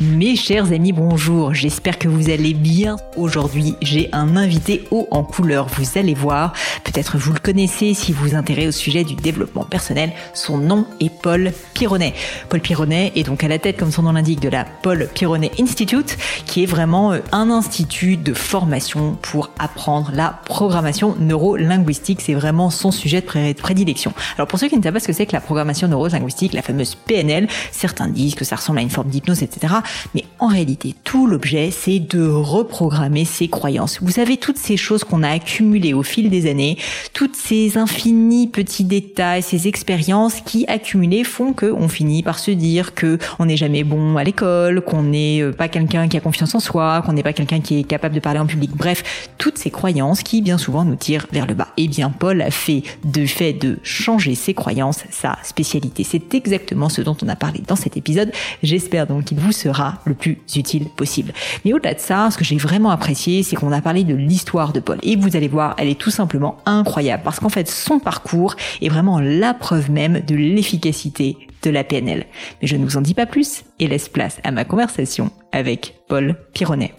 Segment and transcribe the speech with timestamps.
[0.00, 1.54] Mes chers amis, bonjour.
[1.54, 2.96] J'espère que vous allez bien.
[3.16, 5.68] Aujourd'hui, j'ai un invité haut en couleur.
[5.68, 6.52] Vous allez voir.
[6.84, 10.12] Peut-être vous le connaissez si vous vous intéressez au sujet du développement personnel.
[10.34, 11.52] Son nom est Paul
[11.82, 12.14] Pironnet.
[12.48, 15.50] Paul Pironnet est donc à la tête, comme son nom l'indique, de la Paul Pironnet
[15.58, 22.20] Institute, qui est vraiment euh, un institut de formation pour apprendre la programmation neuro-linguistique.
[22.20, 24.14] C'est vraiment son sujet de prédilection.
[24.36, 26.62] Alors pour ceux qui ne savent pas ce que c'est que la programmation neuro-linguistique, la
[26.62, 29.74] fameuse PNL, certains disent que ça ressemble à une forme d'hypnose, etc.
[30.14, 33.98] Mais en réalité, tout l'objet, c'est de reprogrammer ses croyances.
[34.00, 36.78] Vous savez, toutes ces choses qu'on a accumulées au fil des années,
[37.12, 42.94] toutes ces infinis petits détails, ces expériences qui accumulées font qu'on finit par se dire
[42.94, 46.54] que on n'est jamais bon à l'école, qu'on n'est euh, pas quelqu'un qui a confiance
[46.54, 48.70] en soi, qu'on n'est pas quelqu'un qui est capable de parler en public.
[48.74, 51.68] Bref, toutes ces croyances qui bien souvent nous tirent vers le bas.
[51.76, 56.04] Eh bien, Paul a fait de fait de changer ses croyances sa spécialité.
[56.04, 58.32] C'est exactement ce dont on a parlé dans cet épisode.
[58.62, 61.32] J'espère donc qu'il vous sera le plus utile possible.
[61.64, 64.72] Mais au-delà de ça, ce que j'ai vraiment apprécié, c'est qu'on a parlé de l'histoire
[64.72, 64.98] de Paul.
[65.02, 68.88] Et vous allez voir, elle est tout simplement incroyable parce qu'en fait, son parcours est
[68.88, 72.26] vraiment la preuve même de l'efficacité de la PNL.
[72.60, 75.96] Mais je ne vous en dis pas plus et laisse place à ma conversation avec
[76.08, 76.94] Paul Pironnet.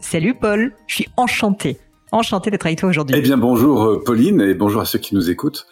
[0.00, 1.78] Salut Paul, je suis enchanté,
[2.12, 3.16] enchanté d'être avec toi aujourd'hui.
[3.18, 5.66] Eh bien bonjour euh, Pauline et bonjour à ceux qui nous écoutent.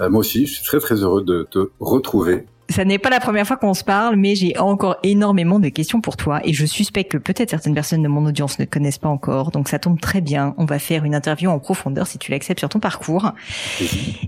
[0.00, 3.20] Euh, moi aussi, je suis très très heureux de te retrouver ça n'est pas la
[3.20, 6.66] première fois qu'on se parle, mais j'ai encore énormément de questions pour toi et je
[6.66, 9.50] suspecte que peut-être certaines personnes de mon audience ne connaissent pas encore.
[9.50, 10.54] Donc ça tombe très bien.
[10.58, 13.32] On va faire une interview en profondeur si tu l'acceptes sur ton parcours.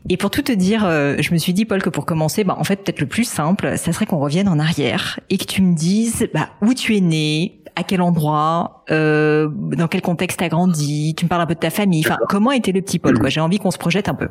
[0.08, 2.56] Et pour tout te dire, euh, je me suis dit Paul que pour commencer, bah
[2.58, 5.62] en fait peut-être le plus simple, ça serait qu'on revienne en arrière et que tu
[5.62, 10.48] me dises bah, où tu es né, à quel endroit, euh, dans quel contexte t'as
[10.48, 12.02] grandi, tu me parles un peu de ta famille.
[12.04, 13.28] Enfin, comment était le petit Paul quoi?
[13.28, 14.26] J'ai envie qu'on se projette un peu.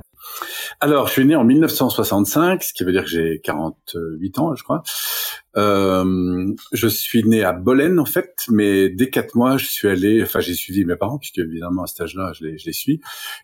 [0.82, 4.64] Alors, je suis né en 1965, ce qui veut dire que j'ai 48 ans, je
[4.64, 4.84] crois.
[5.56, 10.22] Euh, je suis né à Bolène, en fait, mais dès quatre mois, je suis allé,
[10.22, 13.00] enfin, j'ai suivi mes parents, puisque évidemment, à cet âge-là, je les, je les suis.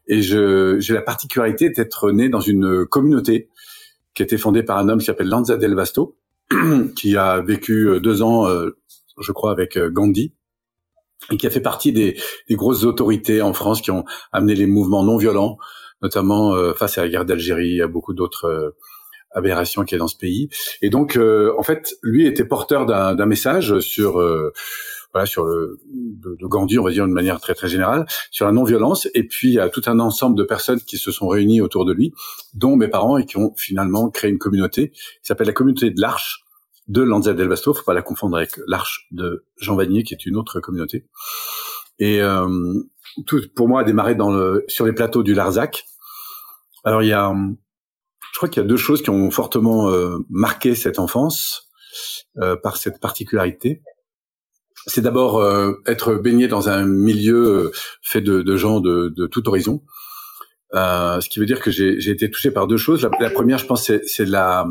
[0.07, 3.47] Et je, j'ai la particularité d'être né dans une communauté
[4.15, 6.17] qui a été fondée par un homme qui s'appelle Lanza Del Vasto,
[6.97, 8.77] qui a vécu deux ans, euh,
[9.19, 10.33] je crois, avec euh, Gandhi
[11.31, 12.19] et qui a fait partie des,
[12.49, 14.03] des, grosses autorités en France qui ont
[14.33, 15.57] amené les mouvements non violents
[16.03, 18.75] notamment euh, face à la guerre d'Algérie, à beaucoup d'autres euh,
[19.31, 20.49] aberrations qu'il y a dans ce pays.
[20.81, 24.21] Et donc, euh, en fait, lui était porteur d'un message sur
[25.11, 28.51] voilà sur le de, Gandhi, on va dire de manière très très générale, sur la
[28.51, 29.07] non-violence.
[29.15, 31.85] Et puis il y a tout un ensemble de personnes qui se sont réunies autour
[31.85, 32.13] de lui,
[32.53, 35.99] dont mes parents, et qui ont finalement créé une communauté qui s'appelle la communauté de
[35.99, 36.42] l'Arche
[36.87, 37.73] de Lanza del Vasto.
[37.73, 41.07] Faut pas la confondre avec l'Arche de Jean Vanier, qui est une autre communauté.
[41.99, 42.47] Et euh,
[43.25, 45.85] tout pour moi a démarré dans le sur les plateaux du Larzac,
[46.83, 47.33] alors il y a,
[48.33, 51.69] je crois qu'il y a deux choses qui ont fortement euh, marqué cette enfance
[52.37, 53.81] euh, par cette particularité.
[54.87, 59.47] C'est d'abord euh, être baigné dans un milieu fait de, de gens de, de, tout
[59.47, 59.81] horizon,
[60.73, 63.07] ce qui veut dire que j'ai été touché par deux choses.
[63.19, 64.67] La, première, je pense, c'est la,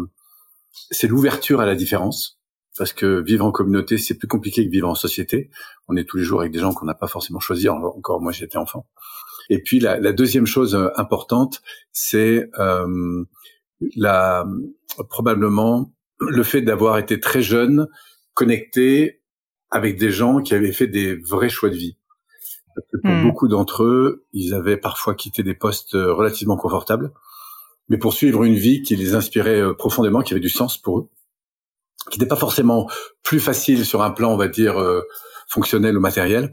[0.90, 2.40] c'est l'ouverture à la différence
[2.78, 5.50] parce que vivre en communauté, c'est plus compliqué que vivre en société.
[5.88, 7.68] On est tous les jours avec des gens qu'on n'a pas forcément choisi.
[7.68, 8.86] Encore moi, j'étais enfant.
[9.50, 11.62] Et puis la, la deuxième chose euh, importante,
[11.92, 13.24] c'est euh,
[13.96, 14.46] la
[15.08, 17.88] probablement le fait d'avoir été très jeune,
[18.34, 19.22] connecté
[19.70, 21.96] avec des gens qui avaient fait des vrais choix de vie.
[22.74, 23.22] Parce que pour hmm.
[23.22, 27.12] beaucoup d'entre eux, ils avaient parfois quitté des postes euh, relativement confortables,
[27.92, 30.98] mais pour suivre une vie qui les inspirait euh, profondément, qui avait du sens pour
[30.98, 31.08] eux,
[32.10, 32.88] qui n'était pas forcément
[33.22, 34.74] plus facile sur un plan, on va dire,
[35.46, 36.50] fonctionnel ou matériel,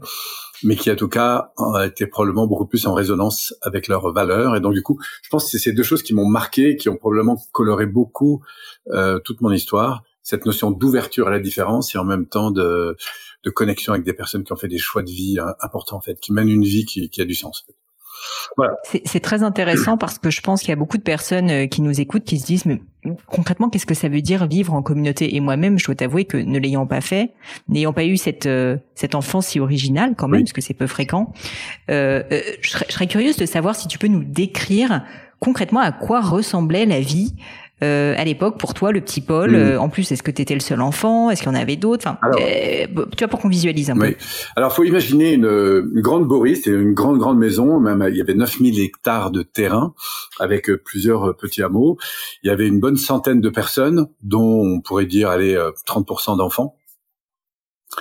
[0.62, 1.52] mais qui en tout cas
[1.84, 4.54] été probablement beaucoup plus en résonance avec leurs valeurs.
[4.56, 6.88] Et donc du coup, je pense que c'est ces deux choses qui m'ont marqué, qui
[6.88, 8.42] ont probablement coloré beaucoup
[8.90, 12.96] euh, toute mon histoire, cette notion d'ouverture à la différence et en même temps de,
[13.42, 16.00] de connexion avec des personnes qui ont fait des choix de vie euh, importants en
[16.00, 17.66] fait, qui mènent une vie qui, qui a du sens.
[19.04, 21.82] C'est très intéressant parce que je pense qu'il y a beaucoup de personnes euh, qui
[21.82, 22.82] nous écoutent qui se disent mais
[23.26, 25.34] concrètement qu'est-ce que ça veut dire vivre en communauté?
[25.34, 27.32] Et moi-même, je dois t'avouer que ne l'ayant pas fait,
[27.68, 30.86] n'ayant pas eu cette euh, cette enfance si originale quand même, parce que c'est peu
[30.86, 31.32] fréquent,
[31.90, 35.02] euh, euh je, serais, je serais curieuse de savoir si tu peux nous décrire
[35.38, 37.34] concrètement à quoi ressemblait la vie
[37.82, 40.54] euh, à l'époque pour toi le petit Paul euh, en plus est-ce que tu étais
[40.54, 41.30] le seul enfant?
[41.30, 42.06] Est-ce qu'il y en avait d'autres?
[42.06, 42.86] Enfin euh,
[43.16, 44.12] tu vois pour qu'on visualise un oui.
[44.12, 44.16] peu.
[44.56, 45.44] Alors faut imaginer une,
[45.94, 49.42] une grande bourrie c'était une grande grande maison même il y avait 9000 hectares de
[49.42, 49.94] terrain
[50.38, 51.98] avec euh, plusieurs petits hameaux.
[52.42, 55.56] Il y avait une bonne centaine de personnes dont on pourrait dire allez
[55.86, 56.76] 30% d'enfants.
[57.96, 58.00] Euh,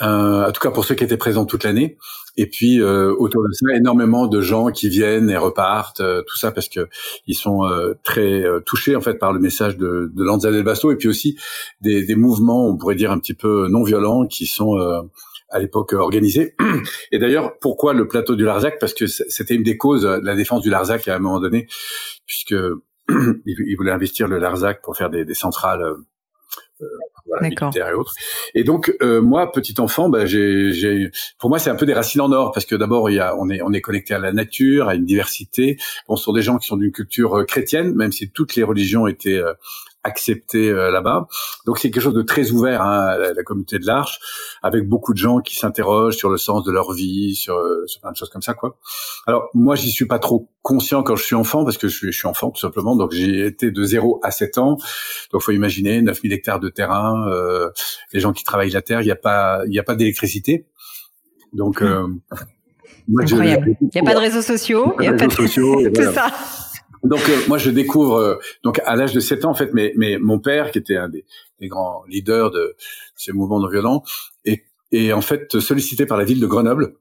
[0.00, 1.96] en tout cas pour ceux qui étaient présents toute l'année.
[2.36, 6.36] Et puis euh, autour de ça, énormément de gens qui viennent et repartent, euh, tout
[6.36, 6.88] ça parce que
[7.26, 7.60] ils sont
[8.02, 11.38] très touchés en fait par le message de, de Lanza del Basto et puis aussi
[11.80, 14.76] des, des, mouvements, on pourrait dire un petit peu non violents, qui sont
[15.50, 16.56] à l'époque organisés.
[17.12, 18.78] Et d'ailleurs, pourquoi le plateau du Larzac?
[18.80, 21.68] Parce que c'était une des causes de la défense du Larzac à un moment donné,
[22.26, 22.54] puisque
[23.08, 25.84] il voulait investir le Larzac pour faire des, des centrales
[27.74, 28.14] et autres.
[28.54, 32.20] Et donc euh, moi, petit enfant, bah, j'ai, pour moi c'est un peu des racines
[32.20, 34.32] en or parce que d'abord il y a, on est, on est connecté à la
[34.32, 35.78] nature, à une diversité.
[36.08, 38.62] Bon, ce sont des gens qui sont d'une culture euh, chrétienne, même si toutes les
[38.62, 39.52] religions étaient euh,
[40.04, 41.26] accepté euh, là-bas.
[41.66, 44.20] Donc c'est quelque chose de très ouvert, hein, la, communauté de l'Arche,
[44.62, 48.00] avec beaucoup de gens qui s'interrogent sur le sens de leur vie, sur, euh, sur
[48.00, 48.78] plein de choses comme ça, quoi.
[49.26, 52.12] Alors moi, j'y suis pas trop conscient quand je suis enfant, parce que je suis,
[52.12, 52.96] je suis enfant tout simplement.
[52.96, 54.78] Donc j'ai été de 0 à 7 ans.
[55.32, 57.70] Donc faut imaginer 9000 hectares de terrain, euh,
[58.12, 60.66] les gens qui travaillent la terre, il n'y a pas, il y a pas d'électricité.
[61.52, 62.06] Donc euh,
[63.08, 65.88] moi, il n'y a pas de réseaux sociaux, il n'y a pas de réseaux sociaux,
[65.94, 66.26] tout ça.
[67.04, 69.92] Donc euh, moi je découvre euh, donc à l'âge de 7 ans en fait mais
[69.96, 71.24] mais mon père qui était un des,
[71.60, 72.76] des grands leaders de
[73.16, 74.02] ces mouvements non violents
[74.44, 76.94] et et en fait sollicité par la ville de Grenoble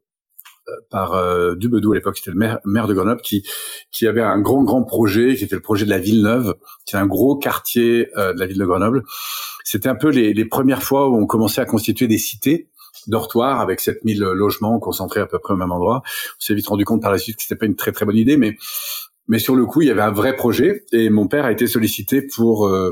[0.68, 3.48] euh, par euh, Dubedou à l'époque c'était le maire, maire de Grenoble qui
[3.92, 6.54] qui avait un grand grand projet qui était le projet de la ville neuve
[6.86, 9.04] c'est un gros quartier de la ville de Grenoble
[9.64, 12.68] c'était un peu les, les premières fois où on commençait à constituer des cités
[13.08, 16.04] dortoirs avec 7000 logements concentrés à peu près au même endroit.
[16.06, 18.16] On s'est vite rendu compte par la suite que c'était pas une très très bonne
[18.16, 18.56] idée, mais
[19.28, 21.68] mais sur le coup, il y avait un vrai projet et mon père a été
[21.68, 22.92] sollicité pour euh,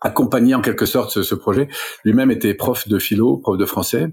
[0.00, 1.68] accompagner en quelque sorte ce, projet.
[2.04, 4.08] Lui-même était prof de philo, prof de français,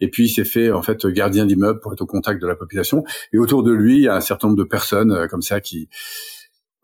[0.00, 2.56] et puis il s'est fait en fait gardien d'immeuble pour être au contact de la
[2.56, 3.04] population.
[3.32, 5.60] Et autour de lui, il y a un certain nombre de personnes euh, comme ça
[5.60, 5.88] qui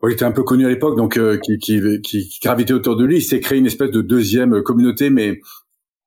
[0.01, 2.73] bon, il était un peu connu à l'époque, donc euh, qui, qui, qui, qui gravitaient
[2.73, 3.17] autour de lui.
[3.17, 5.41] Il s'est créé une espèce de deuxième communauté, mais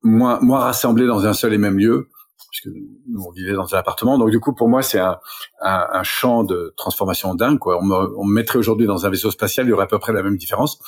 [0.03, 2.09] moins, moins rassemblée dans un seul et même lieu
[2.51, 2.75] puisque
[3.09, 4.19] nous on vivait dans un appartement.
[4.19, 5.19] Donc du coup, pour moi, c'est un,
[5.61, 7.59] un, un, champ de transformation dingue.
[7.59, 7.79] Quoi.
[7.81, 9.99] On, me, on me mettrait aujourd'hui dans un vaisseau spatial, il y aurait à peu
[9.99, 10.79] près la même différence.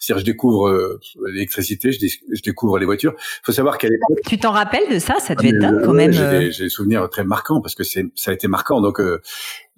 [0.00, 3.14] C'est-à-dire, je découvre euh, l'électricité, je, je, découvre les voitures.
[3.16, 4.28] Il faut savoir qu'elle est...
[4.28, 5.16] Tu t'en rappelles de ça?
[5.20, 6.12] Ça devait être dingue quand même.
[6.12, 6.50] Euh.
[6.50, 8.80] J'ai des, souvenirs très marquants parce que c'est ça a été marquant.
[8.80, 9.20] Donc euh,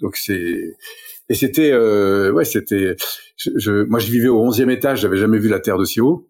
[0.00, 0.76] donc c'est
[1.30, 2.96] et c'était ouais c'était
[3.36, 6.00] je, je, moi je vivais au 11e étage, j'avais jamais vu la terre de si
[6.00, 6.27] haut.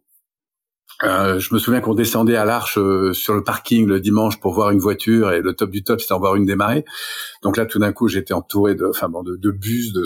[1.05, 4.53] Euh, je me souviens qu'on descendait à l'Arche euh, sur le parking le dimanche pour
[4.53, 6.85] voir une voiture et le top du top c'était en voir une démarrer.
[7.43, 10.05] Donc là tout d'un coup j'étais entouré de, enfin bon, de, de bus, de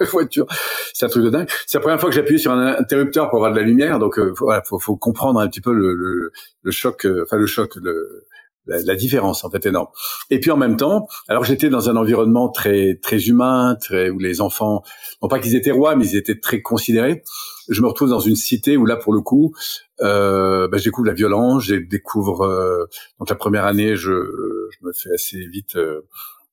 [0.12, 0.46] voitures.
[0.92, 1.48] C'est un truc de dingue.
[1.66, 3.98] C'est la première fois que j'appuyais sur un interrupteur pour avoir de la lumière.
[3.98, 6.32] Donc euh, voilà, faut, faut, comprendre un petit peu le, le,
[6.62, 8.24] le choc, euh, enfin le choc, le,
[8.66, 9.88] la, la, différence en fait énorme.
[10.30, 14.18] Et puis en même temps, alors j'étais dans un environnement très très humain, très où
[14.18, 14.82] les enfants,
[15.22, 17.22] non pas qu'ils étaient rois, mais ils étaient très considérés.
[17.68, 19.54] Je me retrouve dans une cité où là pour le coup,
[20.00, 22.84] euh, bah, je découvre la violence, je découvre euh,
[23.18, 25.76] donc la première année, je, je me fais assez vite.
[25.76, 26.02] Euh,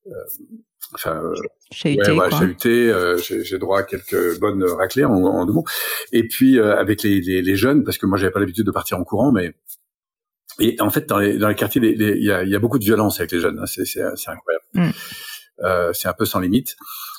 [0.07, 0.11] euh
[0.93, 1.21] enfin,
[1.71, 5.65] chahuté, ouais, chahuté euh, j'ai droit à quelques bonnes raclées en, en deux mots.
[6.11, 8.99] Et puis avec les, les, les, jeunes, parce que moi j'avais pas l'habitude de partir
[8.99, 9.53] en courant, mais
[10.61, 12.83] et en fait, dans les, dans les quartiers, il y a, y a, beaucoup de
[12.83, 13.59] violence avec les jeunes.
[13.59, 13.65] Hein.
[13.65, 14.65] C'est incroyable.
[14.73, 14.89] Mm.
[15.63, 16.75] Euh, c'est un peu sans limite.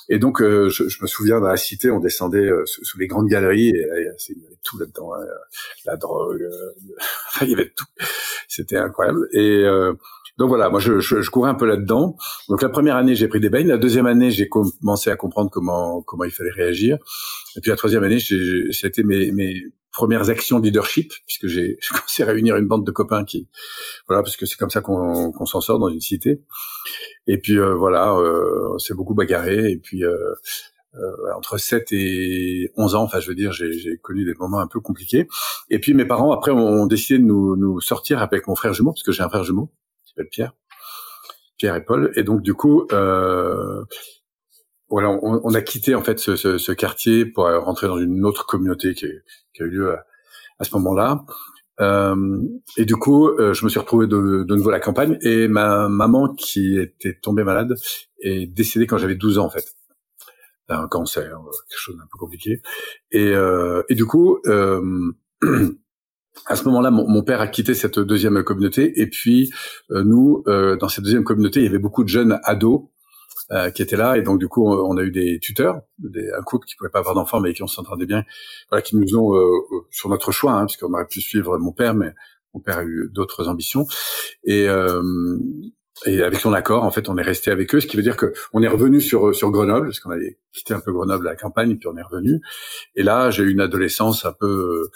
[0.09, 3.07] Et donc, euh, je, je, me souviens dans la cité, on descendait euh, sous, les
[3.07, 3.85] grandes galeries, et
[4.29, 5.25] il y avait tout là-dedans, hein.
[5.85, 6.73] la drogue, euh,
[7.29, 7.85] enfin, il y avait tout.
[8.47, 9.27] C'était incroyable.
[9.31, 9.65] Et
[10.37, 12.17] donc voilà, moi je, je, je courais un peu là-dedans.
[12.49, 13.63] Donc la première année, j'ai pris des bains.
[13.63, 16.97] La deuxième année, j'ai commencé à comprendre comment comment il fallait réagir.
[17.55, 22.23] Et puis la troisième année, c'était mes, mes premières actions de leadership, puisque j'ai commencé
[22.23, 23.47] à réunir une bande de copains qui,
[24.07, 26.41] voilà, parce que c'est comme ça qu'on qu'on s'en sort dans une cité.
[27.27, 29.71] Et puis euh, voilà, euh, c'est beaucoup bagarré.
[29.71, 30.17] Et puis euh,
[30.95, 34.67] euh, entre 7 et 11 ans, enfin je veux dire, j'ai connu des moments un
[34.67, 35.27] peu compliqués.
[35.69, 38.91] Et puis mes parents après ont décidé de nous, nous sortir avec mon frère jumeau,
[38.91, 39.71] parce que j'ai un frère jumeau
[40.03, 40.53] qui s'appelle Pierre,
[41.57, 42.11] Pierre et Paul.
[42.15, 43.83] Et donc du coup, euh,
[44.93, 48.25] voilà, on, on, a quitté en fait ce, ce, ce, quartier pour rentrer dans une
[48.25, 49.07] autre communauté qui,
[49.53, 50.05] qui a eu lieu à,
[50.59, 51.25] à ce moment-là.
[51.79, 52.41] Euh,
[52.77, 55.47] et du coup, euh, je me suis retrouvé de, de, nouveau à la campagne et
[55.47, 57.73] ma maman qui était tombée malade
[58.21, 59.65] est décédée quand j'avais 12 ans en fait.
[60.69, 61.37] Un cancer,
[61.69, 62.61] quelque chose d'un peu compliqué.
[63.11, 65.11] Et, euh, et du coup, euh,
[66.47, 69.51] à ce moment-là, mon, mon, père a quitté cette deuxième communauté et puis
[69.91, 72.83] euh, nous, dans cette deuxième communauté, il y avait beaucoup de jeunes ados
[73.51, 76.41] euh, qui étaient là et donc du coup on a eu des tuteurs, des, un
[76.43, 78.23] couple qui pouvait pas avoir d'enfants mais qui on s'entendait bien,
[78.69, 79.51] voilà, qui nous ont euh,
[79.91, 82.13] sur notre choix, hein, puisqu'on aurait pu suivre mon père, mais
[82.53, 83.85] mon père a eu d'autres ambitions
[84.45, 85.01] et euh,
[86.07, 88.17] et avec son accord, en fait, on est resté avec eux, ce qui veut dire
[88.17, 91.35] que on est revenu sur sur Grenoble, parce qu'on avait quitté un peu Grenoble, la
[91.35, 92.41] campagne, puis on est revenu.
[92.95, 94.89] Et là, j'ai eu une adolescence un peu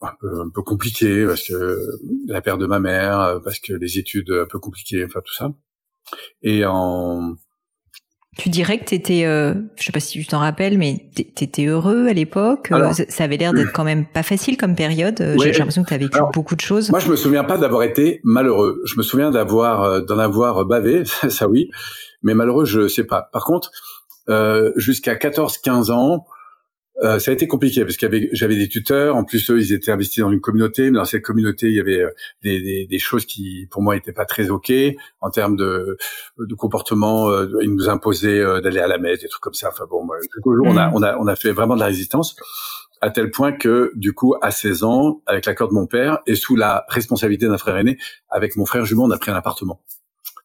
[0.00, 1.78] un peu, un peu compliqué parce que
[2.26, 5.50] la perte de ma mère, parce que les études un peu compliquées, enfin tout ça.
[6.42, 7.36] Et en
[8.38, 11.44] tu dirais que tu étais, euh, je sais pas si tu t'en rappelles, mais tu
[11.44, 12.70] étais heureux à l'époque.
[12.70, 15.20] Euh, ça avait l'air d'être quand même pas facile comme période.
[15.20, 16.88] Euh, j'ai l'impression que tu as vécu beaucoup de choses.
[16.90, 18.80] Moi, je me souviens pas d'avoir été malheureux.
[18.84, 21.68] Je me souviens d'avoir euh, d'en avoir bavé, ça oui,
[22.22, 23.28] mais malheureux, je sais pas.
[23.32, 23.72] Par contre,
[24.76, 26.26] jusqu'à 14-15 ans,
[27.02, 29.16] euh, ça a été compliqué parce qu'il j'avais des tuteurs.
[29.16, 31.80] En plus, eux, ils étaient investis dans une communauté, mais dans cette communauté, il y
[31.80, 32.10] avait euh,
[32.42, 34.72] des, des, des choses qui, pour moi, n'étaient pas très ok
[35.20, 35.96] en termes de,
[36.38, 37.30] de comportement.
[37.30, 39.68] Euh, ils nous imposaient d'aller à la messe, des trucs comme ça.
[39.68, 40.92] Enfin bon, moi, on a, mm.
[40.94, 42.36] on a, on a fait vraiment de la résistance
[43.00, 46.34] à tel point que, du coup, à 16 ans, avec l'accord de mon père et
[46.34, 47.96] sous la responsabilité d'un frère aîné,
[48.28, 49.80] avec mon frère jumeau, on a pris un appartement.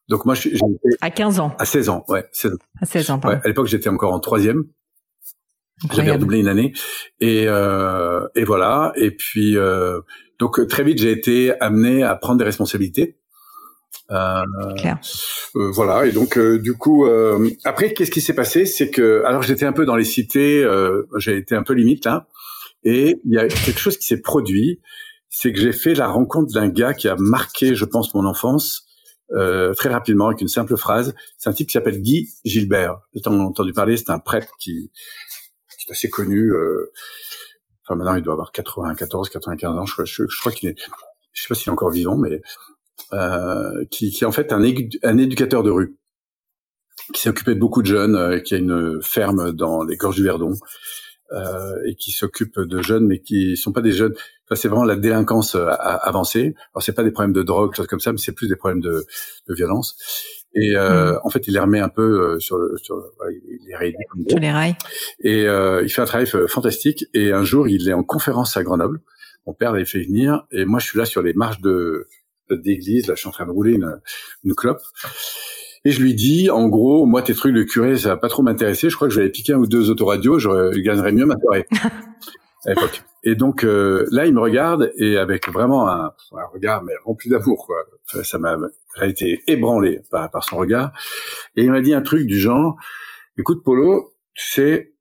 [0.09, 0.53] Donc moi, j'ai
[1.01, 1.55] à 15 ans.
[1.57, 2.57] À 16 ans, ouais, 16 ans.
[2.81, 3.21] À 16 ans.
[3.23, 4.65] Ouais, à l'époque, j'étais encore en troisième.
[5.91, 6.73] J'avais redoublé une année.
[7.19, 8.93] Et euh, et voilà.
[8.95, 9.99] Et puis euh,
[10.39, 13.17] donc très vite j'ai été amené à prendre des responsabilités.
[14.11, 14.43] Euh.
[15.55, 16.05] Euh, voilà.
[16.05, 18.65] Et donc euh, du coup euh, après qu'est-ce qui s'est passé?
[18.65, 20.65] C'est que alors j'étais un peu dans les cités
[21.17, 22.27] j'ai été un peu limite là.
[22.83, 24.81] Et il y a quelque chose qui s'est produit.
[25.29, 28.85] C'est que j'ai fait la rencontre d'un gars qui a marqué je pense mon enfance
[29.29, 31.15] très rapidement avec une simple phrase.
[31.37, 32.97] C'est un type qui s'appelle Guy Gilbert.
[33.15, 34.91] J'ai entendu parler c'est un prêtre qui
[35.85, 36.51] qui est assez connu.
[36.53, 36.91] Euh,
[37.83, 39.85] enfin maintenant il doit avoir 94, 95 ans.
[39.85, 40.79] Je, je, je crois qu'il est,
[41.33, 42.41] je sais pas s'il est encore vivant, mais
[43.11, 45.97] euh, qui, qui est en fait un, éducateur de rue
[47.13, 50.15] qui s'est occupé de beaucoup de jeunes, euh, qui a une ferme dans les gorges
[50.15, 50.53] du Verdon.
[51.31, 54.13] Euh, et qui s'occupe de jeunes, mais qui sont pas des jeunes.
[54.45, 56.53] Enfin, c'est vraiment la délinquance avancée.
[56.73, 58.81] Alors, c'est pas des problèmes de drogue, choses comme ça, mais c'est plus des problèmes
[58.81, 59.03] de,
[59.47, 59.95] de violence.
[60.55, 61.19] Et euh, mm.
[61.23, 64.75] en fait, il les remet un peu euh, sur, sur il les sur les rails.
[65.21, 67.05] Et euh, il fait un travail fantastique.
[67.13, 69.01] Et un jour, il est en conférence à Grenoble.
[69.45, 72.07] Mon père l'avait fait venir, et moi, je suis là sur les marches de
[72.49, 73.07] d'église.
[73.07, 73.99] Là, je suis en train de rouler une,
[74.43, 74.81] une clope.
[75.85, 78.43] Et je lui dis, en gros, moi, tes trucs de curé, ça va pas trop
[78.43, 78.89] m'intéresser.
[78.89, 81.65] Je crois que je vais piquer un ou deux autoradios, je gagnerais mieux ma soirée.
[82.65, 82.73] à.
[83.23, 87.29] Et donc euh, là, il me regarde et avec vraiment un, un regard mais rempli
[87.29, 87.77] d'amour, quoi.
[88.23, 88.57] ça m'a
[89.01, 90.91] été ébranlé par, par, son regard.
[91.55, 92.77] Et il m'a dit un truc du genre
[93.37, 94.93] "Écoute, Polo, tu sais,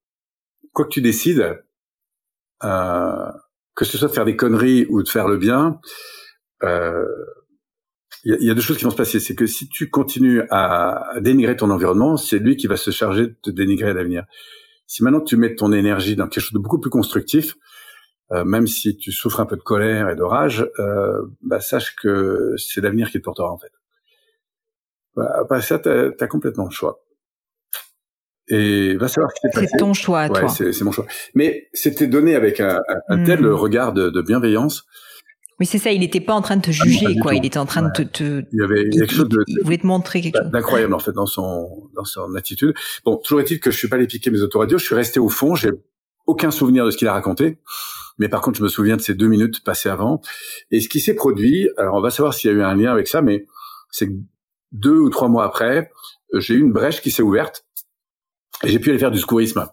[0.73, 1.63] quoi que tu décides,
[2.65, 3.31] euh,
[3.75, 5.81] que ce soit de faire des conneries ou de faire le bien."
[6.63, 7.05] Euh,
[8.25, 9.19] il y, a deux choses qui vont se passer.
[9.19, 13.27] C'est que si tu continues à, dénigrer ton environnement, c'est lui qui va se charger
[13.27, 14.25] de te dénigrer à l'avenir.
[14.87, 17.57] Si maintenant tu mets ton énergie dans quelque chose de beaucoup plus constructif,
[18.33, 21.95] euh, même si tu souffres un peu de colère et de rage, euh, bah, sache
[21.97, 23.73] que c'est l'avenir qui te portera en fait.
[25.15, 27.05] Bah, bah ça, t'as as complètement le choix.
[28.49, 29.69] Et va savoir ce qui s'est passé.
[29.71, 30.49] C'est ton choix, ouais, toi.
[30.49, 31.07] C'est mon choix.
[31.35, 33.53] Mais c'était donné avec un, un, tel hmm.
[33.53, 34.85] regard de, de bienveillance
[35.61, 35.93] oui, c'est ça.
[35.93, 37.35] Il n'était pas en train de te ah, juger, quoi.
[37.35, 39.45] Il était en train de te, te, Il y avait quelque chose de.
[39.47, 40.51] Il voulait te montrer quelque chose.
[40.51, 42.75] D'incroyable, en fait, dans son, dans son attitude.
[43.05, 44.79] Bon, toujours est-il que je suis pas allé piquer mes autoradios.
[44.79, 45.55] Je suis resté au fond.
[45.55, 45.71] J'ai
[46.27, 47.59] aucun souvenir de ce qu'il a raconté.
[48.19, 50.21] Mais par contre, je me souviens de ces deux minutes passées avant.
[50.71, 52.93] Et ce qui s'est produit, alors on va savoir s'il y a eu un lien
[52.93, 53.47] avec ça, mais
[53.91, 54.13] c'est que
[54.73, 55.91] deux ou trois mois après,
[56.35, 57.65] j'ai eu une brèche qui s'est ouverte
[58.65, 59.67] et j'ai pu aller faire du secourisme.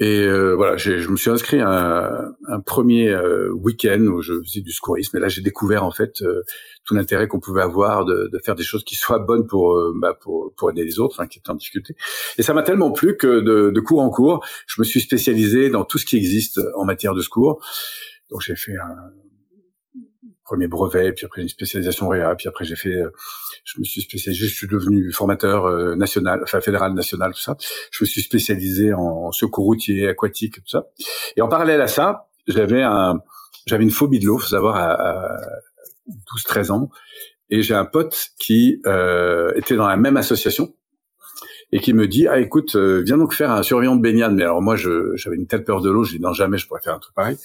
[0.00, 4.34] Et euh, voilà, je me suis inscrit à un, un premier euh, week-end où je
[4.44, 5.16] faisais du secourisme.
[5.16, 6.42] Et là, j'ai découvert en fait euh,
[6.84, 10.14] tout l'intérêt qu'on pouvait avoir de, de, faire des choses qui soient bonnes pour bah,
[10.14, 11.96] pour, pour aider les autres, hein, qui étaient en difficulté.
[12.38, 15.68] Et ça m'a tellement plu que de, de cours en cours, je me suis spécialisé
[15.68, 17.60] dans tout ce qui existe en matière de secours.
[18.30, 19.10] Donc j'ai fait un
[20.48, 23.10] premier brevet, puis après une spécialisation réa, puis après j'ai fait, euh,
[23.64, 27.56] je me suis spécialisé, je suis devenu formateur euh, national, enfin fédéral national, tout ça.
[27.90, 30.86] Je me suis spécialisé en secours routier, aquatique, tout ça.
[31.36, 33.20] Et en parallèle à ça, j'avais un,
[33.66, 35.36] j'avais une phobie de l'eau, faut savoir, à,
[36.34, 36.88] 12-13 ans.
[37.50, 40.74] Et j'ai un pote qui euh, était dans la même association
[41.72, 44.62] et qui me dit ah écoute viens donc faire un surveillant de baignade mais alors
[44.62, 46.98] moi j'avais une telle peur de l'eau je dis non jamais je pourrais faire un
[46.98, 47.36] truc pareil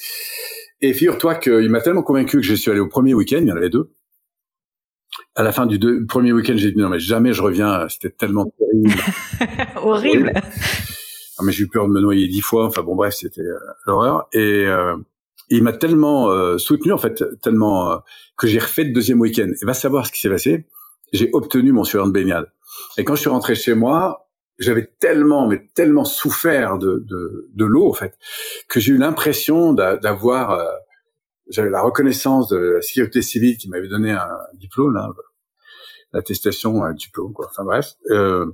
[0.83, 3.51] et figure-toi qu'il m'a tellement convaincu que je suis allé au premier week-end, il y
[3.51, 3.93] en avait deux.
[5.33, 8.51] À la fin du premier week-end, j'ai dit non mais jamais je reviens, c'était tellement
[8.59, 9.01] terrible.
[9.77, 10.33] Horrible.
[10.35, 12.65] Ah, mais j'ai eu peur de me noyer dix fois.
[12.65, 14.27] Enfin bon bref, c'était euh, l'horreur.
[14.33, 14.97] Et euh,
[15.49, 18.01] il m'a tellement euh, soutenu en fait, tellement
[18.37, 19.49] que j'ai refait le deuxième week-end.
[19.61, 20.65] Et va savoir ce qui s'est passé.
[21.13, 22.51] J'ai obtenu mon surveillant de baignade.
[22.97, 24.27] Et quand je suis rentré chez moi,
[24.59, 28.17] j'avais tellement, mais tellement souffert de, de, de l'eau, en fait,
[28.69, 30.65] que j'ai eu l'impression d'avoir, euh,
[31.49, 35.09] j'avais la reconnaissance de la sécurité civile qui m'avait donné un diplôme, là,
[36.13, 37.47] l'attestation, un diplôme, quoi.
[37.49, 37.93] Enfin bref.
[38.11, 38.45] Euh,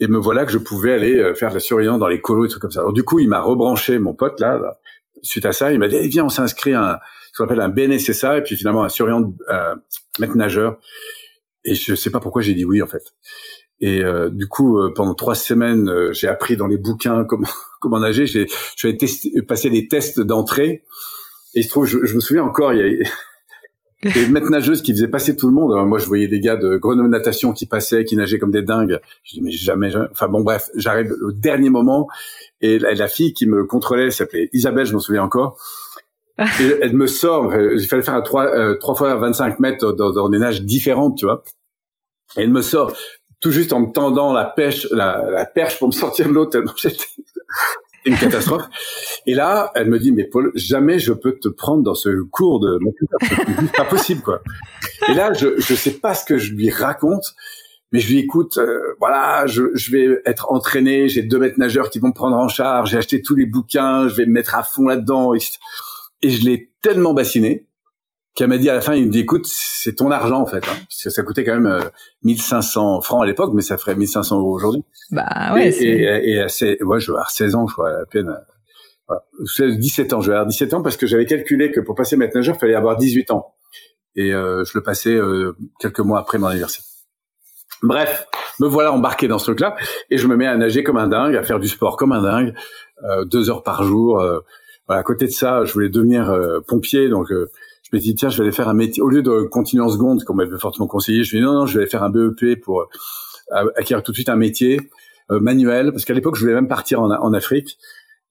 [0.00, 2.44] et me voilà que je pouvais aller euh, faire de la surveillance dans les colos
[2.44, 2.80] et trucs comme ça.
[2.80, 4.78] Alors du coup, il m'a rebranché mon pote là,
[5.22, 6.98] suite à ça, il m'a dit eh, viens, on s'inscrit à un,
[7.32, 9.74] ce qu'on appelle un BNSSA et puis finalement un surveillant euh,
[10.20, 10.78] maître nageur.
[11.64, 13.02] Et je sais pas pourquoi j'ai dit oui en fait.
[13.80, 17.48] Et euh, du coup, euh, pendant trois semaines, euh, j'ai appris dans les bouquins comment
[17.80, 18.26] comment nager.
[18.26, 20.84] J'ai je vais passer des tests d'entrée.
[21.54, 24.82] Et il se trouve, je, je, me souviens encore, il y a des maîtres nageuses
[24.82, 25.86] qui faisaient passer tout le monde.
[25.86, 29.00] moi, je voyais des gars de Grenoble Natation qui passaient, qui nageaient comme des dingues.
[29.24, 30.06] Je dis mais jamais, jamais.
[30.10, 32.06] Enfin bon, bref, j'arrive au dernier moment
[32.60, 35.58] et la, la fille qui me contrôlait s'appelait Isabelle, je m'en souviens encore.
[36.38, 40.12] Et elle me sort, il fallait faire à trois, euh, trois fois 25 mètres dans,
[40.12, 41.42] dans, des nages différentes, tu vois.
[42.36, 42.92] Et elle me sort
[43.40, 46.46] tout juste en me tendant la pêche, la, la perche pour me sortir de l'eau
[46.46, 47.04] tellement j'étais
[48.04, 48.64] une catastrophe.
[49.26, 52.60] Et là, elle me dit, mais Paul, jamais je peux te prendre dans ce cours
[52.60, 54.40] de mon c'est pas possible, quoi.
[55.08, 57.34] Et là, je, je sais pas ce que je lui raconte,
[57.92, 61.90] mais je lui écoute, euh, voilà, je, je, vais être entraîné, j'ai deux maîtres nageurs
[61.90, 64.54] qui vont me prendre en charge, j'ai acheté tous les bouquins, je vais me mettre
[64.54, 65.34] à fond là-dedans.
[65.34, 65.38] Et,
[66.22, 67.66] et je l'ai tellement bassiné
[68.38, 70.58] qu'elle m'a dit à la fin, il me dit, écoute, c'est ton argent en fait,
[70.58, 71.80] hein, parce que ça coûtait quand même euh,
[72.22, 74.84] 1500 francs à l'époque, mais ça ferait 1500 euros aujourd'hui.
[75.10, 75.70] Bah ouais.
[75.70, 78.32] Et, et, et, assez, ouais, je vais avoir 16 ans, je crois, à peine.
[79.08, 79.24] Voilà.
[79.76, 82.36] 17 ans, je vais avoir 17 ans parce que j'avais calculé que pour passer maître
[82.36, 83.54] nageur, il fallait avoir 18 ans.
[84.14, 86.84] Et euh, je le passais euh, quelques mois après mon anniversaire.
[87.82, 88.26] Bref,
[88.60, 89.76] me voilà embarqué dans ce truc-là
[90.10, 92.22] et je me mets à nager comme un dingue, à faire du sport comme un
[92.22, 92.54] dingue,
[93.04, 94.20] euh, deux heures par jour.
[94.20, 94.40] Euh,
[94.88, 97.50] voilà, à côté de ça, je voulais devenir euh, pompier, donc euh,
[97.90, 99.88] je me dis tiens, je vais aller faire un métier au lieu de continuer en
[99.88, 101.24] seconde, comme m'avait fortement conseillé.
[101.24, 104.12] Je me dis non, non, je vais aller faire un BEP pour euh, acquérir tout
[104.12, 104.80] de suite un métier
[105.30, 107.76] manuel, parce qu'à l'époque, je voulais même partir en, en Afrique.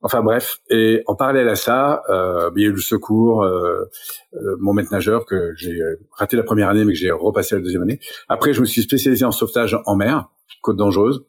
[0.02, 3.90] Enfin bref, et en parallèle à ça, euh, il y a eu le secours, euh,
[4.36, 5.80] euh, mon maître nageur que j'ai
[6.12, 8.00] raté la première année, mais que j'ai repassé la deuxième année.
[8.30, 10.30] Après, je me suis spécialisé en sauvetage en mer,
[10.62, 11.26] côte dangereuse,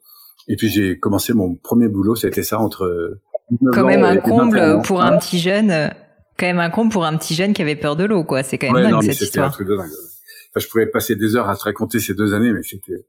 [0.49, 3.18] et puis j'ai commencé mon premier boulot, c'était ça entre
[3.73, 5.90] quand même un comble pour un petit jeune,
[6.38, 8.42] quand même un comble pour un petit jeune qui avait peur de l'eau, quoi.
[8.42, 9.49] C'est quand même dingue cette histoire.
[9.49, 9.90] Un truc de dingue.
[9.90, 13.04] Enfin, je pourrais passer des heures à te raconter ces deux années, mais c'était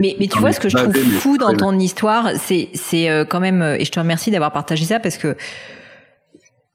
[0.00, 3.24] mais, mais tu vois, ce que je trouve fou dans ton histoire, c'est, c'est euh,
[3.24, 5.36] quand même, euh, et je te remercie d'avoir partagé ça parce que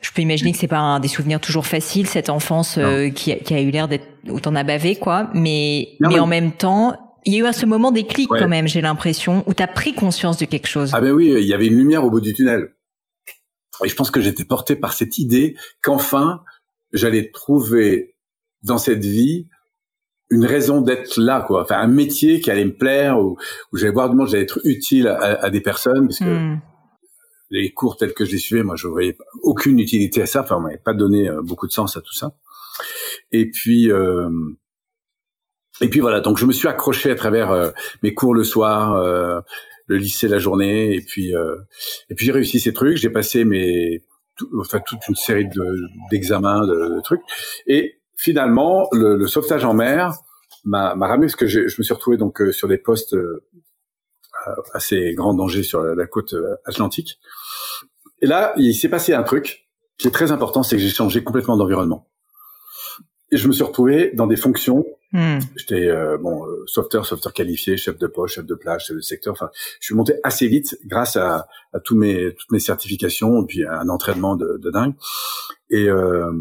[0.02, 3.32] je peux imaginer que c'est pas un des souvenirs toujours faciles, cette enfance euh, qui,
[3.32, 5.30] a, qui, a, eu l'air d'être autant a bavé, quoi.
[5.34, 6.96] Mais, mais, en même temps,
[7.26, 9.62] il y a eu à ce moment des clics quand même, j'ai l'impression, où tu
[9.62, 10.92] as pris conscience de quelque chose.
[10.94, 12.70] Ah ben oui, il y avait une lumière au bout du tunnel.
[13.84, 16.44] Et je pense que j'étais porté par cette idée qu'enfin,
[16.94, 18.16] j'allais trouver
[18.64, 19.48] dans cette vie
[20.30, 21.64] une raison d'être là, quoi.
[21.64, 23.38] Enfin, un métier qui allait me plaire, où,
[23.72, 26.62] où j'allais voir du monde, j'allais être utile à, à, des personnes, parce que hmm.
[27.50, 30.42] les cours tels que je les suivais, moi, je voyais aucune utilité à ça.
[30.42, 32.36] Enfin, on m'avait pas donné euh, beaucoup de sens à tout ça.
[33.32, 34.30] Et puis, euh,
[35.82, 36.20] et puis voilà.
[36.22, 37.72] Donc, je me suis accroché à travers euh,
[38.04, 39.42] mes cours le soir, euh,
[39.90, 41.34] le lycée la journée, et puis,
[42.10, 42.96] et puis j'ai réussi ces trucs.
[42.98, 44.02] J'ai passé mes,
[44.58, 45.48] enfin, toute une série
[46.10, 47.22] d'examens, de, de trucs,
[47.68, 50.14] et finalement, le, le, sauvetage en mer
[50.66, 53.42] m'a ramené parce que je me suis retrouvé donc euh, sur des postes euh,
[54.74, 57.20] assez grand danger sur la, côte euh, atlantique.
[58.22, 61.24] Et là, il s'est passé un truc qui est très important, c'est que j'ai changé
[61.24, 62.08] complètement d'environnement.
[63.32, 64.86] Et je me suis retrouvé dans des fonctions.
[65.12, 65.40] Hmm.
[65.56, 69.34] J'étais euh, bon sauveteur, sauveteur qualifié, chef de poste, chef de plage, chef de secteur.
[69.34, 73.46] Enfin, je suis monté assez vite grâce à, à tous mes toutes mes certifications et
[73.46, 74.94] puis à un entraînement de, de dingue.
[75.70, 76.32] Et euh,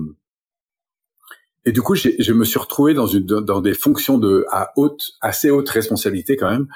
[1.65, 5.11] et du coup, je me suis retrouvé dans, une, dans des fonctions de à haute,
[5.21, 6.67] assez haute responsabilité quand même,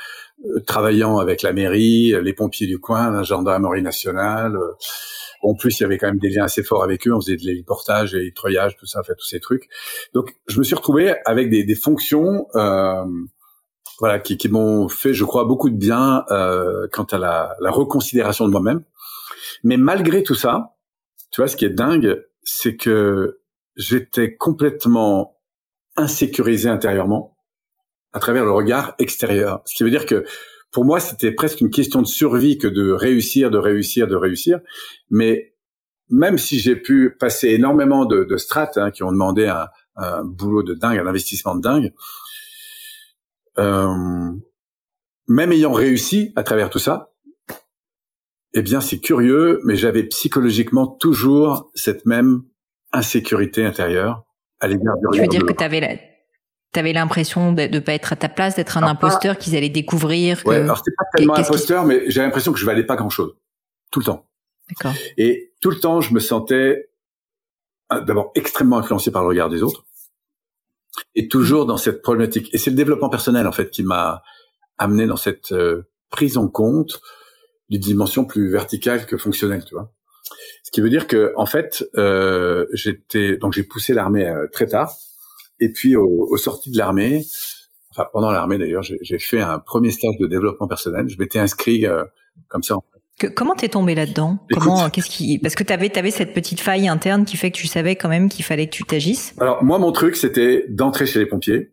[0.45, 4.59] euh, travaillant avec la mairie, les pompiers du coin, la gendarmerie nationale.
[5.43, 7.13] En plus, il y avait quand même des liens assez forts avec eux.
[7.13, 9.69] On faisait de l'héliportage, l'hélitroyage, tout ça, fait tous ces trucs.
[10.15, 13.05] Donc, je me suis retrouvé avec des, des fonctions, euh,
[13.99, 17.71] voilà, qui, qui m'ont fait, je crois, beaucoup de bien euh, quant à la, la
[17.71, 18.85] reconsidération de moi-même.
[19.65, 20.77] Mais malgré tout ça,
[21.33, 23.41] tu vois, ce qui est dingue, c'est que
[23.77, 25.39] j'étais complètement
[25.97, 27.37] insécurisé intérieurement
[28.13, 29.63] à travers le regard extérieur.
[29.65, 30.25] Ce qui veut dire que
[30.73, 34.61] pour moi, c'était presque une question de survie que de réussir, de réussir, de réussir.
[35.11, 35.55] Mais
[36.09, 40.25] même si j'ai pu passer énormément de, de strates hein, qui ont demandé un, un,
[40.25, 41.93] boulot de dingue, un investissement de dingue,
[43.59, 44.33] euh,
[45.29, 47.13] même ayant réussi à travers tout ça,
[48.55, 52.43] eh bien c'est curieux, mais j'avais psychologiquement toujours cette même
[52.93, 54.25] insécurité intérieure
[54.61, 56.12] à l'égard du Tu veux dire que tu avais la...
[56.73, 60.43] T'avais l'impression de ne pas être à ta place, d'être un imposteur, qu'ils allaient découvrir.
[60.43, 60.49] Que...
[60.49, 63.37] Ouais, alors c'était pas tellement imposteur, mais j'ai l'impression que je valais pas grand-chose,
[63.91, 64.27] tout le temps.
[64.71, 64.95] D'accord.
[65.19, 66.91] Et tout le temps, je me sentais
[67.93, 69.85] euh, d'abord extrêmement influencé par le regard des autres,
[71.15, 72.49] et toujours dans cette problématique.
[72.55, 74.23] Et c'est le développement personnel en fait qui m'a
[74.79, 77.01] amené dans cette euh, prise en compte
[77.69, 79.93] d'une dimension plus verticale que fonctionnelle, tu vois.
[80.63, 84.67] Ce qui veut dire que en fait, euh, j'étais donc j'ai poussé l'armée euh, très
[84.67, 84.95] tard.
[85.63, 87.25] Et puis au, au sorti de l'armée,
[87.91, 91.09] enfin pendant l'armée d'ailleurs, j'ai fait un premier stage de développement personnel.
[91.09, 92.05] Je m'étais inscrit euh,
[92.49, 92.77] comme ça.
[93.19, 94.39] Que, comment t'es tombé là-dedans?
[94.53, 97.69] Comment Qu'est-ce qui Parce que t'avais avais cette petite faille interne qui fait que tu
[97.69, 99.35] savais quand même qu'il fallait que tu t'agisses?
[99.39, 101.73] Alors moi, mon truc, c'était d'entrer chez les pompiers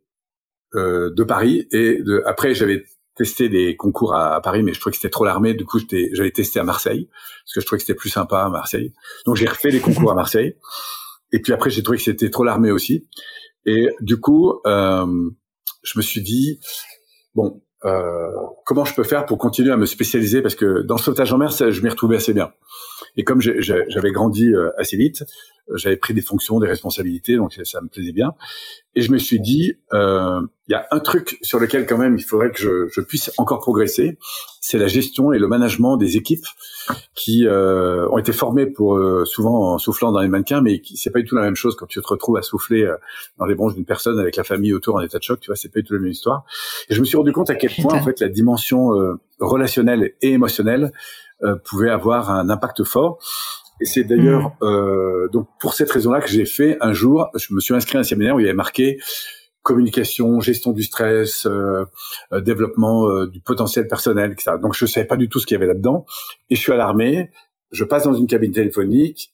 [0.76, 2.84] euh, de Paris et de, après j'avais
[3.16, 5.56] testé des concours à, Paris, mais je trouvais que c'était trop l'armée.
[5.56, 5.80] Du coup,
[6.14, 7.10] j'avais testé à Marseille
[7.44, 8.94] parce que je trouvais que c'était plus sympa à Marseille.
[9.26, 10.56] Donc j'ai refait les concours à Marseille.
[11.32, 13.08] Et puis après, j'ai trouvé que c'était trop l'armée aussi.
[13.66, 15.30] Et du coup, euh,
[15.84, 16.60] je me suis dit
[17.36, 18.32] bon, euh,
[18.66, 20.42] comment je peux faire pour continuer à me spécialiser?
[20.42, 22.52] Parce que dans le sauvetage en mer, je m'y retrouvais assez bien.
[23.20, 25.26] Et comme j'avais grandi euh, assez vite,
[25.76, 28.34] j'avais pris des fonctions, des responsabilités, donc ça, me plaisait bien.
[28.96, 32.16] Et je me suis dit, euh, il y a un truc sur lequel quand même
[32.18, 34.18] il faudrait que je, je puisse encore progresser,
[34.62, 36.46] c'est la gestion et le management des équipes
[37.14, 41.12] qui euh, ont été formées pour euh, souvent en soufflant dans les mannequins, mais c'est
[41.12, 42.96] pas du tout la même chose quand tu te retrouves à souffler euh,
[43.38, 45.56] dans les branches d'une personne avec la famille autour en état de choc, tu vois,
[45.56, 46.46] c'est pas du tout la même histoire.
[46.90, 48.92] Et je me suis rendu compte à quel point en fait la dimension
[49.40, 50.92] relationnelle et émotionnelle
[51.66, 53.20] pouvait avoir un impact fort.
[53.82, 54.66] Et c'est d'ailleurs hmm.
[54.66, 58.02] euh, donc pour cette raison-là que j'ai fait un jour, je me suis inscrit à
[58.02, 59.00] un séminaire où il y avait marqué
[59.62, 61.86] communication, gestion du stress, euh,
[62.32, 64.54] euh développement euh, du potentiel personnel, etc.
[64.62, 66.06] Donc je ne savais pas du tout ce qu'il y avait là-dedans.
[66.50, 67.32] Et je suis à l'armée,
[67.72, 69.34] je passe dans une cabine téléphonique,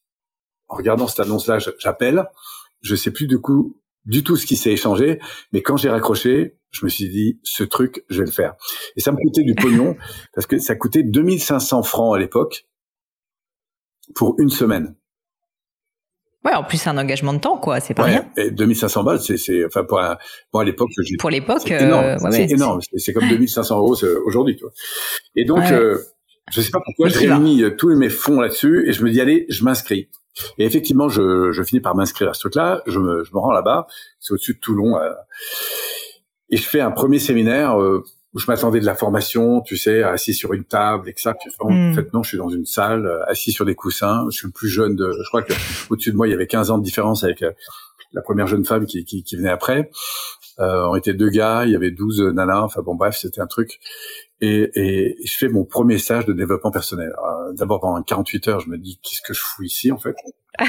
[0.67, 2.25] en regardant cette annonce-là, j'appelle,
[2.81, 5.19] je sais plus du coup du tout ce qui s'est échangé,
[5.51, 8.55] mais quand j'ai raccroché, je me suis dit ce truc, je vais le faire.
[8.95, 9.95] Et ça me coûtait du pognon
[10.33, 12.67] parce que ça coûtait 2500 francs à l'époque
[14.13, 14.95] pour une semaine.
[16.43, 17.79] Ouais, en plus c'est un engagement de temps, quoi.
[17.79, 18.29] C'est pas rien.
[18.37, 20.17] Et 2500 balles, c'est, c'est, enfin pour, un,
[20.53, 22.05] à l'époque, pour l'époque, c'est énorme.
[22.05, 22.79] Euh, c'est énorme.
[22.97, 24.73] C'est, comme 2500 euros aujourd'hui, tu vois.
[25.35, 25.97] Et donc, euh,
[26.51, 29.19] je sais pas pourquoi, j'ai mis euh, tous mes fonds là-dessus et je me dis
[29.19, 30.09] allez, je m'inscris.
[30.57, 32.81] Et effectivement, je, je finis par m'inscrire à ce truc-là.
[32.87, 33.87] Je me, je me rends là-bas.
[34.19, 34.97] C'est au-dessus de Toulon.
[34.97, 35.11] Euh,
[36.49, 37.81] et je fais un premier séminaire.
[37.81, 38.03] Euh,
[38.35, 41.33] où je m'attendais de la formation, tu sais, assis sur une table et que ça.
[41.33, 41.95] Puis, en hmm.
[41.95, 44.25] fait, non, je suis dans une salle, euh, assis sur des coussins.
[44.29, 45.53] Je suis le plus jeune de, je crois que
[45.89, 47.51] au-dessus de moi, il y avait 15 ans de différence avec euh,
[48.11, 49.89] la première jeune femme qui, qui, qui venait après.
[50.59, 52.61] Euh, on était deux gars, il y avait 12 nanas.
[52.61, 53.79] Enfin bon, bref, c'était un truc.
[54.41, 57.13] Et, et, je fais mon premier stage de développement personnel.
[57.17, 60.15] Euh, d'abord, pendant 48 heures, je me dis, qu'est-ce que je fous ici, en fait?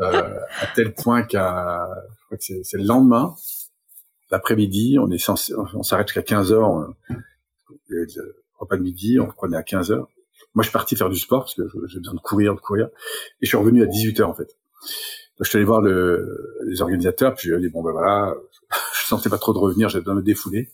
[0.00, 1.86] Euh, À tel point qu'à,
[2.18, 3.34] je crois que c'est le lendemain,
[4.30, 6.88] l'après-midi, on est censé, on s'arrête jusqu'à 15 heures.
[7.88, 8.06] Le
[8.58, 10.08] repas de midi, on prenait à 15 heures.
[10.54, 12.86] Moi, je suis parti faire du sport parce que j'ai besoin de courir, de courir.
[13.40, 14.48] Et je suis revenu à 18 heures, en fait.
[15.38, 18.55] Donc, je suis allé voir le, les organisateurs, puis j'ai dit, bon, ben voilà, je
[19.06, 20.70] sentais pas trop de revenir, j'avais besoin de me défouler.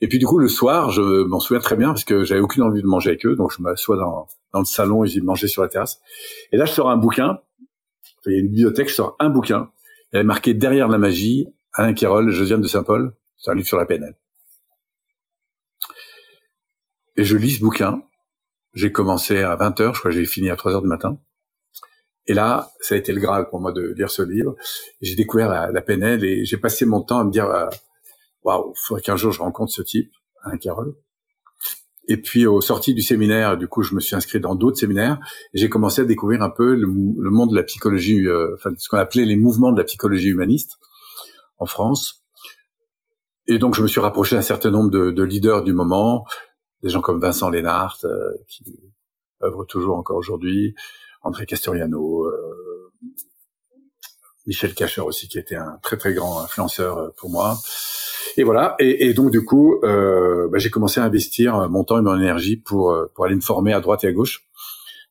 [0.00, 2.64] Et puis, du coup, le soir, je m'en souviens très bien parce que j'avais aucune
[2.64, 3.36] envie de manger avec eux.
[3.36, 6.00] Donc, je m'assois dans, dans le salon et j'ai mangé sur la terrasse.
[6.50, 7.38] Et là, je sors un bouquin.
[8.26, 9.70] Il y a une bibliothèque, je sors un bouquin.
[10.12, 13.78] Il avait marqué derrière la magie, Alain Kérol, Josiane de Saint-Paul, c'est un livre sur
[13.78, 14.14] la PNL.
[17.16, 18.02] Et je lis ce bouquin.
[18.74, 21.18] J'ai commencé à 20 heures, je crois que j'ai fini à 3 heures du matin.
[22.26, 24.54] Et là, ça a été le Graal pour moi de lire ce livre.
[25.00, 27.66] J'ai découvert la, PNL et j'ai passé mon temps à me dire, euh,
[28.44, 30.12] waouh, il faudrait qu'un jour je rencontre ce type,
[30.44, 30.94] Alain Carole.
[32.08, 35.20] Et puis, au sorti du séminaire, du coup, je me suis inscrit dans d'autres séminaires
[35.54, 38.98] j'ai commencé à découvrir un peu le, monde de la psychologie, euh, enfin, ce qu'on
[38.98, 40.78] appelait les mouvements de la psychologie humaniste
[41.58, 42.24] en France.
[43.46, 46.24] Et donc, je me suis rapproché d'un certain nombre de, de, leaders du moment,
[46.82, 48.64] des gens comme Vincent Lénart, euh, qui
[49.42, 50.74] œuvre toujours encore aujourd'hui,
[51.22, 52.92] André Castoriano, euh,
[54.46, 57.56] Michel Cacher aussi, qui était un très très grand influenceur euh, pour moi.
[58.36, 58.76] Et voilà.
[58.78, 62.56] Et, donc du coup, euh, bah, j'ai commencé à investir mon temps et mon énergie
[62.56, 64.46] pour pour aller me former à droite et à gauche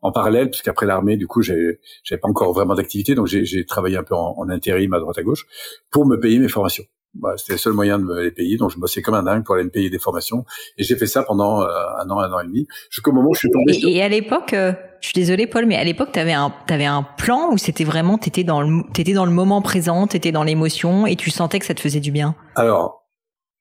[0.02, 1.78] en parallèle, puisqu'après l'armée, du coup, j'avais
[2.20, 5.22] pas encore vraiment d'activité, donc j'ai travaillé un peu en, en, intérim à droite à
[5.22, 5.46] gauche
[5.92, 6.86] pour me payer mes formations.
[7.14, 9.44] Bah, C'était le seul moyen de me les payer, donc je bossais comme un dingue
[9.44, 10.46] pour aller me payer des formations.
[10.78, 13.34] Et j'ai fait ça pendant euh, un an, un an et demi, jusqu'au moment où
[13.34, 13.74] je suis tombé.
[13.74, 16.54] Et, et à l'époque, euh, je suis désolée Paul, mais à l'époque, tu avais un,
[16.70, 20.32] avais un plan où c'était vraiment, t'étais dans le, étais dans le moment présent, t'étais
[20.32, 22.36] dans l'émotion, et tu sentais que ça te faisait du bien?
[22.56, 23.10] Alors,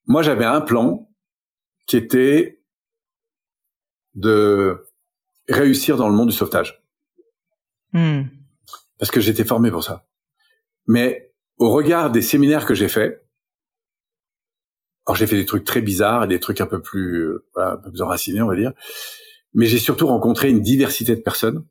[0.06, 1.08] moi, j'avais un plan
[1.86, 2.62] qui était
[4.14, 4.86] de
[5.48, 6.84] réussir dans le monde du sauvetage.
[7.92, 8.22] Hmm.
[8.98, 10.06] Parce que j'étais formé pour ça.
[10.86, 13.26] Mais au regard des séminaires que j'ai faits,
[15.10, 17.76] alors j'ai fait des trucs très bizarres et des trucs un peu plus, euh, un
[17.76, 18.70] peu plus enracinés, on va dire.
[19.54, 21.66] Mais j'ai surtout rencontré une diversité de personnes.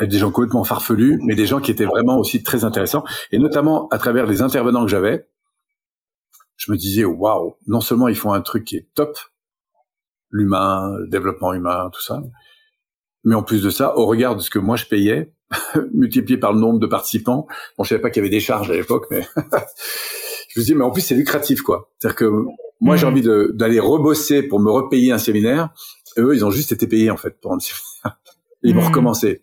[0.00, 3.04] Des gens complètement farfelus, mais des gens qui étaient vraiment aussi très intéressants.
[3.30, 5.28] Et notamment à travers les intervenants que j'avais,
[6.56, 9.16] je me disais, waouh, non seulement ils font un truc qui est top,
[10.30, 12.24] l'humain, le développement humain, tout ça.
[13.22, 15.32] Mais en plus de ça, au regard de ce que moi je payais,
[15.94, 18.68] multiplié par le nombre de participants, bon, je savais pas qu'il y avait des charges
[18.68, 19.24] à l'époque, mais
[20.58, 21.90] je me dis, mais en plus c'est lucratif, quoi.
[21.98, 22.44] C'est-à-dire que
[22.80, 23.08] moi j'ai mmh.
[23.08, 23.22] envie
[23.54, 25.70] d'aller rebosser pour me repayer un séminaire,
[26.16, 28.20] et eux ils ont juste été payés en fait pour un séminaire.
[28.62, 28.86] Ils vont mmh.
[28.86, 29.42] recommencer.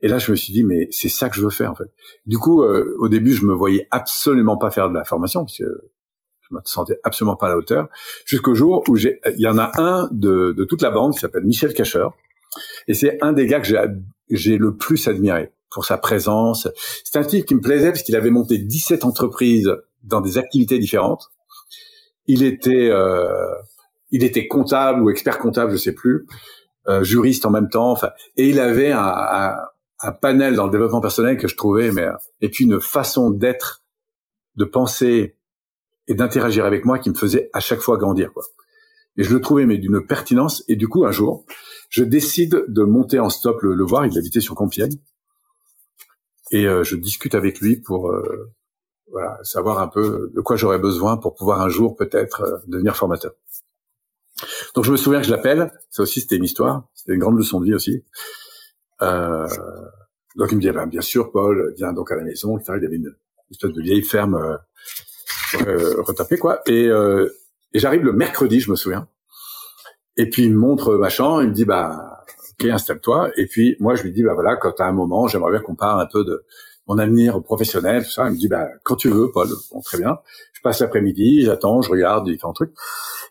[0.00, 1.90] Et là, je me suis dit, mais c'est ça que je veux faire, en fait.
[2.26, 5.56] Du coup, euh, au début, je me voyais absolument pas faire de la formation, parce
[5.56, 5.64] que
[6.42, 7.88] je me sentais absolument pas à la hauteur,
[8.26, 11.20] jusqu'au jour où j'ai, il y en a un de, de toute la bande qui
[11.20, 12.12] s'appelle Michel Cacheur,
[12.86, 13.82] et c'est un des gars que j'ai,
[14.28, 16.68] j'ai le plus admiré pour sa présence.
[17.04, 20.78] C'est un type qui me plaisait parce qu'il avait monté 17 entreprises dans des activités
[20.78, 21.30] différentes.
[22.26, 23.54] Il était, euh,
[24.10, 26.26] il était comptable ou expert comptable, je sais plus,
[26.88, 27.90] euh, juriste en même temps.
[27.90, 29.56] Enfin, et il avait un, un,
[30.00, 32.06] un panel dans le développement personnel que je trouvais, mais
[32.40, 33.84] et puis une façon d'être,
[34.56, 35.36] de penser
[36.06, 38.32] et d'interagir avec moi qui me faisait à chaque fois grandir.
[38.32, 38.44] Quoi.
[39.16, 40.64] Et je le trouvais mais d'une pertinence.
[40.68, 41.44] Et du coup, un jour,
[41.88, 44.06] je décide de monter en stop le, voir.
[44.06, 44.96] Il habitait sur Compiègne.
[46.50, 48.52] Et euh, je discute avec lui pour euh,
[49.14, 52.96] voilà, savoir un peu de quoi j'aurais besoin pour pouvoir un jour peut-être euh, devenir
[52.96, 53.30] formateur.
[54.74, 55.72] Donc je me souviens que je l'appelle.
[55.88, 56.88] Ça aussi, c'était une histoire.
[56.94, 58.04] C'était une grande leçon de vie aussi.
[59.02, 59.46] Euh,
[60.34, 62.58] donc il me dit, ben, bien sûr, Paul, viens donc à la maison.
[62.58, 63.14] Il y avait une
[63.52, 64.56] espèce de vieille ferme euh,
[65.64, 66.60] euh, retapée, quoi.
[66.66, 67.28] Et, euh,
[67.72, 69.06] et j'arrive le mercredi, je me souviens.
[70.16, 72.24] Et puis il me montre machin, il me dit, bah,
[72.58, 73.30] ok, installe-toi.
[73.36, 75.76] Et puis moi, je lui dis, bah voilà, quand t'as un moment, j'aimerais bien qu'on
[75.76, 76.44] parle un peu de
[76.86, 78.26] mon avenir professionnel, tout ça.
[78.26, 79.48] Il me dit, bah quand tu veux, Paul.
[79.72, 80.18] Bon, très bien.
[80.52, 82.72] Je passe l'après-midi, j'attends, je regarde différents trucs.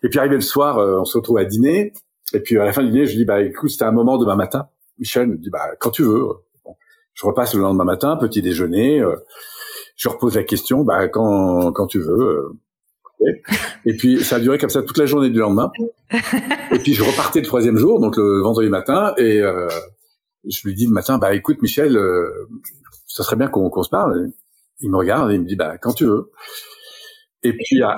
[0.02, 1.92] Et puis arrivé le soir, euh, on se retrouve à dîner.
[2.32, 4.36] Et puis à la fin du dîner, je dis, bah écoute, c'était un moment demain
[4.36, 4.68] matin.
[4.98, 6.24] Michel me dit bah quand tu veux.
[7.14, 9.00] je repasse le lendemain matin, petit déjeuner.
[9.00, 9.16] Euh,
[9.96, 12.58] je repose la question bah quand quand tu veux.
[13.22, 13.32] Euh,
[13.86, 15.70] et puis ça a duré comme ça toute la journée du lendemain.
[16.72, 19.68] Et puis je repartais le troisième jour, donc le vendredi matin, et euh,
[20.48, 21.98] je lui dis le matin bah écoute Michel,
[23.14, 24.32] ça serait bien qu'on se parle.
[24.80, 26.32] Il me regarde et il me dit bah quand tu veux.
[27.44, 27.90] Et puis à,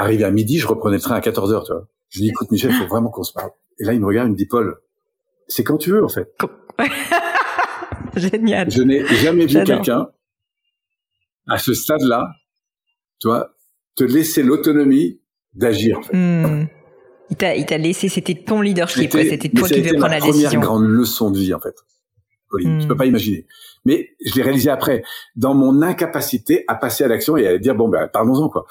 [0.00, 1.64] arrivé à midi, je reprenais le train à 14 heures.
[1.64, 1.86] Tu vois.
[2.08, 3.50] Je lui dis écoute Michel, il faut vraiment qu'on se parle.
[3.78, 4.74] Et là il me regarde, il me dit Paul,
[5.48, 6.34] c'est quand tu veux, en fait.
[8.16, 8.70] Génial.
[8.70, 10.08] Je n'ai jamais vu quelqu'un
[11.46, 12.26] à ce stade-là,
[13.20, 13.54] tu vois,
[13.96, 15.20] te laisser l'autonomie
[15.52, 15.98] d'agir.
[15.98, 16.16] En fait.
[16.16, 16.68] Hmm.
[17.30, 20.48] Il t'a, laissé, c'était ton leadership, c'était toi qui devais prendre la décision.
[20.48, 21.74] Première grande leçon de vie, en fait.
[22.54, 22.98] Pauline, tu peux hmm.
[22.98, 23.46] pas imaginer.
[23.84, 25.02] Mais je l'ai réalisé après,
[25.36, 28.66] dans mon incapacité à passer à l'action et à dire bon ben parlons-en quoi.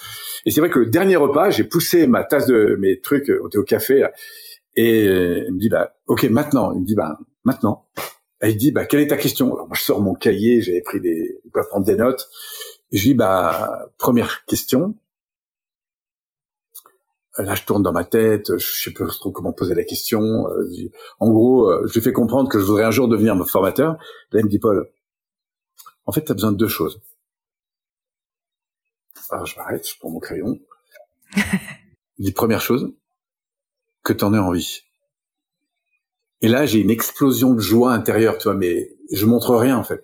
[0.46, 3.48] Et c'est vrai que le dernier repas, j'ai poussé ma tasse de mes trucs, on
[3.48, 4.08] était au café,
[4.76, 6.74] et euh, il me dit, bah, ok, maintenant.
[6.74, 7.86] Il me dit, bah, maintenant.
[8.42, 9.54] Et il dit, bah, quelle est ta question?
[9.54, 12.28] Alors moi, je sors mon cahier, j'avais pris des, je prendre des notes.
[12.92, 14.96] Et je dis, bah, première question.
[17.38, 20.48] Là, je tourne dans ma tête, je sais pas trop comment poser la question.
[20.50, 23.94] Euh, en gros, euh, je lui fais comprendre que je voudrais un jour devenir formateur.
[24.32, 24.88] Là, il me dit, Paul,
[26.06, 27.02] en fait, tu as besoin de deux choses.
[29.32, 30.60] Alors, je m'arrête, je prends mon crayon.
[31.36, 32.94] il dit, première chose,
[34.04, 34.82] que tu en aies envie.
[36.42, 39.84] Et là, j'ai une explosion de joie intérieure, tu vois, mais je montre rien en
[39.84, 40.04] fait.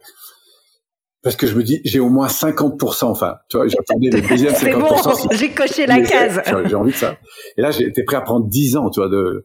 [1.21, 4.53] Parce que je me dis, j'ai au moins 50%, enfin, tu vois, j'attendais le deuxième
[4.53, 4.55] 50%.
[4.57, 6.41] C'est bon, j'ai coché la case.
[6.65, 7.17] J'ai envie de ça.
[7.57, 9.43] Et là, j'étais prêt à prendre 10 ans, tu vois, de...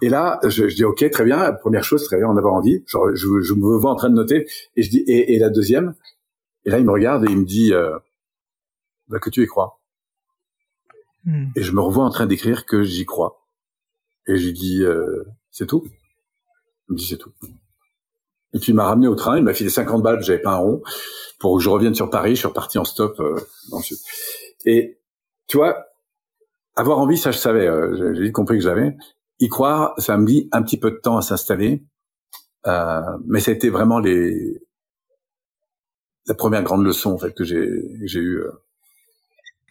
[0.00, 2.84] Et là, je, dis, OK, très bien, première chose, très bien, en avoir envie.
[2.86, 4.46] Genre, je, je, me vois en train de noter.
[4.76, 5.94] Et je dis, et, et la deuxième?
[6.64, 7.98] Et là, il me regarde et il me dit, euh,
[9.08, 9.80] bah, que tu y crois.
[11.24, 11.46] Hmm.
[11.56, 13.44] Et je me revois en train d'écrire que j'y crois.
[14.26, 15.84] Et j'ai dit, euh, c'est tout
[16.88, 17.32] Il me dit, c'est tout.
[18.54, 20.56] Et puis il m'a ramené au train, il m'a filé 50 balles, j'avais pas un
[20.56, 20.82] rond,
[21.38, 22.30] pour que je revienne sur Paris.
[22.30, 23.36] Je suis reparti en stop euh,
[23.70, 23.80] dans.
[24.64, 24.98] Et
[25.46, 25.88] tu vois,
[26.76, 28.96] avoir envie, ça je savais, euh, j'ai vite compris que j'avais.
[29.40, 31.84] Y croire, ça me dit un petit peu de temps à s'installer,
[32.66, 34.62] euh, mais ça a été vraiment les
[36.26, 37.68] la première grande leçon en fait que j'ai
[38.04, 38.38] j'ai eu.
[38.38, 38.52] Euh.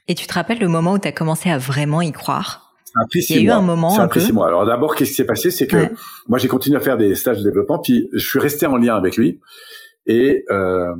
[0.08, 2.67] Et tu te rappelles le moment où tu as commencé à vraiment y croire?
[3.14, 4.00] Il y a eu un moment.
[4.00, 4.48] un six mois.
[4.48, 5.88] Alors d'abord, qu'est-ce qui s'est passé, c'est que
[6.28, 8.96] moi j'ai continué à faire des stages de développement, puis je suis resté en lien
[8.96, 9.40] avec lui
[10.06, 10.96] et euh,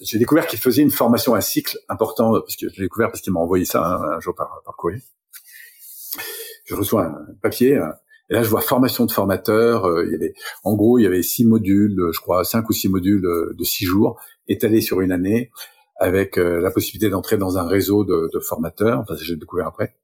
[0.00, 3.32] j'ai découvert qu'il faisait une formation, un cycle important, parce que j'ai découvert parce qu'il
[3.32, 5.02] m'a envoyé ça un, jour par, par, courrier.
[6.66, 7.80] Je reçois un papier.
[8.28, 9.86] Et là, je vois formation de formateur.
[9.86, 10.34] Euh, il y avait,
[10.64, 13.84] en gros, il y avait six modules, je crois, cinq ou six modules de six
[13.84, 15.50] jours, étalés sur une année,
[15.98, 19.00] avec euh, la possibilité d'entrer dans un réseau de, de formateurs.
[19.00, 19.96] Enfin, j'ai découvert après.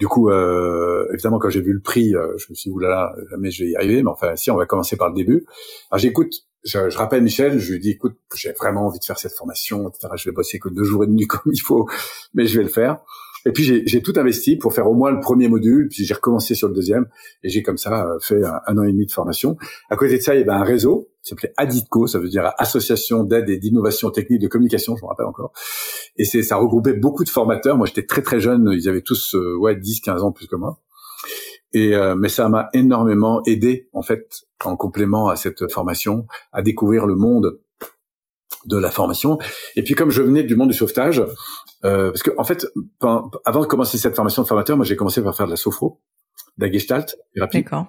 [0.00, 3.14] Du coup, euh, évidemment, quand j'ai vu le prix, euh, je me suis dit, oulala,
[3.30, 4.02] jamais je vais y arriver.
[4.02, 5.44] Mais enfin, si, on va commencer par le début.
[5.90, 9.18] Alors j'écoute, je, je, rappelle Michel, je lui dis, écoute, j'ai vraiment envie de faire
[9.18, 10.08] cette formation, etc.
[10.16, 11.86] Je vais bosser que deux jours et demi comme il faut,
[12.32, 13.00] mais je vais le faire.
[13.46, 16.54] Et puis j'ai tout investi pour faire au moins le premier module, puis j'ai recommencé
[16.54, 17.06] sur le deuxième,
[17.42, 19.56] et j'ai comme ça euh, fait un, an et demi de formation.
[19.88, 22.52] À côté de ça, il y avait un réseau qui s'appelait ADITCO, ça veut dire
[22.58, 25.52] Association d'aide et d'innovation technique de communication, je me rappelle encore.
[26.16, 27.76] Et c'est ça regroupait beaucoup de formateurs.
[27.76, 30.56] Moi, j'étais très très jeune, ils avaient tous euh, ouais 10, 15 ans plus que
[30.56, 30.78] moi.
[31.72, 34.28] Et euh, mais ça m'a énormément aidé en fait
[34.64, 37.60] en complément à cette formation à découvrir le monde
[38.66, 39.38] de la formation.
[39.76, 41.22] Et puis comme je venais du monde du sauvetage,
[41.84, 42.66] euh, parce que en fait,
[43.44, 46.00] avant de commencer cette formation de formateur, moi j'ai commencé par faire de la sophro,
[46.58, 47.62] de la gestalt thérapie.
[47.62, 47.86] D'accord.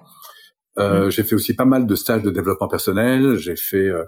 [0.78, 1.10] Euh, mmh.
[1.10, 3.36] J'ai fait aussi pas mal de stages de développement personnel.
[3.36, 4.04] J'ai fait euh,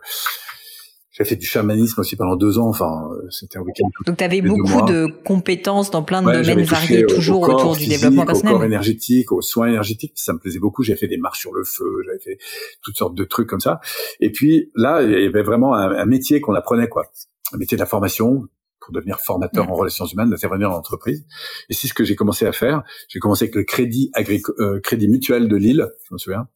[1.16, 2.68] j'ai fait du chamanisme aussi pendant deux ans.
[2.68, 3.88] Enfin, euh, c'était un week-end.
[4.05, 8.27] Donc, tu avais beaucoup de compétences dans plein de domaines variés, toujours autour du développement
[8.27, 8.55] personnel.
[8.55, 10.83] Au corps énergétique, aux soins énergétiques, ça me plaisait beaucoup.
[10.83, 12.38] J'ai fait des marches sur le feu, j'avais fait
[12.83, 13.81] toutes sortes de trucs comme ça.
[14.18, 17.05] Et puis là, il y avait vraiment un, métier qu'on apprenait, quoi.
[17.53, 18.48] Un métier de la formation
[18.81, 21.24] pour devenir formateur en relations humaines, d'intervenir en entreprise.
[21.70, 22.83] Et c'est ce que j'ai commencé à faire.
[23.09, 26.48] J'ai commencé avec le crédit agricole, euh, crédit mutuel de Lille, je me souviens,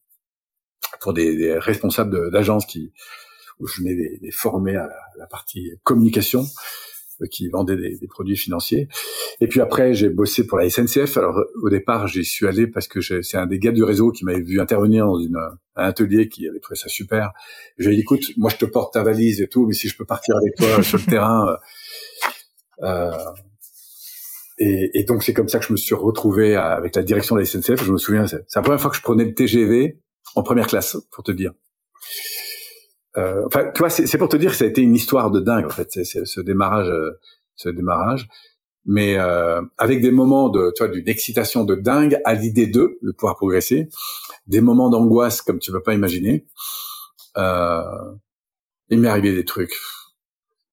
[1.00, 2.92] pour des, des responsables d'agences qui
[3.60, 6.44] où je venais les, former à la, partie communication
[7.20, 8.88] euh, qui vendait des, des, produits financiers.
[9.40, 11.16] Et puis après, j'ai bossé pour la SNCF.
[11.16, 14.24] Alors au départ, j'y suis allé parce que c'est un des gars du réseau qui
[14.24, 15.36] m'avait vu intervenir dans une,
[15.76, 17.32] un atelier qui avait trouvé ça super.
[17.78, 20.04] J'ai dit, écoute, moi je te porte ta valise et tout, mais si je peux
[20.04, 21.48] partir avec toi sur le terrain.
[21.48, 21.56] Euh,
[22.84, 23.12] euh,
[24.60, 27.40] et, et, donc c'est comme ça que je me suis retrouvé avec la direction de
[27.40, 27.84] la SNCF.
[27.84, 30.00] Je me souviens, c'est la première fois que je prenais le TGV
[30.34, 31.52] en première classe, pour te dire.
[33.16, 35.40] Euh, enfin, tu vois, c'est pour te dire que ça a été une histoire de
[35.40, 37.12] dingue en fait, c'est ce démarrage, euh,
[37.56, 38.28] ce démarrage,
[38.84, 42.98] mais euh, avec des moments de, tu vois, d'une excitation de dingue à l'idée de
[43.02, 43.88] de pouvoir progresser,
[44.46, 46.46] des moments d'angoisse comme tu peux pas imaginer.
[47.36, 47.82] Euh,
[48.90, 49.74] il m'est arrivé des trucs.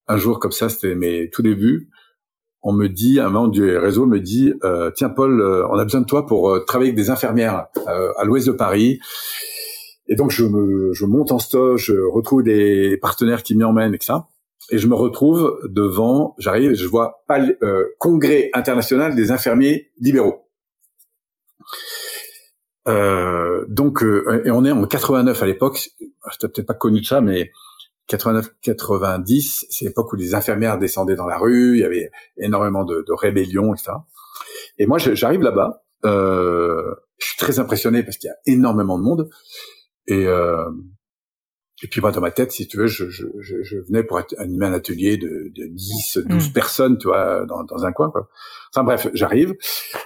[0.08, 1.90] Un jour comme ça, c'était mes tout débuts.
[2.62, 6.02] On me dit, un membre du réseau me dit, euh, tiens Paul, on a besoin
[6.02, 9.00] de toi pour travailler avec des infirmières à l'ouest de Paris.
[10.08, 13.94] Et donc je me, je monte en stock, je retrouve des partenaires qui m'y emmènent
[13.94, 14.28] et ça.
[14.72, 17.24] Et je me retrouve devant, j'arrive, je vois
[17.62, 20.48] euh, congrès international des infirmiers libéraux.
[22.88, 25.90] Euh, donc, euh, et on est en 89 à l'époque.
[26.00, 27.52] Je t'ai peut-être pas connu de ça, mais
[28.10, 33.04] 89-90, c'est l'époque où les infirmières descendaient dans la rue, il y avait énormément de,
[33.08, 33.94] de rébellions, etc.
[34.78, 35.84] Et moi, j'arrive là-bas.
[36.06, 39.30] Euh, je suis très impressionné parce qu'il y a énormément de monde.
[40.08, 40.70] Et, euh,
[41.84, 44.66] et puis moi, dans ma tête, si tu veux, je, je, je venais pour animer
[44.66, 46.54] un atelier de, de 10, 12 mm.
[46.54, 48.10] personnes, tu vois, dans, dans un coin.
[48.12, 48.30] Quoi.
[48.74, 49.56] Enfin bref, j'arrive.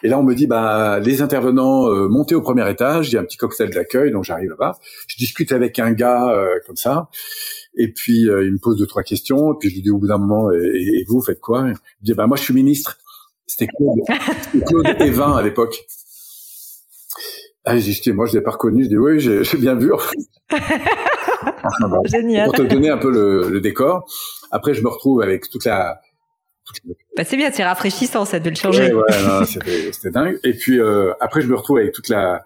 [0.02, 3.18] Et là, on me dit, bah, les intervenants, euh, montez au premier étage, il y
[3.18, 4.80] a un petit cocktail d'accueil, donc j'arrive là-bas.
[5.08, 7.10] Je discute avec un gars euh, comme ça.
[7.76, 9.54] Et puis, euh, il me pose deux, trois questions.
[9.54, 11.62] Et puis, je lui dis au bout d'un moment, et, vous, faites quoi?
[11.62, 12.98] Il me dit, bah, moi, je suis ministre.
[13.46, 14.00] C'était Claude,
[14.68, 15.86] Claude Evin à l'époque.
[17.70, 18.84] Ah, moi je l'ai pas reconnu.
[18.84, 19.92] Je dis oui, j'ai bien vu.
[22.06, 22.46] Génial.
[22.46, 24.10] Pour te donner un peu le, le, décor.
[24.52, 26.02] Après, je me retrouve avec toute la.
[27.16, 28.92] Bah, c'est bien, c'est rafraîchissant, ça de le changer.
[28.92, 29.46] Ouais, ouais
[29.92, 30.40] c'était dingue.
[30.44, 32.44] Et puis euh, après, je me retrouve avec toute la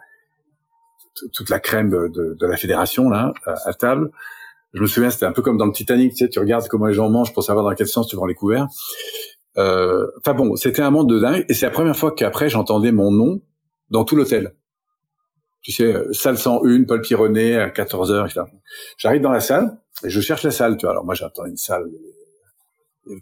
[1.32, 4.12] toute la crème de, de la fédération là à, table.
[4.74, 6.88] Je me souviens, c'était un peu comme dans le Titanic, tu sais, tu regardes comment
[6.88, 8.68] les gens mangent pour savoir dans quel sens tu prends les couverts.
[9.58, 11.46] Euh, enfin bon, c'était un monde de dingue.
[11.48, 13.42] Et c'est la première fois qu'après j'entendais mon nom
[13.90, 14.54] dans tout l'hôtel
[15.64, 18.42] tu sais, salle 101, Paul Pironnet, à 14 heures, etc.
[18.98, 20.92] J'arrive dans la salle, et je cherche la salle, tu vois.
[20.92, 21.90] Alors moi, j'attends une salle,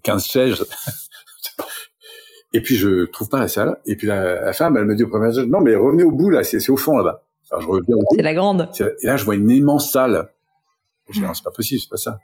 [0.02, 0.66] 15 chaises.
[2.54, 3.78] et puis, je trouve pas la salle.
[3.86, 6.44] Et puis, la, femme, elle me dit au premier non, mais revenez au bout, là,
[6.44, 7.24] c'est au fond, là-bas.
[7.52, 8.16] Alors, je reviens au bout.
[8.16, 8.70] C'est la grande.
[9.02, 10.32] Et là, je vois une immense salle.
[11.10, 12.18] Je dis, non, c'est pas possible, c'est pas ça.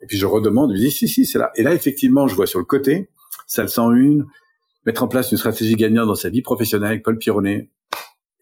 [0.00, 1.52] Et puis, je redemande, je me dis, si, si, c'est là.
[1.54, 3.08] Et là, effectivement, je vois sur le côté,
[3.46, 4.24] salle 101,
[4.84, 7.68] mettre en place une stratégie gagnante dans sa vie professionnelle avec Paul Pironnet,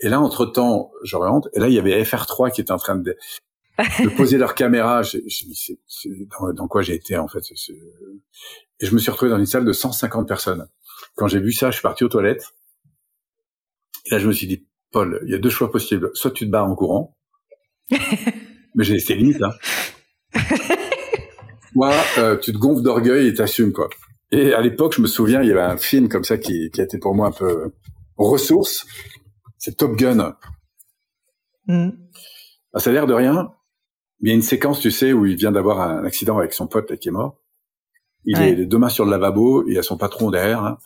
[0.00, 2.96] et là, entre-temps, je rentre, et là, il y avait FR3 qui était en train
[2.96, 3.16] de,
[3.78, 5.02] de poser leur caméra.
[5.02, 5.44] Je, je,
[5.87, 6.08] c'est,
[6.38, 7.40] dans, dans, quoi j'ai été, en fait.
[8.80, 10.68] Et je me suis retrouvé dans une salle de 150 personnes.
[11.16, 12.54] Quand j'ai vu ça, je suis parti aux toilettes.
[14.06, 16.11] Et là, je me suis dit, Paul, il y a deux choix possibles.
[16.14, 17.16] Soit tu te barres en courant,
[17.90, 19.52] mais j'ai laissé limite, hein.
[21.72, 23.88] Soit euh, tu te gonfles d'orgueil et t'assumes, quoi.
[24.30, 26.80] Et à l'époque, je me souviens, il y avait un film comme ça qui, qui
[26.80, 27.72] a été pour moi un peu
[28.16, 28.86] ressource
[29.59, 30.36] c'est Top Gun.
[31.66, 31.90] Mm.
[32.72, 33.52] Ah, ça a l'air de rien.
[34.20, 36.66] Il y a une séquence, tu sais, où il vient d'avoir un accident avec son
[36.66, 37.40] pote qui est mort.
[38.24, 40.64] Il est les deux mains sur le lavabo, il y a son patron derrière.
[40.64, 40.78] Hein.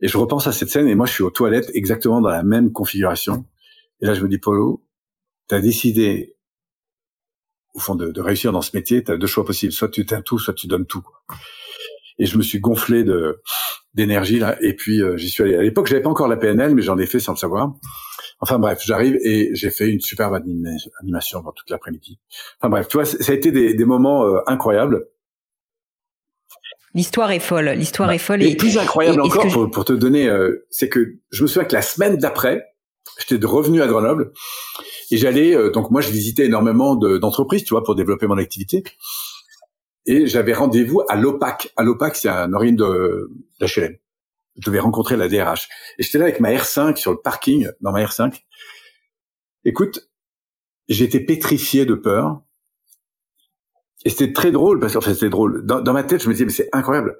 [0.00, 2.42] Et je repense à cette scène et moi je suis aux toilettes exactement dans la
[2.42, 3.44] même configuration.
[4.00, 4.84] Et là je me dis, Polo,
[5.48, 6.36] tu as décidé
[7.74, 9.72] au fond de, réussir dans ce métier, tu as deux choix possibles.
[9.72, 11.02] Soit tu tiens tout, soit tu donnes tout.
[12.18, 13.40] Et je me suis gonflé de
[13.94, 14.56] d'énergie là.
[14.60, 15.56] Et puis euh, j'y suis allé.
[15.56, 17.72] À l'époque, j'avais pas encore la PNL, mais j'en ai fait sans le savoir.
[18.40, 20.34] Enfin bref, j'arrive et j'ai fait une superbe
[21.00, 22.18] animation pendant toute l'après-midi.
[22.60, 25.06] Enfin bref, tu vois, ça a été des, des moments euh, incroyables.
[26.94, 27.70] L'histoire est folle.
[27.70, 28.42] L'histoire est folle.
[28.42, 31.74] Et, plus incroyable encore, pour, pour, te donner, euh, c'est que je me souviens que
[31.74, 32.64] la semaine d'après,
[33.18, 34.32] j'étais revenu à Grenoble
[35.10, 35.56] et j'allais.
[35.56, 38.84] Euh, donc moi, je visitais énormément d'entreprises, tu vois, pour développer mon activité.
[40.06, 41.72] Et j'avais rendez-vous à l'OPAC.
[41.76, 43.30] À l'OPAC, c'est un origine de
[43.60, 43.96] d'HLM.
[44.56, 45.68] Je devais rencontrer la DRH.
[45.98, 48.42] Et j'étais là avec ma R5 sur le parking, dans ma R5.
[49.64, 50.08] Écoute,
[50.88, 52.42] j'étais pétrifié de peur.
[54.04, 55.64] Et c'était très drôle, parce que c'était drôle.
[55.64, 57.16] Dans, ma tête, je me disais, mais c'est incroyable.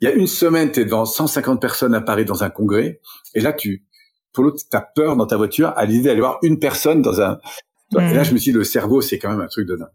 [0.00, 3.00] Il y a une semaine, tu es devant 150 personnes à Paris dans un congrès,
[3.34, 3.86] et là, tu,
[4.34, 7.38] pour l'autre, as peur dans ta voiture à l'idée d'aller voir une personne dans un...
[7.92, 9.88] Et là, je me suis dit, le cerveau, c'est quand même un truc de dingue.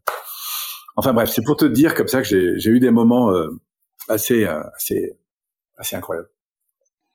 [0.96, 2.28] Enfin bref, c'est pour te dire comme ça que
[2.58, 3.48] j'ai eu des moments euh,
[4.08, 5.14] assez, euh, assez,
[5.78, 6.30] assez incroyables.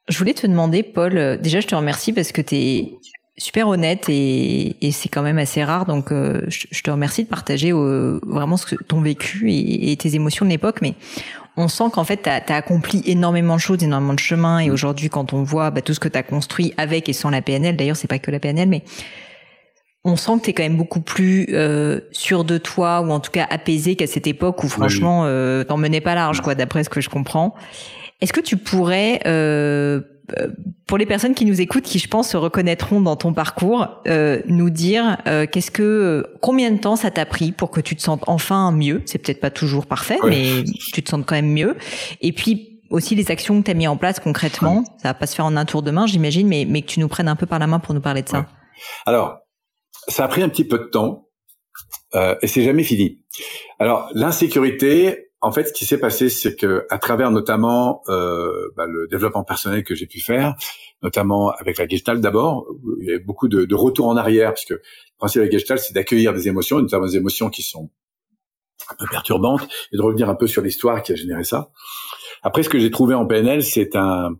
[0.09, 2.93] Je voulais te demander, Paul, euh, déjà, je te remercie parce que tu es
[3.37, 5.85] super honnête et, et c'est quand même assez rare.
[5.85, 10.45] Donc, euh, je, te remercie de partager vraiment ce que, ton vécu et, tes émotions
[10.45, 10.81] de l'époque.
[10.81, 10.95] Mais
[11.57, 14.59] on sent qu'en fait, tu as, accompli énormément de choses, énormément de chemin.
[14.59, 17.29] Et aujourd'hui, quand on voit bah, tout ce que tu as construit avec et sans
[17.29, 18.83] la PNL, d'ailleurs, c'est pas que la PNL, mais
[20.07, 23.19] on sent que tu es quand même beaucoup plus euh, sûr de toi ou en
[23.19, 26.83] tout cas apaisé qu'à cette époque où franchement, euh, t'en menais pas large, quoi, d'après
[26.85, 27.53] ce que je comprends.
[28.21, 30.01] Est-ce que tu pourrais euh,
[30.39, 30.47] euh,
[30.87, 34.41] pour les personnes qui nous écoutent, qui je pense se reconnaîtront dans ton parcours, euh,
[34.47, 38.01] nous dire euh, qu'est-ce que combien de temps ça t'a pris pour que tu te
[38.01, 39.03] sentes enfin mieux?
[39.05, 41.75] C'est peut-être pas toujours parfait, mais tu te sens quand même mieux.
[42.21, 45.27] Et puis aussi les actions que tu as mis en place concrètement, ça va pas
[45.27, 47.35] se faire en un tour de main, j'imagine, mais mais que tu nous prennes un
[47.35, 48.45] peu par la main pour nous parler de ça.
[49.05, 49.39] Alors,
[50.07, 51.29] ça a pris un petit peu de temps
[52.15, 53.19] euh, et c'est jamais fini.
[53.79, 58.85] Alors l'insécurité, en fait, ce qui s'est passé, c'est que à travers notamment euh, bah,
[58.87, 60.55] le développement personnel que j'ai pu faire,
[61.03, 62.65] notamment avec la Gestalt d'abord,
[63.01, 64.81] il y a beaucoup de, de retours en arrière, parce que le
[65.17, 67.89] principe de la Gestalt, c'est d'accueillir des émotions, notamment des émotions qui sont
[68.89, 71.69] un peu perturbantes, et de revenir un peu sur l'histoire qui a généré ça.
[72.41, 74.35] Après, ce que j'ai trouvé en PNL, c'est un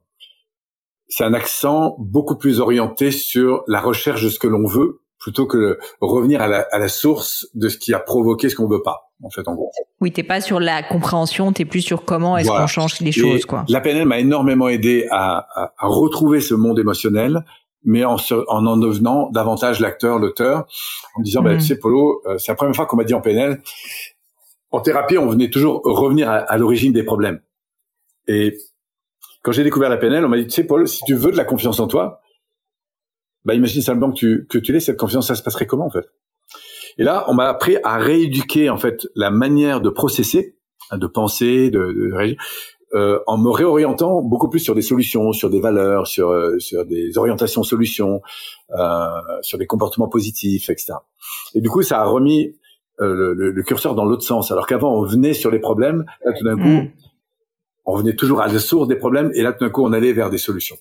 [1.09, 5.45] c'est un accent beaucoup plus orienté sur la recherche de ce que l'on veut plutôt
[5.45, 8.81] que revenir à la, à la, source de ce qui a provoqué ce qu'on veut
[8.81, 9.11] pas.
[9.23, 9.71] En fait, en gros.
[9.99, 13.45] Oui, t'es pas sur la compréhension, t'es plus sur comment est-ce qu'on change les choses,
[13.45, 13.65] quoi.
[13.67, 17.43] La PNL m'a énormément aidé à, à, à, retrouver ce monde émotionnel,
[17.83, 20.67] mais en, en en devenant davantage l'acteur, l'auteur,
[21.15, 21.57] en me disant, bah, mm.
[21.57, 23.61] tu sais, Polo, euh, c'est la première fois qu'on m'a dit en PNL,
[24.69, 27.39] en thérapie, on venait toujours revenir à, à l'origine des problèmes.
[28.27, 28.55] Et
[29.41, 31.37] quand j'ai découvert la PNL, on m'a dit, tu sais, Paul, si tu veux de
[31.37, 32.21] la confiance en toi,
[33.47, 35.89] bah imagine simplement que tu que tu l'aies cette confiance, ça se passerait comment en
[35.89, 36.05] fait?
[36.97, 40.57] Et là, on m'a appris à rééduquer en fait la manière de processer,
[40.91, 42.35] hein, de penser, de, de
[42.93, 46.85] euh, en me réorientant beaucoup plus sur des solutions, sur des valeurs, sur euh, sur
[46.85, 48.21] des orientations solutions,
[48.71, 49.05] euh,
[49.41, 50.95] sur des comportements positifs, etc.
[51.55, 52.53] Et du coup, ça a remis
[52.99, 54.51] euh, le, le, curseur dans l'autre sens.
[54.51, 56.91] Alors qu'avant, on venait sur les problèmes, là tout d'un coup, mm.
[57.85, 60.11] on venait toujours à la source des problèmes, et là tout d'un coup, on allait
[60.11, 60.77] vers des solutions.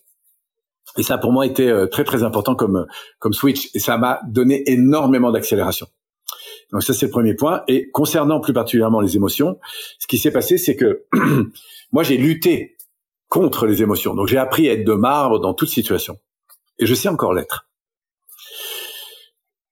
[0.96, 2.86] Et ça, pour moi, été euh, très très important comme
[3.18, 3.70] comme switch.
[3.74, 5.86] Et ça m'a donné énormément d'accélération.
[6.72, 7.62] Donc ça, c'est le premier point.
[7.68, 9.58] Et concernant plus particulièrement les émotions,
[9.98, 11.04] ce qui s'est passé, c'est que
[11.92, 12.76] moi, j'ai lutté
[13.28, 14.14] contre les émotions.
[14.14, 16.18] Donc j'ai appris à être de marbre dans toute situation.
[16.78, 17.68] Et je sais encore l'être.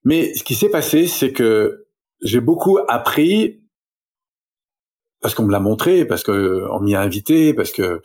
[0.05, 1.87] Mais ce qui s'est passé, c'est que
[2.21, 3.63] j'ai beaucoup appris
[5.21, 8.03] parce qu'on me l'a montré, parce qu'on m'y a invité, parce que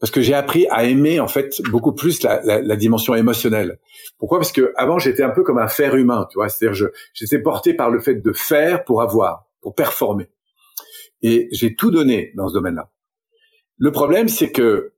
[0.00, 3.78] parce que j'ai appris à aimer en fait beaucoup plus la, la, la dimension émotionnelle.
[4.18, 4.38] Pourquoi?
[4.38, 7.40] Parce que avant j'étais un peu comme un fer humain, tu vois, c'est-à-dire je j'étais
[7.40, 10.28] porté par le fait de faire pour avoir, pour performer.
[11.22, 12.90] Et j'ai tout donné dans ce domaine-là.
[13.76, 14.92] Le problème, c'est que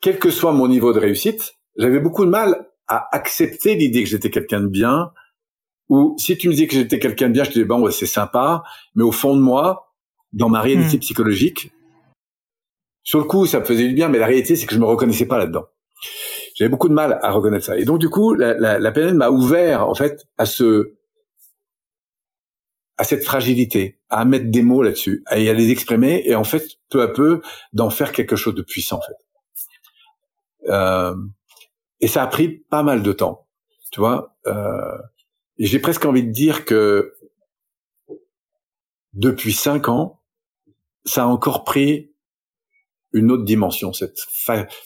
[0.00, 4.08] quel que soit mon niveau de réussite, j'avais beaucoup de mal à accepter l'idée que
[4.08, 5.12] j'étais quelqu'un de bien.
[5.88, 7.92] Ou si tu me disais que j'étais quelqu'un de bien, je te disais bon, ouais,
[7.92, 8.62] c'est sympa,
[8.94, 9.94] mais au fond de moi,
[10.32, 11.00] dans ma réalité hmm.
[11.00, 11.72] psychologique,
[13.02, 14.84] sur le coup, ça me faisait du bien, mais la réalité, c'est que je me
[14.84, 15.66] reconnaissais pas là-dedans.
[16.54, 17.76] J'avais beaucoup de mal à reconnaître ça.
[17.76, 20.94] Et donc, du coup, la, la, la PNL m'a ouvert, en fait, à ce,
[22.98, 26.64] à cette fragilité, à mettre des mots là-dessus, à, à les exprimer, et en fait,
[26.90, 27.40] peu à peu,
[27.72, 30.68] d'en faire quelque chose de puissant, en fait.
[30.68, 31.16] Euh,
[32.00, 33.48] et ça a pris pas mal de temps,
[33.90, 34.36] tu vois.
[34.46, 34.98] Euh,
[35.58, 37.14] j'ai presque envie de dire que
[39.12, 40.22] depuis cinq ans,
[41.04, 42.11] ça a encore pris
[43.12, 44.18] une autre dimension, cette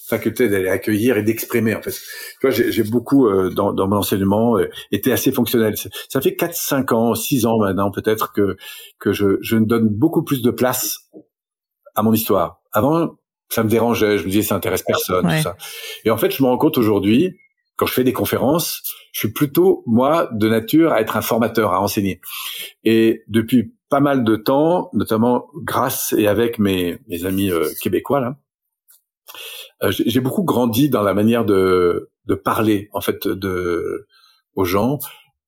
[0.08, 1.74] faculté d'aller accueillir et d'exprimer.
[1.74, 5.74] En fait, tu vois, j'ai beaucoup euh, dans, dans, mon enseignement euh, été assez fonctionnel.
[6.08, 8.56] Ça fait 4, 5 ans, 6 ans maintenant peut-être que
[8.98, 11.08] que je, je donne beaucoup plus de place
[11.94, 12.60] à mon histoire.
[12.72, 13.16] Avant,
[13.48, 14.18] ça me dérangeait.
[14.18, 15.56] Je me disais, ça intéresse personne, tout ça.
[16.04, 17.36] Et en fait, je me rends compte aujourd'hui,
[17.76, 21.72] quand je fais des conférences, je suis plutôt moi de nature à être un formateur,
[21.72, 22.20] à enseigner.
[22.84, 28.20] Et depuis pas mal de temps, notamment grâce et avec mes, mes amis euh, québécois
[28.20, 28.36] là,
[29.82, 34.06] euh, j'ai beaucoup grandi dans la manière de, de parler en fait de
[34.54, 34.98] aux gens.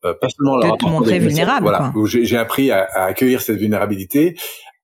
[0.05, 1.63] Euh, pas seulement leur te montrer vulnérable.
[1.63, 4.37] Voilà, j'ai appris à, à, accueillir cette vulnérabilité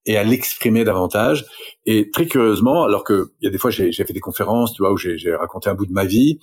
[0.07, 1.46] et à l'exprimer davantage.
[1.87, 4.82] Et très curieusement, alors que il y a des fois j'ai fait des conférences, tu
[4.82, 6.39] vois, où j'ai raconté un bout de ma vie,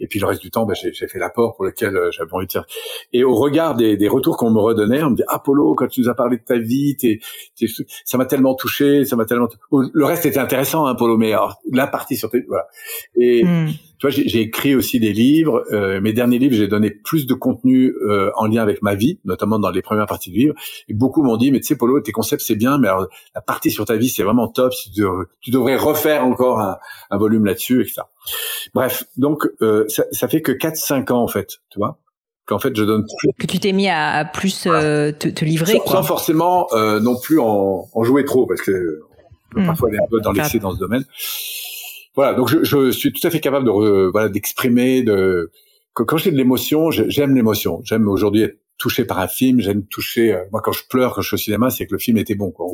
[0.00, 2.46] et puis le reste du temps, ben, j'ai fait l'apport pour lequel euh, j'avais envie
[2.46, 2.64] de dire.
[3.12, 6.00] Et au regard des, des retours qu'on me redonnait, on me dit Apollo, quand tu
[6.00, 7.20] nous as parlé de ta vie, t'es,
[8.04, 9.48] ça m'a tellement touché, ça m'a tellement.
[9.70, 12.66] Le reste était intéressant, hein, Polo, mais alors, la partie sur tes, voilà.
[13.14, 13.68] Et hmm.
[13.98, 15.64] tu vois, j'ai écrit aussi des livres.
[15.70, 19.20] Euh, mes derniers livres, j'ai donné plus de contenu euh, en lien avec ma vie,
[19.24, 20.54] notamment dans les premières parties du livre.
[20.88, 23.42] Et beaucoup m'ont dit, mais tu sais, Polo, tes concepts c'est bien, mais alors, la
[23.42, 24.72] partie sur ta vie, c'est vraiment top.
[25.40, 26.78] Tu, devrais refaire encore un,
[27.10, 28.02] un volume là-dessus, etc.
[28.74, 31.98] Bref, donc euh, ça, ça, fait que 4-5 ans en fait, tu vois
[32.46, 33.30] qu'en fait je donne plus.
[33.38, 35.92] Que tu t'es mis à, plus euh, te, te, livrer sans, quoi.
[35.92, 39.00] sans forcément euh, non plus en, en, jouer trop parce que
[39.54, 39.66] hmm.
[39.66, 41.04] parfois aller un peu dans l'excès dans ce domaine.
[42.16, 45.50] Voilà, donc je, je, suis tout à fait capable de voilà d'exprimer de
[45.92, 47.80] quand j'ai de l'émotion, j'aime l'émotion.
[47.84, 50.32] J'aime aujourd'hui être touché par un film, j'aime toucher.
[50.32, 52.34] Euh, moi, quand je pleure, quand je suis au cinéma, c'est que le film était
[52.34, 52.50] bon.
[52.50, 52.66] Quoi,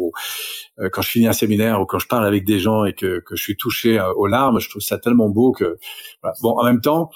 [0.78, 3.20] euh, quand je finis un séminaire ou quand je parle avec des gens et que,
[3.20, 5.78] que je suis touché euh, aux larmes, je trouve ça tellement beau que.
[6.22, 6.36] Voilà.
[6.40, 7.10] Bon, en même temps,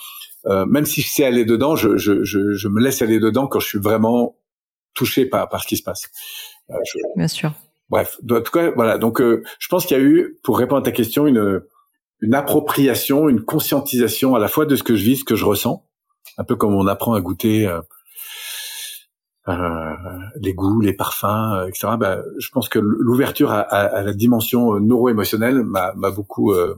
[0.45, 3.61] même si je sais aller dedans, je, je, je, je, me laisse aller dedans quand
[3.61, 4.37] je suis vraiment
[4.95, 6.11] touché par, par ce qui se passe.
[7.17, 7.53] Bien sûr.
[7.91, 8.99] Bref, en tout cas, voilà.
[8.99, 11.63] Donc, je pense qu'il y a eu, pour répondre à ta question, une
[12.23, 15.45] une appropriation, une conscientisation à la fois de ce que je vis, ce que je
[15.47, 15.87] ressens,
[16.37, 17.67] un peu comme on apprend à goûter
[19.49, 19.95] euh,
[20.37, 21.89] les goûts, les parfums, euh, etc.
[21.99, 26.77] Bah, je pense que l'ouverture à, à, la dimension euh, neuro-émotionnelle m'a beaucoup euh,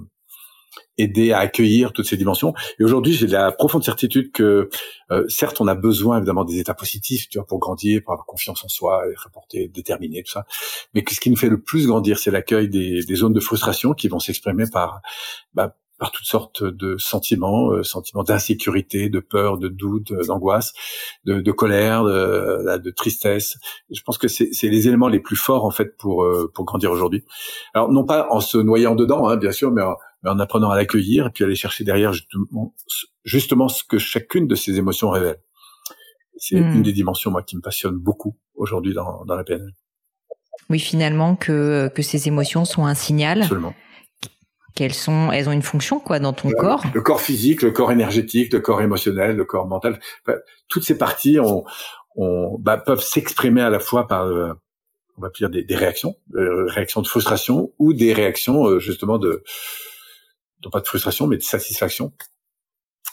[0.98, 2.54] aidé à accueillir toutes ces dimensions.
[2.78, 4.68] Et aujourd'hui, j'ai la profonde certitude que,
[5.10, 8.26] euh, certes, on a besoin évidemment des états positifs, tu vois, pour grandir, pour avoir
[8.26, 10.46] confiance en soi, être porté, déterminé, tout ça.
[10.94, 13.92] Mais ce qui nous fait le plus grandir, c'est l'accueil des, des, zones de frustration
[13.94, 15.00] qui vont s'exprimer par
[15.54, 20.72] bah, par toutes sortes de sentiments, euh, sentiments d'insécurité, de peur, de doute, euh, d'angoisse,
[21.24, 23.56] de, de, colère, de, de, tristesse.
[23.88, 26.90] Je pense que c'est les éléments les plus forts en fait pour euh, pour grandir
[26.90, 27.22] aujourd'hui.
[27.72, 29.94] Alors non pas en se noyant dedans, hein, bien sûr, mais en,
[30.24, 32.74] mais en apprenant à l'accueillir et puis aller chercher derrière justement,
[33.22, 35.36] justement ce que chacune de ces émotions révèle.
[36.36, 36.78] C'est hmm.
[36.78, 39.70] une des dimensions moi qui me passionne beaucoup aujourd'hui dans, dans la PNL.
[40.68, 43.42] Oui, finalement que que ces émotions sont un signal.
[43.42, 43.74] Absolument
[44.74, 46.84] qu'elles sont, elles ont une fonction quoi dans ton corps?
[46.94, 49.98] Le corps physique, le corps énergétique, le corps émotionnel, le corps mental.
[50.68, 51.64] toutes ces parties ont,
[52.16, 54.52] ont, bah, peuvent s'exprimer à la fois par, euh,
[55.18, 59.18] on va dire des, des réactions, euh, réactions de frustration ou des réactions euh, justement
[59.18, 59.42] de,
[60.64, 62.12] non pas de frustration mais de satisfaction.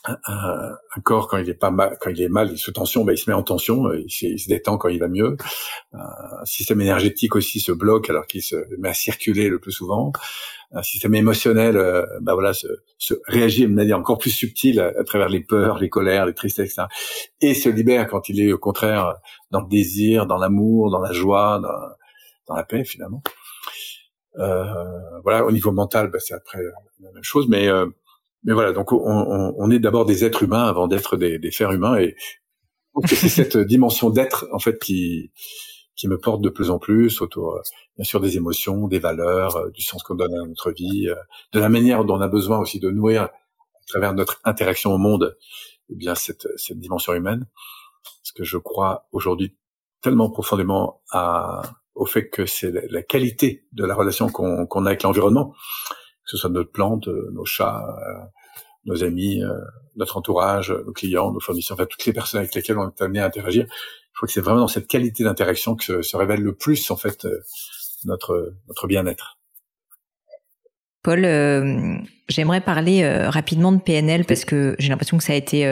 [0.06, 3.04] Un, corps quand il est pas mal, quand il est mal, il est sous tension,
[3.04, 5.36] bah, il se met en tension, il, il, se détend quand il va mieux.
[5.92, 10.14] Un système énergétique aussi se bloque alors qu'il se met à circuler le plus souvent
[10.72, 12.68] un système émotionnel, euh, bah voilà, se,
[12.98, 16.74] se, réagit de manière encore plus subtile à, travers les peurs, les colères, les tristesses,
[16.74, 16.88] etc.
[17.42, 19.16] Et se libère quand il est au contraire
[19.52, 21.60] dans le désir, dans l'amour, dans la joie,
[22.48, 23.22] dans, la paix finalement.
[24.38, 24.74] Euh,
[25.24, 26.60] voilà, au niveau mental, bah, c'est après
[27.00, 27.88] la même chose, mais euh,
[28.44, 31.52] mais voilà, donc on, on, on est d'abord des êtres humains avant d'être des, des
[31.52, 32.16] fers humains, et
[33.06, 35.32] c'est cette dimension d'être en fait qui
[36.00, 37.62] qui me porte de plus en plus autour, euh,
[37.98, 41.16] bien sûr, des émotions, des valeurs, euh, du sens qu'on donne à notre vie, euh,
[41.52, 43.32] de la manière dont on a besoin aussi de nourrir à
[43.86, 45.38] travers notre interaction au monde,
[45.90, 47.48] eh bien cette, cette dimension humaine.
[48.04, 49.58] Parce que je crois aujourd'hui
[50.02, 51.64] tellement profondément à,
[51.96, 55.54] au fait que c'est la, qualité de la relation qu'on a avec l'environnement,
[56.30, 57.86] ce soit notre plante, nos chats,
[58.86, 59.42] nos amis,
[59.96, 63.20] notre entourage, nos clients, nos fournisseurs, enfin toutes les personnes avec lesquelles on est amené
[63.20, 63.68] à interagir
[64.20, 66.98] je crois que c'est vraiment dans cette qualité d'interaction que se, révèle le plus en
[66.98, 67.40] fait euh,
[68.04, 69.38] notre notre bien-être.
[71.04, 71.96] Paul, euh,
[72.28, 75.64] j'aimerais parler euh, rapidement de PNL parce que j'ai l'impression que ça a été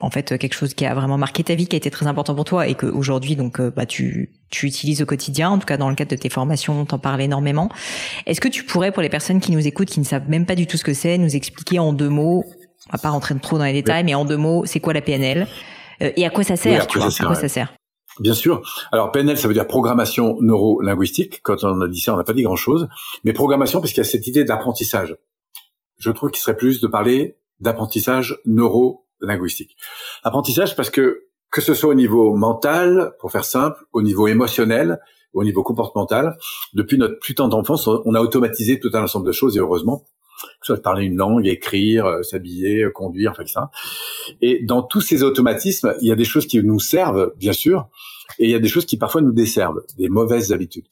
[0.00, 2.34] en fait quelque chose qui a vraiment marqué ta vie, qui a été très important
[2.34, 5.76] pour toi et que aujourd'hui donc bah tu tu utilises au quotidien, en tout cas
[5.76, 7.68] dans le cadre de tes formations, t'en parles énormément.
[8.26, 10.54] Est-ce que tu pourrais pour les personnes qui nous écoutent, qui ne savent même pas
[10.54, 12.44] du tout ce que c'est, nous expliquer en deux mots,
[12.88, 15.00] on va pas rentrer trop dans les détails, mais en deux mots, c'est quoi la
[15.00, 15.46] PNL
[16.02, 17.74] euh, et à quoi ça sert, tu vois, à quoi ça sert?
[18.20, 18.62] Bien sûr.
[18.92, 21.40] Alors PNL, ça veut dire programmation neuro-linguistique.
[21.42, 22.88] Quand on a dit ça, on n'a pas dit grand-chose.
[23.24, 25.16] Mais programmation, parce qu'il y a cette idée d'apprentissage.
[25.98, 28.40] Je trouve qu'il serait plus de parler d'apprentissage
[29.24, 29.76] neuro-linguistique.
[30.22, 34.98] Apprentissage parce que que ce soit au niveau mental, pour faire simple, au niveau émotionnel,
[35.32, 36.36] au niveau comportemental,
[36.72, 40.04] depuis notre plus tendre enfance, on a automatisé tout un ensemble de choses et heureusement,
[40.62, 43.70] soit parler une langue, écrire, euh, s'habiller, conduire, enfin ça.
[44.40, 47.88] Et dans tous ces automatismes, il y a des choses qui nous servent, bien sûr,
[48.38, 50.86] et il y a des choses qui parfois nous desservent, des mauvaises habitudes.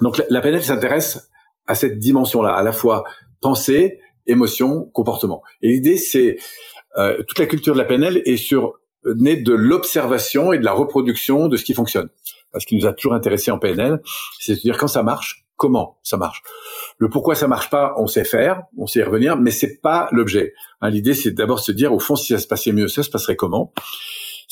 [0.00, 1.30] Donc la, PNL s'intéresse
[1.66, 3.04] à cette dimension-là, à la fois
[3.40, 5.42] pensée, émotion, comportement.
[5.62, 6.38] Et l'idée, c'est
[6.98, 8.74] euh, toute la culture de la PNL est sur
[9.04, 12.08] née de l'observation et de la reproduction de ce qui fonctionne.
[12.58, 14.00] Ce qui nous a toujours intéressé en PNL,
[14.38, 16.42] c'est de dire quand ça marche, comment ça marche.
[16.98, 20.08] Le pourquoi ça marche pas, on sait faire, on sait y revenir, mais c'est pas
[20.12, 20.54] l'objet.
[20.80, 23.10] Hein, l'idée, c'est d'abord se dire, au fond, si ça se passait mieux, ça se
[23.10, 23.72] passerait comment?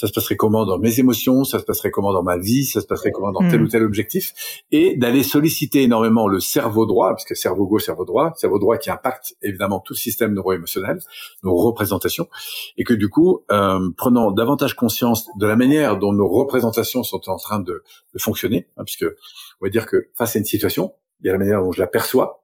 [0.00, 2.80] Ça se passerait comment dans mes émotions, ça se passerait comment dans ma vie, ça
[2.80, 3.64] se passerait comment dans tel hmm.
[3.64, 4.32] ou tel objectif,
[4.72, 8.90] et d'aller solliciter énormément le cerveau droit, puisque cerveau gauche, cerveau droit, cerveau droit qui
[8.90, 11.00] impacte évidemment tout le système neuro-émotionnel,
[11.42, 12.30] nos représentations,
[12.78, 17.28] et que du coup, euh, prenant davantage conscience de la manière dont nos représentations sont
[17.28, 17.82] en train de,
[18.14, 21.32] de fonctionner, hein, puisque on va dire que face à une situation, il y a
[21.32, 22.42] la manière dont je la perçois,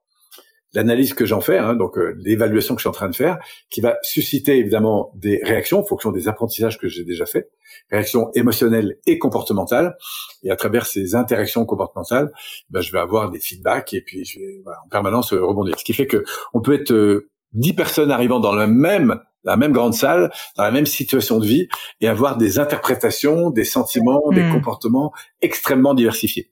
[0.76, 3.38] l'analyse que j'en fais, hein, donc euh, l'évaluation que je suis en train de faire,
[3.70, 7.50] qui va susciter évidemment des réactions en fonction des apprentissages que j'ai déjà faits,
[7.90, 9.96] réactions émotionnelles et comportementales.
[10.42, 12.30] Et à travers ces interactions comportementales,
[12.68, 15.78] ben, je vais avoir des feedbacks et puis je vais en permanence euh, rebondir.
[15.78, 19.56] Ce qui fait que on peut être euh, dix personnes arrivant dans la même la
[19.56, 21.68] même grande salle, dans la même situation de vie,
[22.00, 24.54] et avoir des interprétations, des sentiments, des hmm.
[24.54, 26.50] comportements extrêmement diversifiés.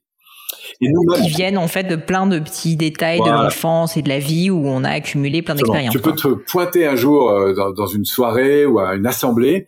[0.81, 4.09] Et nous, qui viennent en fait de plein de petits détails de l'enfance et de
[4.09, 5.93] la vie où on a accumulé plein d'expériences.
[5.93, 9.67] Tu peux te pointer un jour euh, dans, dans, une soirée ou à une assemblée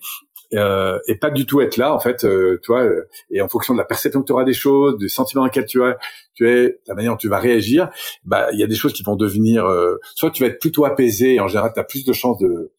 [0.54, 2.84] euh, et pas du tout être là en fait, euh, tu vois.
[2.84, 5.48] Euh, et en fonction de la perception que tu auras des choses, du sentiment dans
[5.48, 5.98] lequel tu as,
[6.36, 7.90] tu es, la manière dont tu vas réagir,
[8.24, 9.66] bah il y a des choses qui vont devenir.
[9.66, 12.38] Euh, soit tu vas être plutôt apaisé et en général tu as plus de chances
[12.40, 12.72] de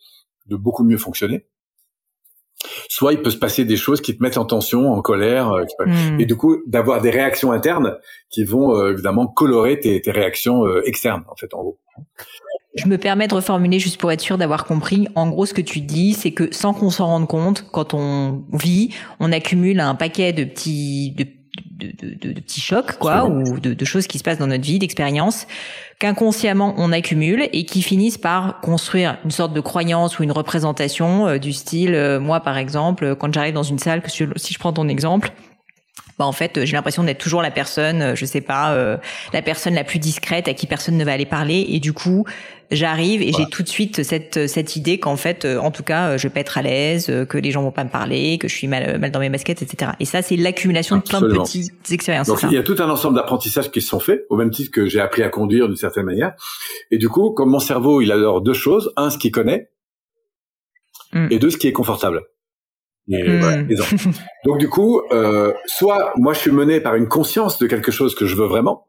[0.46, 1.44] de beaucoup mieux fonctionner
[2.88, 5.64] soit il peut se passer des choses qui te mettent en tension, en colère, euh,
[5.86, 6.20] hmm.
[6.20, 7.96] et du coup d'avoir des réactions internes
[8.30, 11.78] qui vont euh, évidemment colorer tes, tes réactions euh, externes, en fait, en gros.
[12.74, 15.08] Je me permets de reformuler juste pour être sûr d'avoir compris.
[15.14, 18.44] En gros, ce que tu dis, c'est que sans qu'on s'en rende compte, quand on
[18.52, 21.26] vit, on accumule un paquet de petits, de
[21.78, 24.64] de, de, de, petits chocs, quoi, ou de, de, choses qui se passent dans notre
[24.64, 25.46] vie, d'expériences,
[25.98, 31.28] qu'inconsciemment on accumule et qui finissent par construire une sorte de croyance ou une représentation
[31.28, 34.58] euh, du style, euh, moi par exemple, quand j'arrive dans une salle, que si je
[34.58, 35.32] prends ton exemple,
[36.18, 38.96] bah en fait j'ai l'impression d'être toujours la personne euh, je sais pas euh,
[39.32, 42.24] la personne la plus discrète à qui personne ne va aller parler et du coup
[42.70, 46.16] j'arrive et j'ai tout de suite cette cette idée qu'en fait euh, en tout cas
[46.16, 48.54] je vais pas être à l'aise que les gens vont pas me parler que je
[48.54, 51.90] suis mal mal dans mes baskets etc et ça c'est l'accumulation de plein de petites
[51.90, 54.50] expériences donc il y a tout un ensemble d'apprentissages qui se sont faits au même
[54.50, 56.34] titre que j'ai appris à conduire d'une certaine manière.
[56.90, 59.70] Et du coup comme mon cerveau il adore deux choses un ce qu'il connaît
[61.12, 61.28] mm.
[61.30, 62.22] et deux ce qui est confortable.
[63.08, 63.66] Hmm.
[64.44, 68.14] Donc du coup, euh, soit moi je suis mené par une conscience de quelque chose
[68.14, 68.87] que je veux vraiment,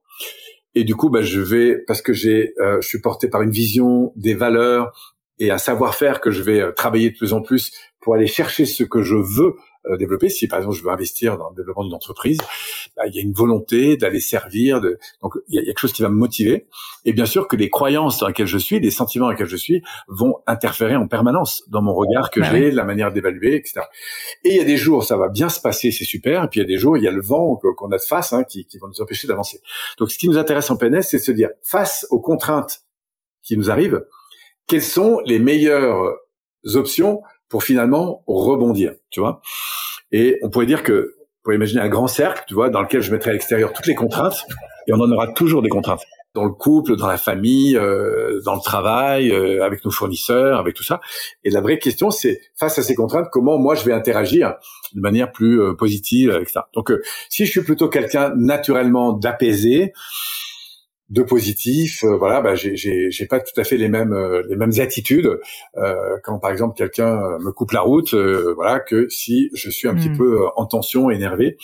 [0.79, 3.51] et du coup, bah, je vais parce que j'ai, euh, je suis porté par une
[3.51, 7.73] vision, des valeurs et un savoir-faire que je vais euh, travailler de plus en plus
[8.01, 10.29] pour aller chercher ce que je veux euh, développer.
[10.29, 12.37] Si par exemple je veux investir dans le développement d'une entreprise,
[12.95, 14.81] bah, il y a une volonté d'aller servir.
[14.81, 14.99] De...
[15.21, 16.67] Donc il y, a, quelque chose qui va me motiver.
[17.05, 19.57] Et bien sûr que les croyances dans lesquelles je suis, les sentiments dans lesquels je
[19.57, 23.81] suis, vont interférer en permanence dans mon regard que bah j'ai, la manière d'évaluer, etc.
[24.43, 26.43] Et il y a des jours ça va bien se passer, c'est super.
[26.43, 28.01] Et puis il y a des jours il y a le vent qu'on a de
[28.01, 29.61] face hein, qui, qui vont nous empêcher d'avancer.
[29.97, 32.81] Donc ce qui nous intéresse en PNS, c'est de se dire face aux contraintes
[33.43, 34.05] qui nous arrivent,
[34.67, 36.17] quelles sont les meilleures
[36.75, 39.41] options pour finalement rebondir, tu vois.
[40.11, 43.01] Et on pourrait dire que, on pourrait imaginer un grand cercle, tu vois, dans lequel
[43.01, 44.45] je mettrais à l'extérieur toutes les contraintes,
[44.87, 46.03] et on en aura toujours des contraintes
[46.35, 50.75] dans le couple, dans la famille, euh, dans le travail, euh, avec nos fournisseurs, avec
[50.75, 51.01] tout ça.
[51.43, 54.55] Et la vraie question, c'est face à ces contraintes, comment moi je vais interagir
[54.93, 56.69] de manière plus euh, positive avec ça.
[56.73, 56.91] Donc,
[57.29, 59.93] si je suis plutôt quelqu'un naturellement d'apaisé,
[61.09, 62.03] de positif.
[62.03, 65.39] Euh, voilà, bah, j'ai, pas tout à fait les mêmes euh, les mêmes attitudes
[65.77, 69.95] euh, quand par exemple quelqu'un me coupe la route, voilà, que si je suis un
[69.95, 70.17] petit hmm.
[70.17, 71.57] peu en tension, énervé.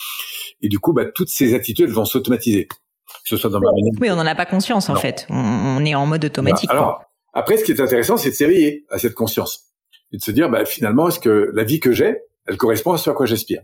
[0.62, 2.66] Et du coup, bah, toutes ces attitudes vont s'automatiser.
[2.66, 3.68] Que ce soit dans ma
[4.00, 5.26] Oui, on n'en a pas conscience en fait.
[5.30, 6.70] On, est en mode automatique.
[6.70, 9.66] alors après, ce qui est intéressant, c'est de s'éveiller à cette conscience
[10.10, 12.16] et de se dire, bah, finalement, est-ce que la vie que j'ai,
[12.46, 13.60] elle correspond à ce à quoi j'aspire?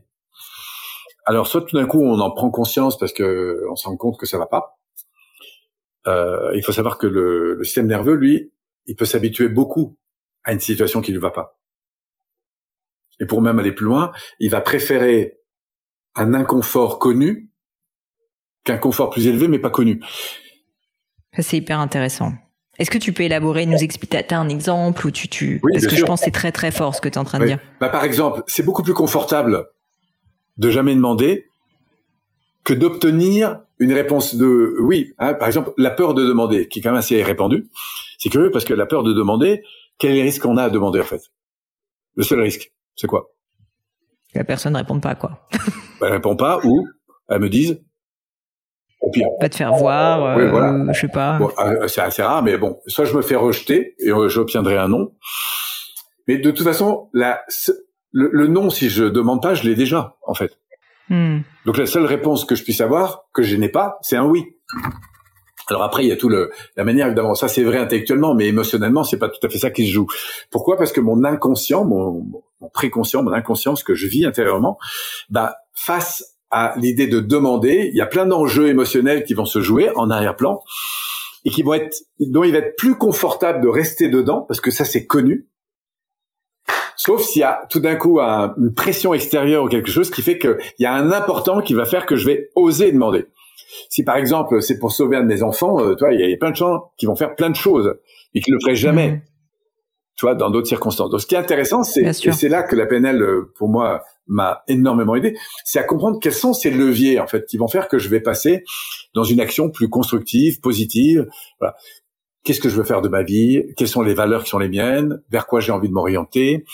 [1.24, 4.18] Alors, soit tout d'un coup, on en prend conscience parce que on se rend compte
[4.18, 4.78] que ça va pas
[6.06, 8.52] euh, il faut savoir que le, le, système nerveux, lui,
[8.86, 9.96] il peut s'habituer beaucoup
[10.44, 11.58] à une situation qui ne va pas.
[13.20, 15.38] Et pour même aller plus loin, il va préférer
[16.14, 17.50] un inconfort connu
[18.64, 20.00] qu'un confort plus élevé mais pas connu.
[21.38, 22.32] C'est hyper intéressant.
[22.78, 25.60] Est-ce que tu peux élaborer, nous expliquer un exemple ou tu, tu...
[25.72, 27.38] parce que je pense que c'est très très fort ce que tu es en train
[27.38, 27.58] de dire.
[27.80, 29.68] Bah, par exemple, c'est beaucoup plus confortable
[30.56, 31.46] de jamais demander
[32.64, 35.12] que d'obtenir une réponse de oui.
[35.18, 37.68] Hein, par exemple, la peur de demander, qui est quand même assez répandue.
[38.18, 39.62] C'est curieux parce que la peur de demander,
[39.98, 41.22] quel est le risque qu'on a à demander en fait?
[42.14, 43.32] Le seul risque, c'est quoi?
[44.34, 45.48] La personne ne répond pas quoi.
[46.02, 46.86] elle répond pas ou
[47.28, 47.82] elle me dise
[49.00, 49.26] au pire.
[49.40, 50.72] Pas te faire voir, oui, voilà.
[50.72, 51.38] Euh, je sais pas.
[51.58, 54.88] Euh, c'est assez rare, mais bon, soit je me fais rejeter et euh, j'obtiendrai un
[54.88, 55.12] non.
[56.28, 57.42] Mais de toute façon, la,
[58.12, 60.56] le, le non, si je demande pas, je l'ai déjà, en fait.
[61.12, 61.40] Hmm.
[61.66, 64.46] Donc la seule réponse que je puisse avoir, que je n'ai pas, c'est un oui.
[65.68, 67.34] Alors après, il y a tout le la manière évidemment.
[67.34, 70.06] Ça, c'est vrai intellectuellement, mais émotionnellement, c'est pas tout à fait ça qui se joue.
[70.50, 70.78] Pourquoi?
[70.78, 72.24] Parce que mon inconscient, mon,
[72.72, 74.78] préconscient, mon inconscient, ce que je vis intérieurement,
[75.28, 79.60] bah face à l'idée de demander, il y a plein d'enjeux émotionnels qui vont se
[79.60, 80.60] jouer en arrière-plan
[81.44, 84.70] et qui vont être dont il va être plus confortable de rester dedans parce que
[84.70, 85.46] ça c'est connu
[86.96, 90.38] Sauf s'il y a tout d'un coup une pression extérieure ou quelque chose qui fait
[90.38, 93.26] qu'il y a un important qui va faire que je vais oser demander.
[93.88, 96.36] Si par exemple c'est pour sauver un de mes enfants, euh, toi, il y, a
[96.36, 97.94] plein de gens qui vont faire plein de choses
[98.34, 99.12] et qui le feraient jamais.
[99.12, 99.20] Mmh.
[100.14, 101.08] Tu vois, dans d'autres circonstances.
[101.08, 104.02] Donc, ce qui est intéressant, c'est et c'est là que la PNL, euh, pour moi,
[104.26, 107.88] m'a énormément aidé, c'est à comprendre quels sont ces leviers en fait qui vont faire
[107.88, 108.62] que je vais passer
[109.14, 111.26] dans une action plus constructive, positive.
[111.58, 111.74] Voilà
[112.44, 114.68] qu'est-ce que je veux faire de ma vie, quelles sont les valeurs qui sont les
[114.68, 116.64] miennes, vers quoi j'ai envie de m'orienter,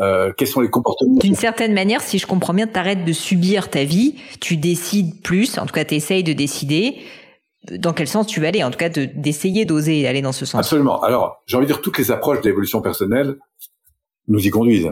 [0.00, 1.18] euh, quels sont les comportements?
[1.18, 5.22] D'une certaine manière, si je comprends bien, tu arrêtes de subir ta vie, tu décides
[5.22, 6.98] plus, en tout cas tu essayes de décider
[7.70, 10.58] dans quel sens tu vas aller, en tout cas d'essayer d'oser aller dans ce sens.
[10.58, 11.00] Absolument.
[11.02, 13.36] Alors, j'ai envie de dire, toutes les approches d'évolution personnelle
[14.28, 14.90] nous y conduisent.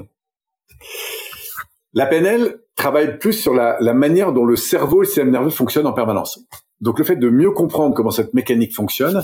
[1.95, 5.51] La PNL travaille plus sur la, la manière dont le cerveau et le système nerveux
[5.51, 6.41] fonctionnent en permanence.
[6.81, 9.23] Donc le fait de mieux comprendre comment cette mécanique fonctionne,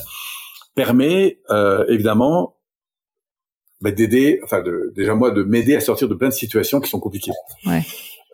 [0.76, 2.56] permet euh, évidemment
[3.80, 6.88] bah, d'aider, enfin de, déjà moi de m'aider à sortir de plein de situations qui
[6.88, 7.32] sont compliquées.
[7.66, 7.82] Ouais.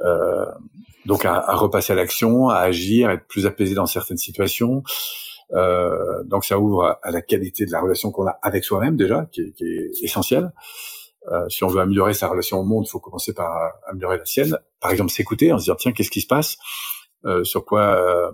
[0.02, 0.44] Euh,
[1.06, 4.82] donc à, à, repasser à l'action, à agir, à être plus apaisé dans certaines situations.
[5.52, 9.26] Euh, donc ça ouvre à, la qualité de la relation qu'on a avec soi-même déjà,
[9.32, 10.52] qui est, qui est essentielle.
[11.30, 14.24] Euh, si on veut améliorer sa relation au monde, il faut commencer par améliorer la
[14.24, 14.58] sienne.
[14.80, 16.56] Par exemple, s'écouter, en se dire tiens, qu'est-ce qui se passe,
[17.24, 18.32] euh, sur quoi euh,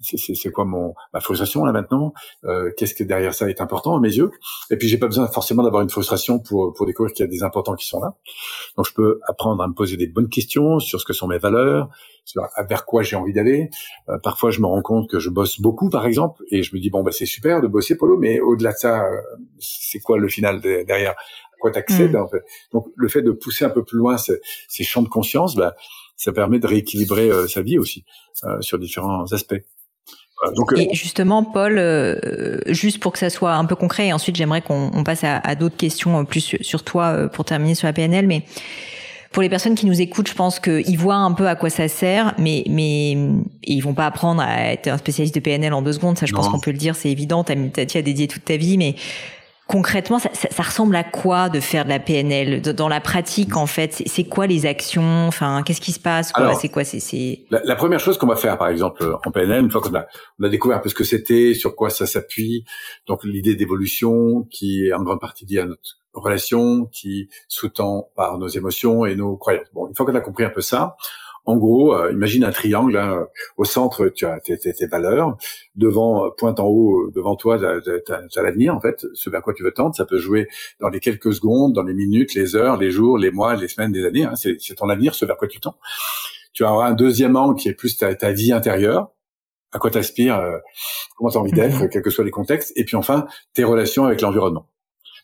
[0.00, 2.12] c'est quoi mon ma frustration là maintenant?
[2.44, 4.30] Euh, Qu'est-ce que derrière ça est important à mes yeux?
[4.70, 7.30] Et puis j'ai pas besoin forcément d'avoir une frustration pour pour découvrir qu'il y a
[7.30, 8.16] des importants qui sont là.
[8.76, 11.38] Donc je peux apprendre à me poser des bonnes questions sur ce que sont mes
[11.38, 11.88] valeurs,
[12.24, 13.68] sur vers quoi j'ai envie d'aller.
[14.08, 16.80] Euh, parfois je me rends compte que je bosse beaucoup par exemple et je me
[16.80, 19.20] dis bon bah c'est super de bosser Polo, mais au-delà de ça, euh,
[19.58, 21.12] c'est quoi le final derrière?
[21.12, 22.22] À quoi t'accèdes mmh.
[22.22, 22.42] en fait?
[22.72, 25.74] Donc le fait de pousser un peu plus loin ces, ces champs de conscience, bah,
[26.16, 28.04] ça permet de rééquilibrer sa vie aussi
[28.60, 29.62] sur différents aspects.
[30.56, 34.36] Donc, et justement, Paul, euh, juste pour que ça soit un peu concret, et ensuite
[34.36, 37.86] j'aimerais qu'on passe à, à d'autres questions euh, plus sur, toi euh, pour terminer sur
[37.86, 38.44] la PNL, mais
[39.32, 41.88] pour les personnes qui nous écoutent, je pense qu'ils voient un peu à quoi ça
[41.88, 43.16] sert, mais mais
[43.62, 46.18] ils vont pas apprendre à être un spécialiste de PNL en deux secondes.
[46.18, 47.44] Ça, je pense qu'on peut le dire, c'est évident.
[47.44, 48.96] T'as as, dédié toute ta vie, mais
[49.70, 53.66] concrètement, ça, ça, ressemble à quoi de faire de la PNL dans la pratique en
[53.66, 55.28] fait C'est quoi les actions?
[55.28, 56.82] Enfin, qu'est-ce qui se passe C'est quoi?
[56.82, 59.94] C'est la, la, première chose qu'on va faire, par exemple, en PNL, une fois qu'on
[59.94, 60.06] a,
[60.40, 62.64] on a découvert un peu ce que c'était, sur quoi ça s'appuie,
[63.06, 68.38] donc l'idée d'évolution qui est en grande partie liée à notre relation, qui sous-tend par
[68.38, 69.68] nos émotions et nos croyances.
[69.72, 70.96] Bon, une fois qu'on a compris un peu ça,
[71.50, 72.96] en gros, euh, imagine un triangle.
[72.96, 73.26] Hein.
[73.56, 75.36] Au centre, tu as tes, tes, valeurs.
[75.74, 79.42] Devant, euh, pointe en haut, euh, devant toi, tu as, l'avenir, en fait, ce vers
[79.42, 79.94] quoi tu veux tendre.
[79.94, 80.48] Ça peut jouer
[80.80, 83.92] dans les quelques secondes, dans les minutes, les heures, les jours, les mois, les semaines,
[83.92, 84.24] les années.
[84.24, 84.34] Hein.
[84.36, 85.76] C'est ton avenir, ce vers quoi tu tends.
[86.52, 89.10] Tu auras un deuxième angle qui est plus ta, ta vie intérieure.
[89.72, 90.58] À quoi t'aspires, euh,
[91.16, 92.72] comment t'as envie d'être, quels que soient les contextes.
[92.76, 94.66] Et puis enfin, tes relations avec l'environnement.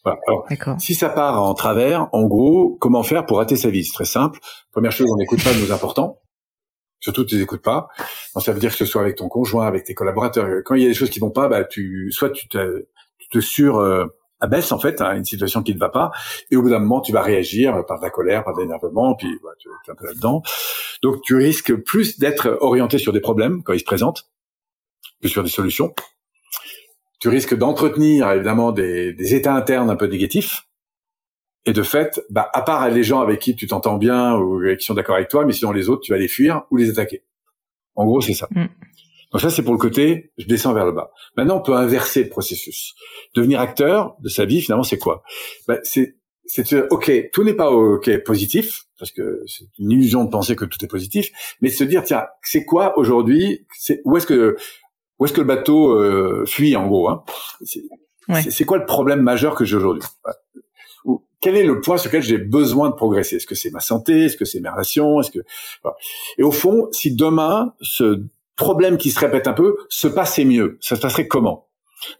[0.06, 0.46] Alors,
[0.78, 3.84] si ça part en travers, en gros, comment faire pour rater sa vie?
[3.84, 4.38] C'est très simple.
[4.72, 6.20] Première chose, on n'écoute pas nos importants.
[7.00, 7.88] Surtout, tu les écoutes pas.
[8.34, 10.62] Donc, ça veut dire que ce soit avec ton conjoint, avec tes collaborateurs.
[10.64, 12.86] Quand il y a des choses qui vont pas, bah, tu, soit tu te,
[13.18, 14.06] tu te sur euh,
[14.40, 16.10] abaisse en fait à hein, une situation qui ne va pas,
[16.50, 19.14] et au bout d'un moment, tu vas réagir par de la colère, par de l'énervement,
[19.14, 20.42] puis bah, tu, es un peu là-dedans.
[21.02, 24.30] Donc, tu risques plus d'être orienté sur des problèmes quand ils se présentent
[25.22, 25.94] que sur des solutions
[27.26, 30.68] tu risques d'entretenir évidemment des, des, états internes un peu négatifs.
[31.64, 34.84] Et de fait, bah, à part les gens avec qui tu t'entends bien ou qui
[34.84, 37.24] sont d'accord avec toi, mais sinon les autres, tu vas les fuir ou les attaquer.
[37.96, 38.46] En gros, c'est ça.
[38.52, 38.66] Mm.
[39.32, 41.10] Donc ça, c'est pour le côté, je descends vers le bas.
[41.36, 42.94] Maintenant, on peut inverser le processus.
[43.34, 45.24] Devenir acteur de sa vie, finalement, c'est quoi?
[45.66, 46.18] Bah, C'est
[46.48, 50.64] c'est ok, tout n'est pas ok positif parce que c'est une illusion de penser que
[50.64, 53.66] tout est positif, mais se dire tiens, c'est quoi aujourd'hui?
[53.76, 54.56] C'est où est-ce que
[55.18, 57.24] où est-ce que le bateau euh, fuit en gros hein?
[58.50, 60.02] C'est quoi le problème majeur que j'ai aujourd'hui?
[61.40, 63.36] Quel est le point sur lequel j'ai besoin de progresser?
[63.36, 64.24] Est-ce que c'est ma santé?
[64.24, 65.20] Est-ce que c'est mes relations?
[65.20, 65.38] Est-ce que
[66.38, 68.24] et au fond, si demain ce
[68.56, 70.78] problème qui se répète un peu se passait mieux.
[70.80, 71.68] Ça se passerait comment?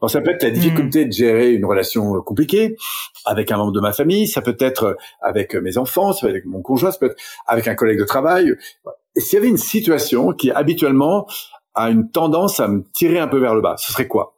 [0.00, 2.76] Alors, ça peut être la difficulté de gérer une relation compliquée
[3.24, 6.34] avec un membre de ma famille, ça peut être avec mes enfants, ça peut être
[6.34, 7.16] avec mon conjoint, ça peut être
[7.46, 8.54] avec un collègue de travail.
[9.16, 11.26] Et s'il y avait une situation qui habituellement
[11.76, 14.34] a une tendance à me tirer un peu vers le bas, ce serait quoi?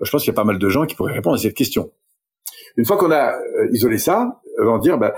[0.00, 1.90] Je pense qu'il y a pas mal de gens qui pourraient répondre à cette question.
[2.76, 5.14] Une fois qu'on a euh, isolé ça, on va dire, bah,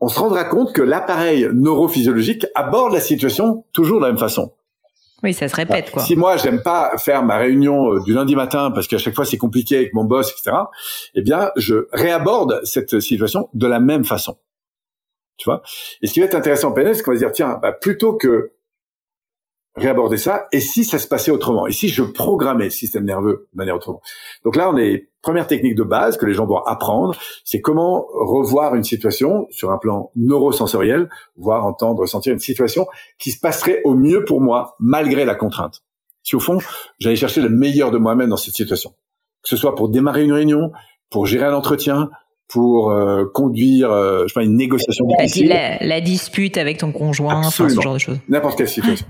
[0.00, 4.52] on se rendra compte que l'appareil neurophysiologique aborde la situation toujours de la même façon.
[5.24, 6.02] Oui, ça se répète, quoi.
[6.02, 9.24] Si moi, j'aime pas faire ma réunion euh, du lundi matin parce qu'à chaque fois
[9.24, 10.56] c'est compliqué avec mon boss, etc.,
[11.14, 14.36] eh bien, je réaborde cette situation de la même façon.
[15.36, 15.62] Tu vois?
[16.02, 17.72] Et ce qui va être intéressant en PNL, c'est qu'on va se dire, tiens, bah,
[17.72, 18.52] plutôt que
[19.78, 23.48] réaborder ça, et si ça se passait autrement Et si je programmais le système nerveux
[23.52, 24.00] de manière autrement
[24.44, 27.14] Donc là, on est première technique de base que les gens doivent apprendre,
[27.44, 32.86] c'est comment revoir une situation sur un plan neurosensoriel, voir, entendre, ressentir une situation
[33.18, 35.82] qui se passerait au mieux pour moi, malgré la contrainte.
[36.22, 36.58] Si au fond,
[36.98, 38.90] j'allais chercher le meilleur de moi-même dans cette situation,
[39.42, 40.72] que ce soit pour démarrer une réunion,
[41.10, 42.10] pour gérer un entretien,
[42.48, 45.48] pour euh, conduire, euh, je sais pas, une négociation difficile.
[45.48, 48.18] La, la, dispute avec ton conjoint, ce genre de choses.
[48.28, 49.06] N'importe quelle situation.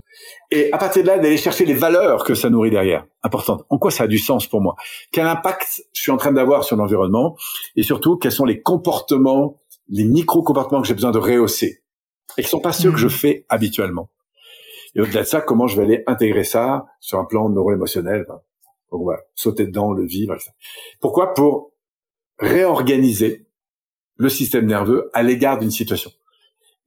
[0.51, 3.65] Et à partir de là, d'aller chercher les valeurs que ça nourrit derrière, importante.
[3.71, 4.75] En quoi ça a du sens pour moi?
[5.13, 7.37] Quel impact je suis en train d'avoir sur l'environnement?
[7.77, 11.83] Et surtout, quels sont les comportements, les micro-comportements que j'ai besoin de rehausser?
[12.37, 13.11] Et qui sont pas ceux que je mmh.
[13.11, 14.11] fais habituellement.
[14.95, 19.03] Et au-delà de ça, comment je vais aller intégrer ça sur un plan neuro-émotionnel Donc
[19.03, 20.51] on va sauter dedans, le vivre, etc.
[21.01, 21.35] Pourquoi?
[21.35, 21.73] Pour
[22.39, 23.47] réorganiser
[24.17, 26.11] le système nerveux à l'égard d'une situation.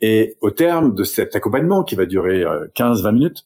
[0.02, 2.44] Et au terme de cet accompagnement qui va durer
[2.76, 3.46] 15-20 euh, minutes,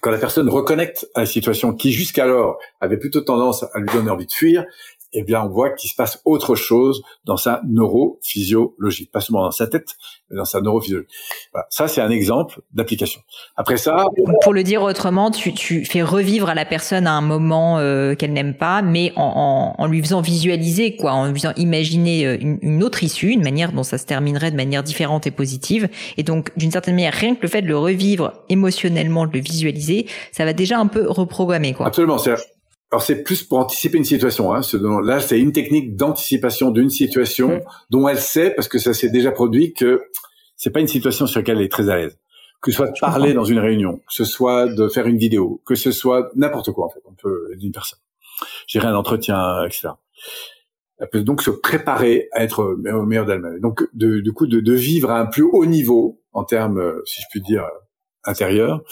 [0.00, 4.10] quand la personne reconnecte à la situation qui jusqu'alors avait plutôt tendance à lui donner
[4.10, 4.64] envie de fuir,
[5.12, 9.50] eh bien, on voit qu'il se passe autre chose dans sa neurophysiologie, pas seulement dans
[9.50, 9.96] sa tête,
[10.30, 11.08] mais dans sa neurophysiologie.
[11.52, 11.66] Voilà.
[11.70, 13.20] Ça, c'est un exemple d'application.
[13.56, 14.06] Après ça,
[14.42, 18.14] pour le dire autrement, tu, tu fais revivre à la personne à un moment euh,
[18.14, 22.26] qu'elle n'aime pas, mais en, en, en, lui faisant visualiser, quoi, en lui faisant imaginer
[22.26, 25.30] euh, une, une, autre issue, une manière dont ça se terminerait de manière différente et
[25.30, 25.88] positive.
[26.16, 29.40] Et donc, d'une certaine manière, rien que le fait de le revivre émotionnellement, de le
[29.40, 31.86] visualiser, ça va déjà un peu reprogrammer, quoi.
[31.86, 32.18] Absolument.
[32.90, 34.54] Alors c'est plus pour anticiper une situation.
[34.54, 34.60] Hein.
[35.04, 37.60] Là, c'est une technique d'anticipation d'une situation
[37.90, 40.02] dont elle sait, parce que ça s'est déjà produit, que
[40.56, 42.18] c'est pas une situation sur laquelle elle est très à l'aise.
[42.60, 45.62] Que ce soit de parler dans une réunion, que ce soit de faire une vidéo,
[45.64, 47.00] que ce soit n'importe quoi en fait.
[47.04, 48.00] On peut d'une personne,
[48.66, 49.90] gérer un entretien, etc.
[50.98, 53.60] Elle peut donc se préparer à être au meilleur d'elle-même.
[53.60, 57.26] Donc, du coup, de, de, vivre à un plus haut niveau en termes, si je
[57.30, 57.64] puis dire,
[58.24, 58.82] intérieurs,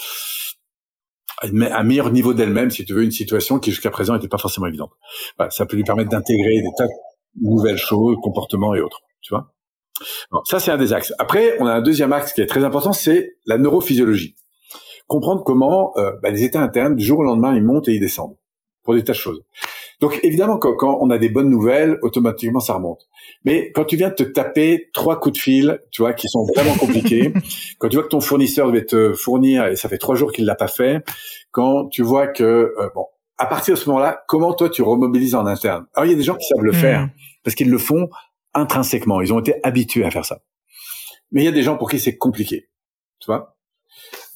[1.43, 4.67] un meilleur niveau d'elle-même, si tu veux, une situation qui jusqu'à présent n'était pas forcément
[4.67, 4.91] évidente.
[5.49, 6.91] ça peut lui permettre d'intégrer des tas de
[7.41, 9.01] nouvelles choses, comportements et autres.
[9.21, 9.53] Tu vois
[10.45, 11.13] Ça, c'est un des axes.
[11.19, 14.35] Après, on a un deuxième axe qui est très important, c'est la neurophysiologie.
[15.07, 17.99] Comprendre comment euh, bah, les états internes, du jour au lendemain, ils montent et ils
[17.99, 18.35] descendent
[18.83, 19.41] pour des tas de choses.
[19.99, 23.07] Donc évidemment, quand, quand, on a des bonnes nouvelles, automatiquement ça remonte.
[23.45, 26.45] Mais quand tu viens de te taper trois coups de fil, tu vois, qui sont
[26.55, 27.33] vraiment compliqués,
[27.79, 30.45] quand tu vois que ton fournisseur devait te fournir et ça fait trois jours qu'il
[30.45, 31.03] l'a pas fait,
[31.51, 33.05] quand tu vois que euh, bon,
[33.37, 35.85] à partir de ce moment-là, comment toi tu remobilises en interne?
[35.93, 37.09] Alors il y a des gens qui savent le faire hmm.
[37.43, 38.09] parce qu'ils le font
[38.53, 40.39] intrinsèquement, ils ont été habitués à faire ça.
[41.31, 42.69] Mais il y a des gens pour qui c'est compliqué,
[43.19, 43.57] tu vois?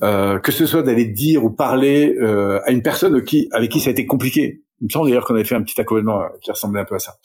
[0.03, 3.79] Euh, que ce soit d'aller dire ou parler euh, à une personne qui, avec qui
[3.79, 4.63] ça a été compliqué.
[4.79, 6.95] Il me semble d'ailleurs qu'on avait fait un petit accompagnement euh, qui ressemblait un peu
[6.95, 7.17] à ça,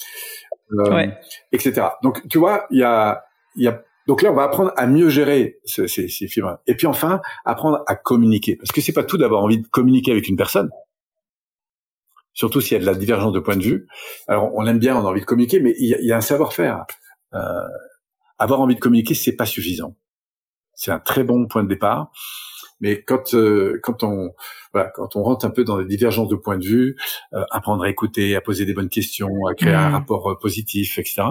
[0.73, 1.07] euh,
[1.53, 1.89] etc.
[2.03, 3.25] Donc tu vois, il y a,
[3.57, 6.59] y a donc là, on va apprendre à mieux gérer ces, ces, ces fibres.
[6.67, 8.57] Et puis enfin, apprendre à communiquer.
[8.57, 10.71] Parce que c'est pas tout d'avoir envie de communiquer avec une personne.
[12.33, 13.89] Surtout s'il y a de la divergence de point de vue.
[14.29, 16.13] Alors, on aime bien, on a envie de communiquer, mais il y a, il y
[16.13, 16.85] a un savoir-faire.
[17.35, 17.39] Euh,
[18.39, 19.97] avoir envie de communiquer, c'est pas suffisant.
[20.75, 22.13] C'est un très bon point de départ.
[22.81, 24.33] Mais quand euh, quand on
[24.73, 26.97] voilà, quand on rentre un peu dans des divergences de points de vue,
[27.33, 29.93] euh, apprendre à écouter, à poser des bonnes questions, à créer un mmh.
[29.93, 31.23] rapport euh, positif, etc.,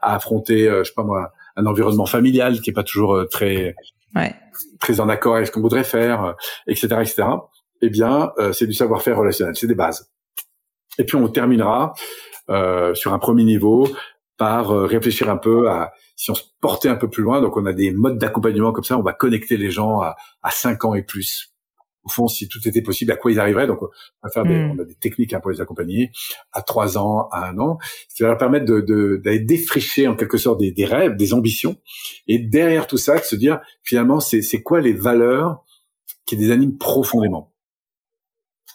[0.00, 3.74] à affronter, je sais pas moi, un environnement familial qui est pas toujours très
[4.14, 4.34] ouais.
[4.80, 6.34] très en accord avec ce qu'on voudrait faire,
[6.66, 7.24] etc., etc.
[7.84, 10.08] Eh bien, c'est du savoir-faire relationnel, c'est des bases.
[10.98, 11.94] Et puis on terminera
[12.94, 13.88] sur un premier niveau
[14.36, 17.66] par réfléchir un peu à si on se portait un peu plus loin, donc on
[17.66, 20.94] a des modes d'accompagnement comme ça, on va connecter les gens à, à 5 ans
[20.94, 21.52] et plus.
[22.04, 23.88] Au fond, si tout était possible, à quoi ils arriveraient Donc, on
[24.24, 24.72] va faire des, hmm.
[24.72, 26.10] on a des techniques hein, pour les accompagner
[26.52, 27.78] à 3 ans, à 1 an,
[28.14, 31.32] qui va leur permettre d'aller de, d'aller défricher en quelque sorte des, des, rêves, des
[31.32, 31.76] ambitions,
[32.26, 35.64] et derrière tout ça, de se dire finalement, c'est quoi les valeurs
[36.26, 37.52] qui les animent profondément?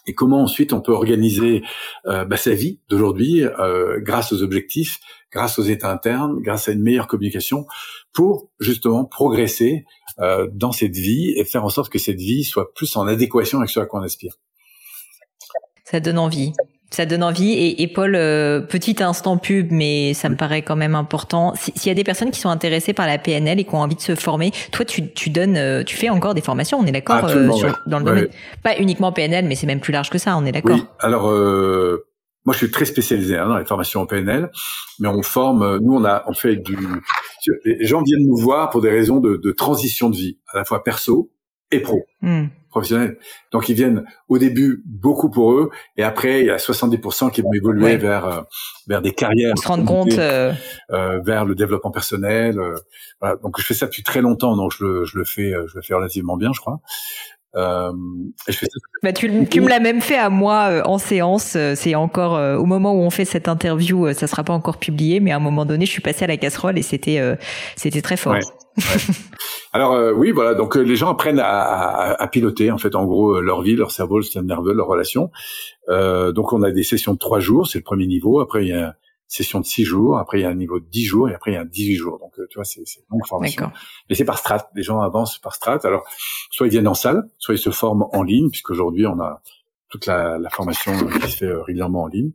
[0.06, 1.62] Et comment ensuite on peut organiser
[2.06, 5.00] euh, bah, sa vie d'aujourd'hui euh, grâce aux objectifs
[5.32, 7.66] grâce aux états internes, grâce à une meilleure communication,
[8.12, 9.84] pour justement progresser
[10.18, 13.58] euh, dans cette vie et faire en sorte que cette vie soit plus en adéquation
[13.58, 14.34] avec ce à quoi on aspire.
[15.84, 16.52] Ça donne envie.
[16.90, 17.52] Ça donne envie.
[17.52, 21.52] Et, et Paul, euh, petit instant pub, mais ça me paraît quand même important.
[21.54, 23.94] S'il y a des personnes qui sont intéressées par la PNL et qui ont envie
[23.94, 26.78] de se former, toi, tu, tu donnes, euh, tu fais encore des formations.
[26.78, 27.48] On est d'accord euh,
[27.86, 28.28] dans le domaine.
[28.62, 30.36] Pas uniquement PNL, mais c'est même plus large que ça.
[30.38, 30.76] On est d'accord.
[30.76, 30.84] Oui.
[31.00, 31.30] Alors.
[32.48, 34.50] Moi, je suis très spécialisé hein, dans les formations en PNL,
[35.00, 35.80] mais on forme.
[35.82, 36.78] Nous, on a, on fait du.
[37.66, 40.64] Les gens viennent nous voir pour des raisons de, de transition de vie, à la
[40.64, 41.30] fois perso
[41.70, 42.06] et pro.
[42.22, 43.18] Hmm professionnels.
[43.52, 47.42] Donc ils viennent au début beaucoup pour eux et après il y a 70% qui
[47.42, 48.40] vont évoluer vers euh,
[48.86, 49.56] vers des carrières.
[49.58, 50.52] se rendre compte euh...
[50.90, 52.58] Euh, vers le développement personnel.
[52.58, 52.74] Euh,
[53.20, 53.36] voilà.
[53.36, 55.82] Donc je fais ça depuis très longtemps donc je le je le fais je le
[55.82, 56.80] fais relativement bien je crois.
[57.56, 57.92] Euh,
[58.46, 58.78] je fais ça.
[59.02, 61.56] Bah, tu, tu me l'as même fait à moi en séance.
[61.74, 65.32] C'est encore au moment où on fait cette interview, ça sera pas encore publié, mais
[65.32, 67.20] à un moment donné, je suis passé à la casserole et c'était
[67.76, 68.34] c'était très fort.
[68.34, 68.40] Ouais.
[69.72, 70.54] Alors euh, oui, voilà.
[70.54, 73.76] Donc euh, les gens apprennent à, à, piloter en fait, en gros, euh, leur vie,
[73.76, 75.30] leur cerveau, le système nerveux, leurs relations.
[75.88, 78.40] donc on a des sessions de trois jours, c'est le premier niveau.
[78.40, 78.96] Après il y a
[79.28, 80.18] session de six jours.
[80.18, 81.66] Après il y a un niveau de dix jours et après il y a un
[81.66, 82.18] 18 jours.
[82.18, 83.70] Donc tu vois, c'est c'est longue formation.
[84.08, 84.70] Mais c'est par strat.
[84.74, 85.78] Les gens avancent par strat.
[85.84, 86.04] Alors
[86.50, 89.42] soit ils viennent en salle, soit ils se forment en ligne, puisqu'aujourd'hui on a
[89.90, 92.32] toute la, la, formation qui se fait régulièrement en ligne.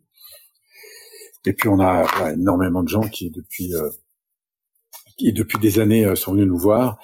[1.45, 3.73] Et puis on a énormément de gens qui depuis
[5.17, 6.97] qui depuis des années sont venus nous voir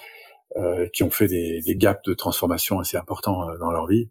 [0.56, 4.10] euh, qui ont fait des, des, gaps de transformation assez importants euh, dans leur vie.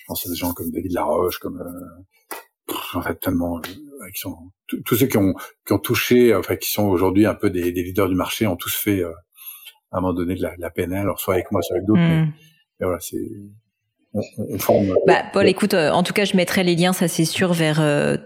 [0.00, 3.60] Je pense à des gens comme David Laroche, comme euh, en fait tellement
[4.10, 4.52] qui sont
[4.84, 5.34] tous ceux qui ont
[5.66, 8.56] qui ont touché, enfin qui sont aujourd'hui un peu des, des, leaders du marché, ont
[8.56, 9.10] tous fait à
[9.98, 12.00] un moment donné de la, de la PNL, alors soit avec moi, soit avec d'autres.
[12.00, 12.32] mais mmh.
[12.80, 13.28] voilà, c'est
[15.06, 17.80] bah, Paul, écoute, euh, en tout cas, je mettrai les liens, ça c'est sûr, vers
[17.80, 18.16] euh,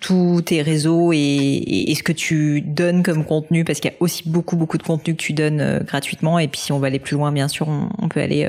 [0.00, 3.96] tous tes réseaux et, et, ce que tu donnes comme contenu, parce qu'il y a
[4.00, 6.38] aussi beaucoup, beaucoup de contenu que tu donnes euh, gratuitement.
[6.38, 8.48] Et puis, si on va aller plus loin, bien sûr, on, peut aller,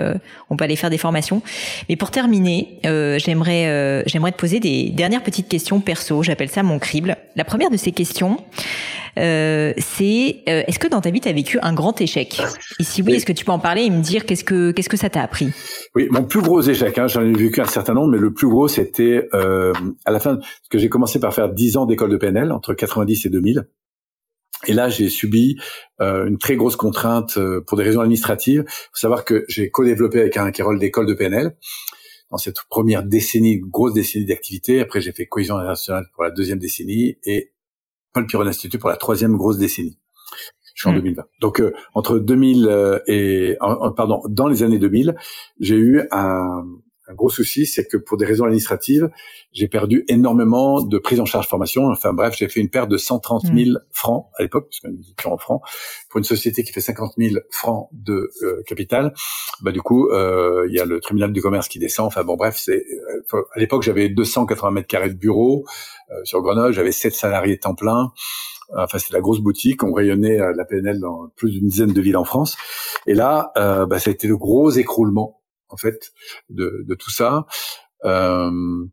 [0.49, 1.41] on peut aller faire des formations.
[1.89, 6.23] Mais pour terminer, j'aimerais, j'aimerais te poser des dernières petites questions perso.
[6.23, 7.17] J'appelle ça mon crible.
[7.35, 8.37] La première de ces questions,
[9.17, 12.41] euh, c'est euh, est-ce que dans ta vie tu as vécu un grand échec?
[12.79, 14.89] Et si oui, est-ce que tu peux en parler et me dire qu'est-ce que qu'est-ce
[14.89, 15.51] que ça t'a appris?
[15.95, 18.47] Oui, mon plus gros échec, hein, j'en ai vécu un certain nombre, mais le plus
[18.47, 19.73] gros c'était euh,
[20.05, 22.73] à la fin, parce que j'ai commencé par faire 10 ans d'école de PNL entre
[22.73, 23.67] 90 et 2000.
[24.67, 25.57] Et là, j'ai subi
[26.01, 28.65] euh, une très grosse contrainte euh, pour des raisons administratives.
[28.67, 31.55] Il faut savoir que j'ai co-développé avec un Kérol d'école de PNL
[32.29, 34.81] dans cette première décennie, grosse décennie d'activité.
[34.81, 37.53] Après, j'ai fait Cohésion internationale pour la deuxième décennie et
[38.13, 39.97] Paul Piron Institut pour la troisième grosse décennie.
[40.79, 41.21] Je suis en 2020.
[41.21, 41.25] Hmm.
[41.41, 43.57] Donc euh, entre 2000 euh, et
[43.97, 45.13] pardon, dans les années 2000,
[45.59, 46.63] j'ai eu un,
[47.09, 49.09] un gros souci, c'est que pour des raisons administratives,
[49.51, 51.87] j'ai perdu énormément de prise en charge formation.
[51.87, 53.77] Enfin bref, j'ai fait une perte de 130 000 mmh.
[53.91, 55.61] francs à l'époque, parce qu'on était en francs,
[56.09, 59.13] pour une société qui fait 50 000 francs de euh, capital.
[59.61, 62.05] Bah du coup, euh, il y a le tribunal du commerce qui descend.
[62.05, 62.85] Enfin bon bref, c'est
[63.33, 65.65] euh, à l'époque j'avais 280 mètres carrés de bureau
[66.23, 68.11] sur Grenoble, j'avais 7 salariés temps plein.
[68.75, 69.83] Enfin, c'était la grosse boutique.
[69.83, 72.55] On rayonnait la PNL dans plus d'une dizaine de villes en France.
[73.07, 75.39] Et là, bah, ça a été le gros écroulement
[75.69, 76.11] en fait
[76.49, 77.45] de, de tout ça.
[78.05, 78.85] Euh,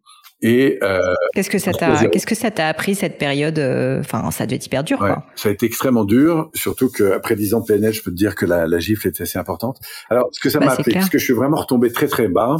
[0.42, 1.00] et euh,
[1.34, 4.56] qu'est-ce que ça t'a qu'est-ce que ça t'a appris cette période euh, Enfin, ça devait
[4.56, 4.98] être hyper dur.
[4.98, 5.24] quoi.
[5.34, 8.34] Ça a été extrêmement dur, surtout qu'après dix ans de PNL, je peux te dire
[8.34, 9.80] que la, la gifle était assez importante.
[10.10, 12.28] Alors, ce que ça bah, m'a appris, parce que je suis vraiment retombé très très
[12.28, 12.56] bas.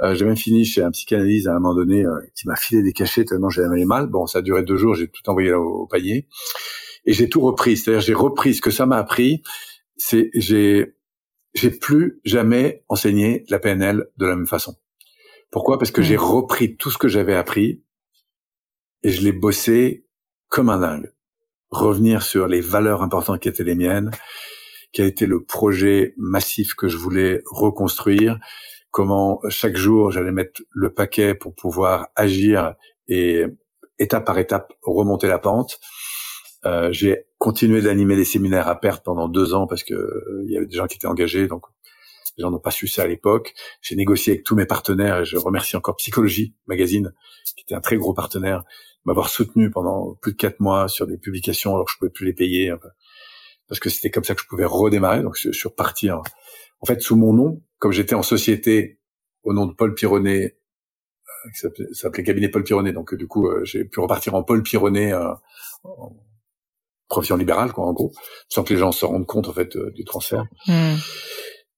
[0.00, 2.82] Euh, j'ai même fini chez un psychanalyste à un moment donné euh, qui m'a filé
[2.82, 4.06] des cachets tellement j'avais mal.
[4.08, 6.26] Bon, ça a duré deux jours, j'ai tout envoyé au, au panier
[7.04, 7.76] et j'ai tout repris.
[7.76, 9.42] C'est-à-dire, j'ai repris ce que ça m'a appris.
[9.96, 10.96] C'est j'ai
[11.54, 14.74] j'ai plus jamais enseigné la PNL de la même façon.
[15.52, 15.78] Pourquoi?
[15.78, 17.84] Parce que j'ai repris tout ce que j'avais appris
[19.04, 20.06] et je l'ai bossé
[20.48, 21.12] comme un dingue.
[21.70, 24.10] Revenir sur les valeurs importantes qui étaient les miennes,
[24.92, 28.38] quel était le projet massif que je voulais reconstruire,
[28.94, 32.74] comment chaque jour j'allais mettre le paquet pour pouvoir agir
[33.08, 33.42] et
[33.98, 35.80] étape par étape remonter la pente.
[36.64, 40.52] Euh, j'ai continué d'animer des séminaires à perte pendant deux ans parce que euh, il
[40.52, 41.64] y avait des gens qui étaient engagés, donc
[42.38, 43.54] les gens n'ont pas su ça à l'époque.
[43.82, 47.12] J'ai négocié avec tous mes partenaires et je remercie encore Psychologie Magazine,
[47.56, 48.62] qui était un très gros partenaire,
[49.04, 52.26] m'avoir soutenu pendant plus de quatre mois sur des publications alors que je pouvais plus
[52.26, 52.72] les payer,
[53.68, 55.22] parce que c'était comme ça que je pouvais redémarrer.
[55.22, 56.22] Donc je, suis reparti en,
[56.80, 58.98] en fait sous mon nom, comme j'étais en société
[59.42, 60.56] au nom de Paul Pironnet,
[61.46, 62.92] euh, qui s'appelait cabinet Paul Pironnet.
[62.92, 65.12] Donc du coup, j'ai pu repartir en Paul Pironnet
[67.08, 68.12] profession libérale, quoi, en gros,
[68.48, 70.44] sans que les gens se rendent compte en fait euh, du transfert.
[70.66, 70.94] Mm.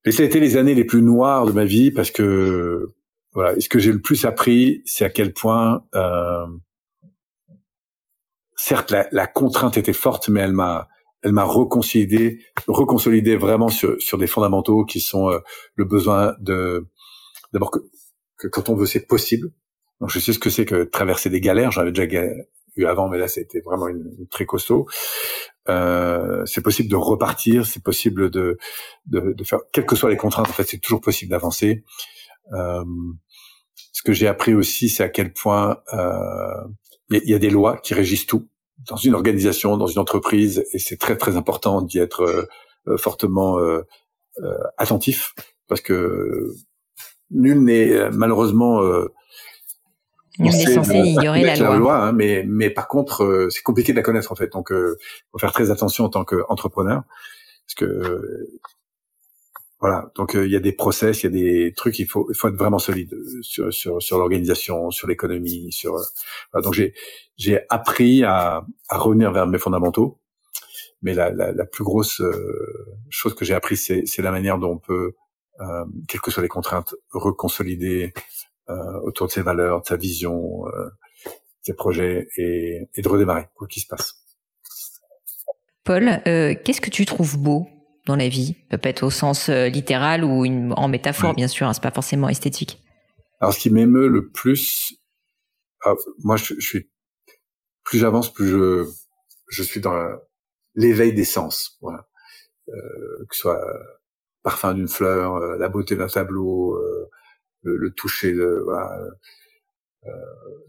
[0.05, 2.95] Et ça a été les années les plus noires de ma vie parce que
[3.33, 6.47] voilà, et ce que j'ai le plus appris, c'est à quel point euh,
[8.57, 10.89] certes, la, la, contrainte était forte, mais elle m'a,
[11.27, 15.41] elle m'a reconsolidé, reconsolidé vraiment sur, sur des fondamentaux qui sont euh,
[15.75, 16.87] le besoin de,
[17.53, 17.81] d'abord que,
[18.39, 19.51] que, quand on veut, c'est possible.
[20.01, 21.73] Donc, je sais ce que c'est que traverser des galères.
[21.73, 22.25] J'en avais déjà
[22.77, 24.87] eu avant, mais là, c'était vraiment une, très costaud.
[25.69, 28.57] Euh, c'est possible de repartir, c'est possible de,
[29.07, 31.83] de, de, faire, quelles que soient les contraintes, en fait, c'est toujours possible d'avancer.
[32.53, 32.85] Euh,
[33.75, 36.69] ce que j'ai appris aussi, c'est à quel point euh,
[37.11, 38.49] il y, a des lois qui régissent tout
[38.79, 42.49] dans une organisation, dans une entreprise, et c'est très très important d'y être euh,
[42.89, 43.83] euh fortement euh,
[44.77, 45.35] attentif,
[45.67, 46.53] parce que
[47.31, 48.81] nul n'est malheureusement
[50.39, 51.77] Nul n'est censé ignorer la, loi.
[51.79, 54.53] loi hein, mais, mais par contre, c'est compliqué de la connaître en fait.
[54.53, 54.95] Donc, il
[55.33, 57.03] faut faire très attention en tant qu'entrepreneur,
[57.67, 58.47] parce que
[59.81, 60.11] voilà.
[60.15, 61.99] Donc euh, il y a des process, il y a des trucs.
[61.99, 65.93] Il faut, il faut être vraiment solide sur sur, sur l'organisation, sur l'économie, sur.
[66.53, 66.65] Voilà.
[66.65, 66.95] Donc j'ai
[67.37, 70.21] j'ai appris à, à revenir vers mes fondamentaux.
[71.03, 74.59] Mais la, la, la plus grosse euh, chose que j'ai appris, c'est c'est la manière
[74.59, 75.13] dont on peut,
[75.61, 78.15] euh, quelles que soient les contraintes, reconsolider
[78.71, 80.89] euh, autour de ses valeurs, de sa vision, euh,
[81.61, 84.25] ses projets et, et de redémarrer quoi qu'il se passe.
[85.85, 87.69] Paul, qu'est-ce que tu trouves beau?
[88.07, 91.73] Dans la vie Peut-être au sens euh, littéral ou une, en métaphore, bien sûr, hein,
[91.73, 92.83] c'est pas forcément esthétique.
[93.41, 94.95] Alors, ce qui m'émeut le plus,
[95.85, 95.95] ah,
[96.25, 96.91] moi, je, je, suis
[97.85, 98.87] plus j'avance, plus je,
[99.49, 99.95] je suis dans
[100.75, 101.77] l'éveil des sens.
[101.81, 102.07] Voilà.
[102.69, 103.61] Euh, que ce soit
[104.47, 107.09] parfum d'une fleur, euh, la beauté d'un tableau, euh,
[107.63, 108.97] le, le, toucher, de, voilà,
[110.07, 110.11] euh,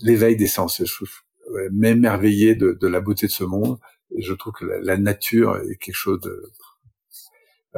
[0.02, 0.84] l'éveil des sens.
[0.84, 1.06] Je
[1.52, 3.78] ouais, m'émerveiller de, de, la beauté de ce monde.
[4.16, 6.52] Et je trouve que la, la nature est quelque chose de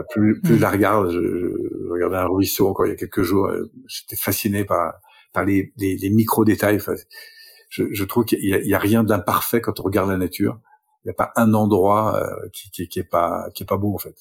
[0.03, 3.23] plus, plus je la regarde, je, je, regardais un ruisseau encore il y a quelques
[3.23, 4.93] jours, euh, j'étais fasciné par,
[5.33, 6.77] par les, les, les micro-détails.
[6.77, 6.93] Enfin,
[7.69, 10.59] je, je, trouve qu'il y, y, a rien d'imparfait quand on regarde la nature.
[11.03, 13.77] Il n'y a pas un endroit euh, qui, qui, qui, est pas qui est pas
[13.77, 14.15] beau en fait.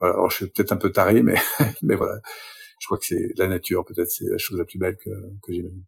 [0.00, 1.36] Voilà, alors je suis peut-être un peu taré, mais
[1.82, 2.20] mais voilà,
[2.80, 5.10] je crois que c'est la nature peut-être c'est la chose la plus belle que,
[5.42, 5.84] que j'imagine.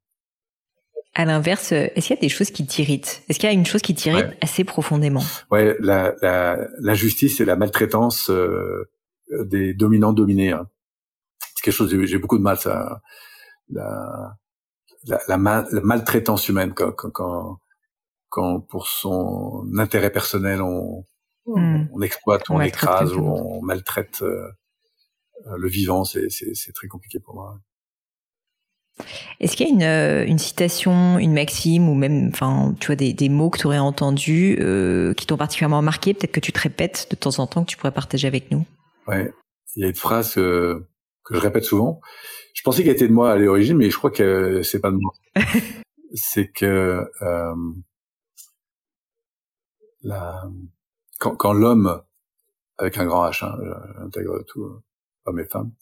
[1.14, 3.22] À l'inverse, est-ce qu'il y a des choses qui t'irritent?
[3.28, 5.22] Est-ce qu'il y a une chose qui t'irrite assez profondément?
[5.50, 8.88] Ouais, la, la, la, justice et la maltraitance euh,
[9.44, 10.52] des dominants dominés.
[10.52, 10.68] Hein.
[11.56, 13.02] C'est quelque chose j'ai beaucoup de mal ça.
[13.70, 14.36] La,
[15.04, 17.58] la, la, maltraitance humaine quand, quand,
[18.28, 21.04] quand, pour son intérêt personnel on,
[21.46, 21.86] hmm.
[21.92, 24.48] on, exploite, on, on écrase ou on maltraite euh,
[25.56, 27.58] le vivant, c'est très compliqué pour moi.
[29.40, 32.96] Est-ce qu'il y a une, euh, une, citation, une maxime ou même, enfin, tu vois,
[32.96, 36.52] des, des mots que tu aurais entendus euh, qui t'ont particulièrement marqué, peut-être que tu
[36.52, 38.64] te répètes de temps en temps, que tu pourrais partager avec nous?
[39.06, 39.32] Ouais,
[39.76, 40.86] il y a une phrase que,
[41.24, 42.00] que je répète souvent.
[42.54, 44.96] Je pensais qu'elle était de moi à l'origine, mais je crois que c'est pas de
[44.96, 45.12] moi.
[46.14, 47.54] c'est que euh,
[50.02, 50.42] la,
[51.18, 52.02] quand, quand l'homme,
[52.78, 53.56] avec un grand H, hein,
[54.04, 54.82] intègre tout,
[55.26, 55.72] hommes et femmes,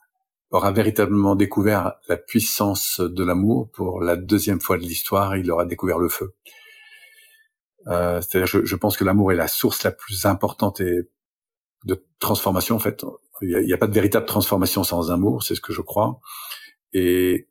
[0.51, 5.67] aura véritablement découvert la puissance de l'amour, pour la deuxième fois de l'histoire, il aura
[5.67, 6.35] découvert le feu.
[7.89, 11.09] Euh, C'est-à-dire, je, je, pense que l'amour est la source la plus importante et
[11.85, 12.77] de transformation.
[12.77, 13.05] En fait,
[13.43, 16.21] il n'y a, a, pas de véritable transformation sans amour, c'est ce que je crois.
[16.93, 17.49] Et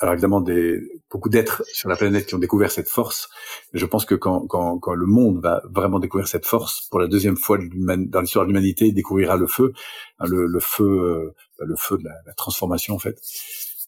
[0.00, 0.80] alors évidemment, des,
[1.10, 3.28] beaucoup d'êtres sur la planète qui ont découvert cette force.
[3.72, 7.06] je pense que quand, quand, quand, le monde va vraiment découvrir cette force, pour la
[7.06, 9.72] deuxième fois dans l'histoire de l'humanité, il découvrira le feu,
[10.18, 13.20] hein, le, le, feu, le feu de la, la, transformation en fait.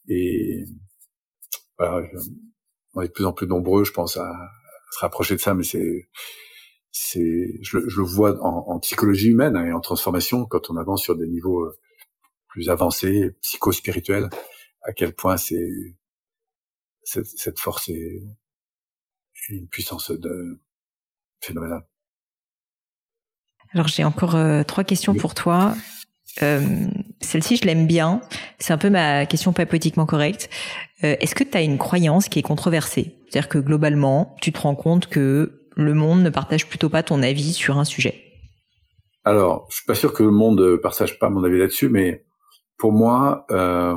[0.09, 0.65] Et
[1.79, 2.07] voilà,
[2.95, 4.51] on est de plus en plus nombreux, je pense, à, à
[4.93, 6.09] se rapprocher de ça, mais c'est
[6.99, 10.77] c'est, je, je, le vois en, en psychologie humaine hein, et en transformation quand on
[10.77, 11.79] avance sur des niveaux euh,
[12.49, 14.31] plus avancés, psycho-spirituels
[14.83, 15.97] à quel point c'est
[17.03, 18.23] cette, cette, force est
[19.51, 20.61] une puissance de
[21.41, 21.87] phénoménale.
[23.73, 25.77] Alors j'ai encore euh, trois questions pour toi.
[26.43, 26.87] Euh,
[27.27, 28.21] Celle-ci, je l'aime bien.
[28.59, 30.49] C'est un peu ma question pas politiquement correcte.
[31.05, 33.17] Euh, Est-ce que tu as une croyance qui est controversée?
[33.29, 37.23] C'est-à-dire que globalement, tu te rends compte que le monde ne partage plutôt pas ton
[37.23, 38.23] avis sur un sujet?
[39.25, 42.25] Alors, je suis pas sûr que le monde partage pas mon avis là-dessus, mais
[42.79, 43.97] pour moi, euh,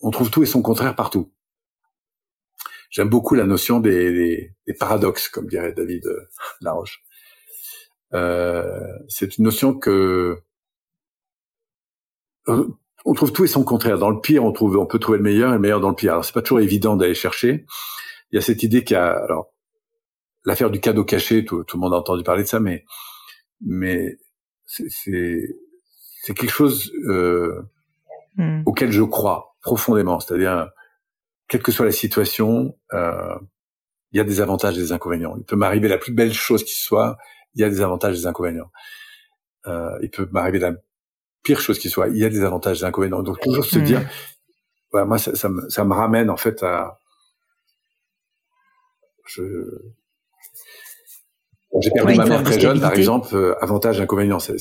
[0.00, 1.30] on trouve tout et son contraire partout.
[2.90, 6.28] J'aime beaucoup la notion des, paradoxes, comme dirait David euh,
[6.60, 7.02] Laroche.
[8.14, 10.47] Euh, c'est une notion que euh,
[13.04, 13.98] on trouve tout et son contraire.
[13.98, 15.94] Dans le pire, on trouve, on peut trouver le meilleur et le meilleur dans le
[15.94, 16.12] pire.
[16.12, 17.64] Alors c'est pas toujours évident d'aller chercher.
[18.30, 19.52] Il y a cette idée qu'il y a, alors
[20.44, 22.84] l'affaire du cadeau caché, tout, tout, le monde a entendu parler de ça, mais
[23.64, 24.18] mais
[24.66, 24.88] c'est
[26.20, 27.62] c'est quelque chose euh,
[28.36, 28.62] hmm.
[28.66, 30.20] auquel je crois profondément.
[30.20, 30.70] C'est-à-dire,
[31.48, 33.38] quelle que soit la situation, euh,
[34.12, 35.36] il y a des avantages et des inconvénients.
[35.38, 37.16] Il peut m'arriver la plus belle chose qui soit,
[37.54, 38.70] il y a des avantages et des inconvénients.
[39.66, 40.72] Euh, il peut m'arriver la
[41.48, 43.22] pire chose qui soit, il y a des avantages et des inconvénients.
[43.22, 43.84] Donc toujours se hmm.
[43.84, 44.10] dire,
[44.92, 47.00] voilà, moi ça, ça, me, ça me ramène en fait à,
[49.24, 49.42] je,
[51.80, 54.40] j'ai perdu ma mère très jeune, par exemple, euh, avantages, inconvénients.
[54.40, 54.56] C'est,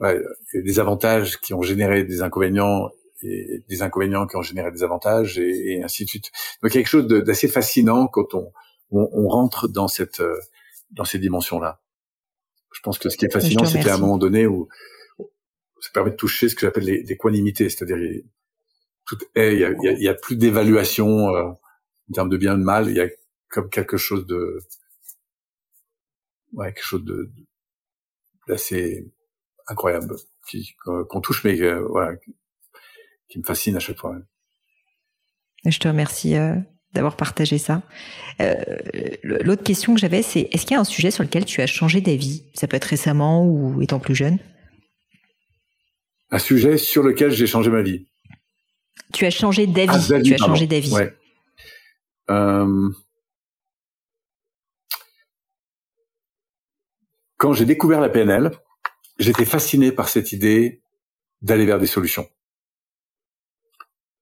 [0.00, 0.18] ouais,
[0.54, 2.88] des avantages qui ont généré des inconvénients
[3.22, 6.30] et des inconvénients qui ont généré des avantages et, et ainsi de suite.
[6.62, 8.50] Donc quelque chose d'assez fascinant quand on,
[8.92, 10.38] on, on, rentre dans cette euh,
[10.90, 11.80] dans ces dimensions-là.
[12.72, 14.68] Je pense que ce qui est fascinant, c'est qu'à un moment donné où
[15.92, 18.22] permet de toucher ce que j'appelle les, les c'est-à-dire
[19.06, 22.62] tout il y a, y a, plus d'évaluation euh, en termes de bien et de
[22.62, 22.88] mal.
[22.88, 23.08] Il y a
[23.48, 24.58] comme quelque chose de
[26.52, 27.30] ouais, quelque chose de
[28.46, 29.10] d'assez
[29.66, 30.16] incroyable
[31.08, 32.16] qu'on touche mais euh, voilà
[33.28, 34.16] qui me fascine à chaque fois.
[35.64, 36.54] Je te remercie euh,
[36.94, 37.82] d'avoir partagé ça.
[39.22, 41.66] L'autre question que j'avais, c'est est-ce qu'il y a un sujet sur lequel tu as
[41.66, 42.44] changé d'avis?
[42.54, 44.38] Ça peut être récemment ou étant plus jeune?
[46.30, 48.06] Un sujet sur lequel j'ai changé ma vie.
[49.12, 50.12] Tu as changé d'avis.
[50.12, 50.92] Ah, tu as changé d'avis.
[50.92, 51.12] Ouais.
[52.30, 52.90] Euh,
[57.36, 58.52] quand j'ai découvert la PNL,
[59.18, 60.82] j'étais fasciné par cette idée
[61.42, 62.28] d'aller vers des solutions,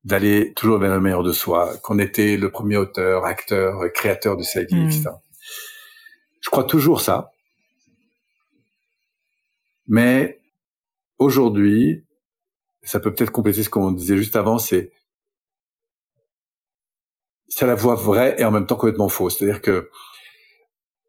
[0.05, 4.43] d'aller toujours vers le meilleur de soi, qu'on était le premier auteur, acteur, créateur de
[4.43, 4.87] sa vie, hmm.
[4.87, 5.11] etc.
[6.41, 7.33] Je crois toujours ça.
[9.87, 10.38] Mais
[11.19, 12.05] aujourd'hui,
[12.83, 14.93] ça peut peut-être compléter ce qu'on disait juste avant, c'est
[17.49, 19.39] c'est la voix vraie et en même temps complètement fausse.
[19.39, 19.91] C'est-à-dire que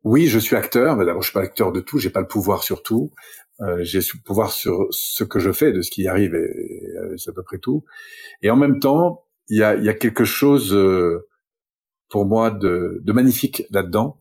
[0.03, 2.27] oui, je suis acteur, mais d'abord je suis pas acteur de tout, j'ai pas le
[2.27, 3.11] pouvoir sur tout.
[3.61, 7.31] Euh, j'ai le pouvoir sur ce que je fais, de ce qui arrive, et, c'est
[7.31, 7.83] à peu près tout.
[8.41, 11.27] Et en même temps, il y a, y a, quelque chose euh,
[12.09, 14.17] pour moi de, de magnifique là-dedans.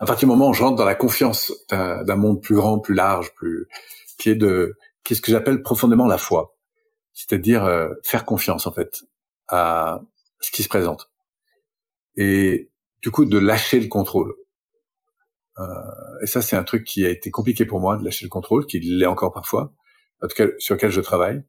[0.00, 2.94] À partir du moment où je rentre dans la confiance d'un monde plus grand, plus
[2.94, 3.66] large, plus
[4.18, 6.56] qui est de qu'est-ce que j'appelle profondément la foi,
[7.14, 9.04] c'est-à-dire euh, faire confiance en fait
[9.48, 10.02] à
[10.40, 11.10] ce qui se présente.
[12.16, 12.70] Et
[13.00, 14.34] du coup de lâcher le contrôle.
[15.58, 15.64] Euh,
[16.22, 18.66] et ça, c'est un truc qui a été compliqué pour moi de lâcher le contrôle,
[18.66, 19.72] qui l'est encore parfois,
[20.22, 21.42] en tout cas sur lequel je travaille.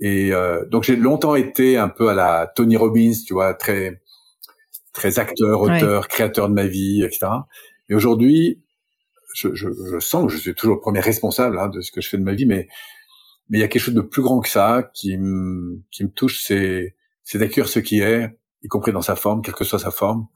[0.00, 4.00] Et euh, donc j'ai longtemps été un peu à la Tony Robbins, tu vois, très
[4.92, 7.28] très acteur, auteur, créateur de ma vie, etc.
[7.88, 8.62] Et aujourd'hui,
[9.34, 12.00] je, je, je, sens que je suis toujours le premier responsable hein, de ce que
[12.00, 12.68] je fais de ma vie, mais
[13.48, 16.10] mais il y a quelque chose de plus grand que ça qui me qui me
[16.10, 16.94] touche, c'est
[17.24, 18.30] c'est d'accueillir ce qui est,
[18.62, 20.26] y compris dans sa forme, quelle que soit sa forme,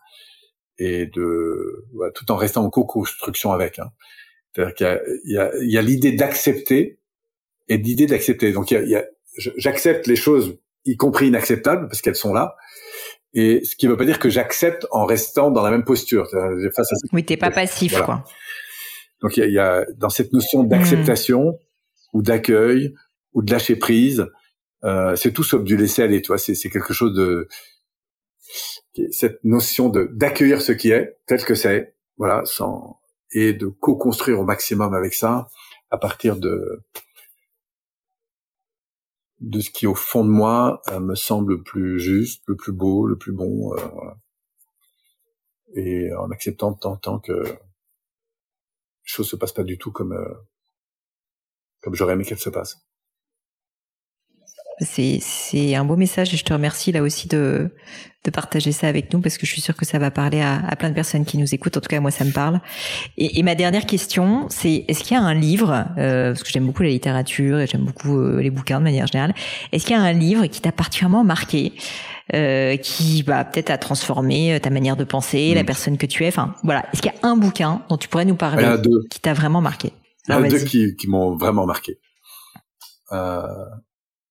[0.78, 3.78] et de voilà, tout en restant en co-construction avec.
[3.78, 3.90] Hein.
[4.52, 4.86] C'est-à-dire qu'il
[5.24, 6.98] y a, il y a, l'idée d'accepter
[7.68, 8.52] et l'idée d'accepter.
[8.52, 9.04] Donc il y a,
[9.56, 12.56] j'accepte les choses, y compris inacceptables, parce qu'elles sont là.
[13.32, 16.28] Et ce qui ne veut pas dire que j'accepte en restant dans la même posture.
[16.30, 18.24] Face à oui, t'es pas passif, quoi.
[19.24, 21.58] Donc il y a, dans cette notion d'acceptation
[22.12, 22.94] ou d'accueil
[23.32, 24.26] ou de lâcher prise,
[24.84, 26.20] euh, c'est tout sauf du laisser aller.
[26.20, 27.48] Toi, c'est quelque chose de
[29.12, 33.00] cette notion de d'accueillir ce qui est tel que c'est, voilà, sans
[33.32, 35.48] et de co-construire au maximum avec ça
[35.90, 36.82] à partir de
[39.40, 42.72] de ce qui au fond de moi euh, me semble le plus juste, le plus
[42.72, 44.16] beau, le plus bon, euh, voilà.
[45.76, 47.42] et en acceptant en temps que
[49.04, 50.34] choses se passent pas du tout comme euh,
[51.80, 52.86] comme j'aurais aimé qu'elles se passent.
[54.80, 57.70] C'est un beau message et je te remercie là aussi de,
[58.24, 60.66] de partager ça avec nous parce que je suis sûre que ça va parler à,
[60.66, 61.76] à plein de personnes qui nous écoutent.
[61.76, 62.60] En tout cas, moi, ça me parle.
[63.16, 66.50] Et, et ma dernière question, c'est est-ce qu'il y a un livre, euh, parce que
[66.50, 69.34] j'aime beaucoup la littérature et j'aime beaucoup euh, les bouquins de manière générale,
[69.70, 71.72] est-ce qu'il y a un livre qui t'a particulièrement marqué
[72.34, 75.66] euh, qui va peut-être a transformé ta manière de penser, la mm.
[75.66, 76.28] personne que tu es?
[76.28, 76.84] Enfin, voilà.
[76.92, 78.66] Est-ce qu'il y a un bouquin dont tu pourrais nous parler
[79.10, 79.92] qui t'a vraiment marqué?
[80.26, 81.98] Il y en a deux qui, qui m'ont vraiment marqué.
[83.12, 83.42] Euh,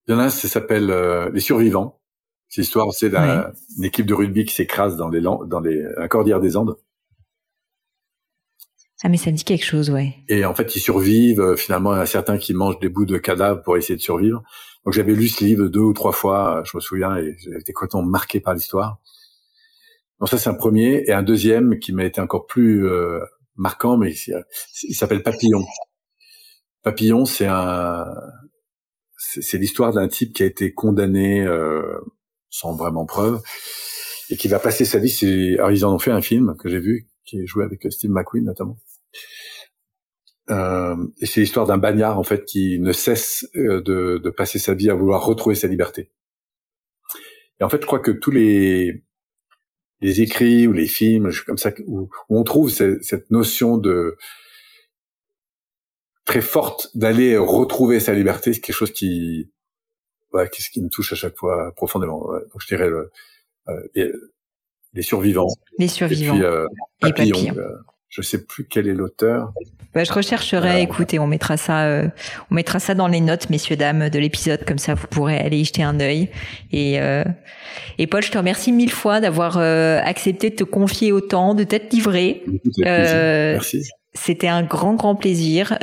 [0.08, 2.00] il y en a un, ça s'appelle euh, Les Survivants.
[2.50, 6.40] C'est l'histoire, c'est d'une équipe de rugby qui s'écrase dans les dans les un cordillère
[6.40, 6.78] des Andes.
[9.06, 10.14] Ah mais ça me dit quelque chose, ouais.
[10.30, 11.42] Et en fait, ils survivent.
[11.42, 13.96] Euh, finalement, il y en a certains qui mangent des bouts de cadavres pour essayer
[13.96, 14.44] de survivre.
[14.86, 17.60] Donc j'avais lu ce livre deux ou trois fois, euh, je me souviens, et j'étais
[17.60, 19.00] été complètement marqué par l'histoire.
[20.20, 21.04] Donc ça, c'est un premier.
[21.08, 22.88] Et un deuxième qui m'a été encore plus
[23.56, 24.14] marquant, mais
[24.84, 25.66] il s'appelle Papillon.
[26.84, 28.06] Papillon, c'est un,
[29.42, 32.00] c'est l'histoire d'un type qui a été condamné euh,
[32.50, 33.42] sans vraiment preuve
[34.30, 35.10] et qui va passer sa vie.
[35.10, 37.86] C'est alors ils en ont fait un film que j'ai vu qui est joué avec
[37.92, 38.78] Steve McQueen notamment.
[40.50, 44.60] Euh, et c'est l'histoire d'un bagnard en fait qui ne cesse euh, de, de, passer
[44.60, 46.12] sa vie à vouloir retrouver sa liberté.
[47.62, 49.06] Et en fait, je crois que tous les
[50.04, 54.18] les écrits ou les films, comme ça, où, on trouve cette, notion de
[56.26, 59.52] très forte d'aller retrouver sa liberté, c'est quelque chose qui,
[60.34, 62.26] ouais, ce qui me touche à chaque fois profondément.
[62.52, 63.12] Donc je dirais le,
[63.70, 64.12] euh,
[64.94, 65.48] les, survivants.
[65.78, 66.36] Les survivants.
[66.36, 66.68] Et puis euh,
[67.00, 67.56] papillon.
[67.58, 67.70] Euh,
[68.14, 69.54] je sais plus quel est l'auteur.
[69.96, 70.84] Bah, je rechercherai.
[70.84, 72.08] écoutez, on mettra ça, euh,
[72.52, 74.66] on mettra ça dans les notes, messieurs dames, de l'épisode.
[74.66, 76.30] Comme ça, vous pourrez aller y jeter un œil.
[76.72, 77.24] Et, euh,
[77.98, 81.64] et Paul, je te remercie mille fois d'avoir euh, accepté de te confier autant, de
[81.64, 82.44] t'être livré.
[82.78, 83.84] Merci.
[84.16, 85.78] C'était un grand, grand plaisir.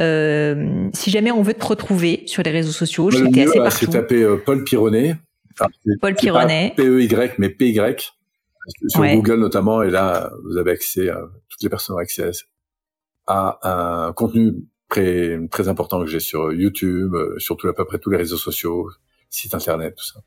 [0.93, 3.87] si jamais on veut te retrouver sur les réseaux sociaux, j'étais assez partout.
[3.87, 5.17] C'est taper Paul Pironnet.
[6.01, 6.75] Paul Pironnet.
[6.77, 8.15] P-E-Y, mais P-Y
[8.89, 12.31] sur Google notamment, et là, vous avez accès, à, toutes les personnes ont accès
[13.27, 17.85] à, un contenu très, très important que j'ai sur YouTube, euh, sur tout, à peu
[17.85, 18.91] près tous les réseaux sociaux,
[19.29, 20.21] site internet, tout ça.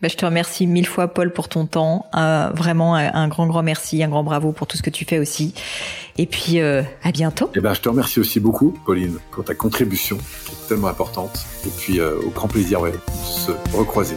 [0.00, 2.06] Bah, je te remercie mille fois, Paul, pour ton temps.
[2.14, 5.18] Euh, vraiment, un grand, grand merci, un grand bravo pour tout ce que tu fais
[5.18, 5.54] aussi.
[6.18, 7.46] Et puis, euh, à bientôt.
[7.46, 10.88] Et eh ben, je te remercie aussi beaucoup, Pauline, pour ta contribution, qui est tellement
[10.88, 11.44] importante.
[11.66, 14.16] Et puis, au grand plaisir ouais, de se recroiser.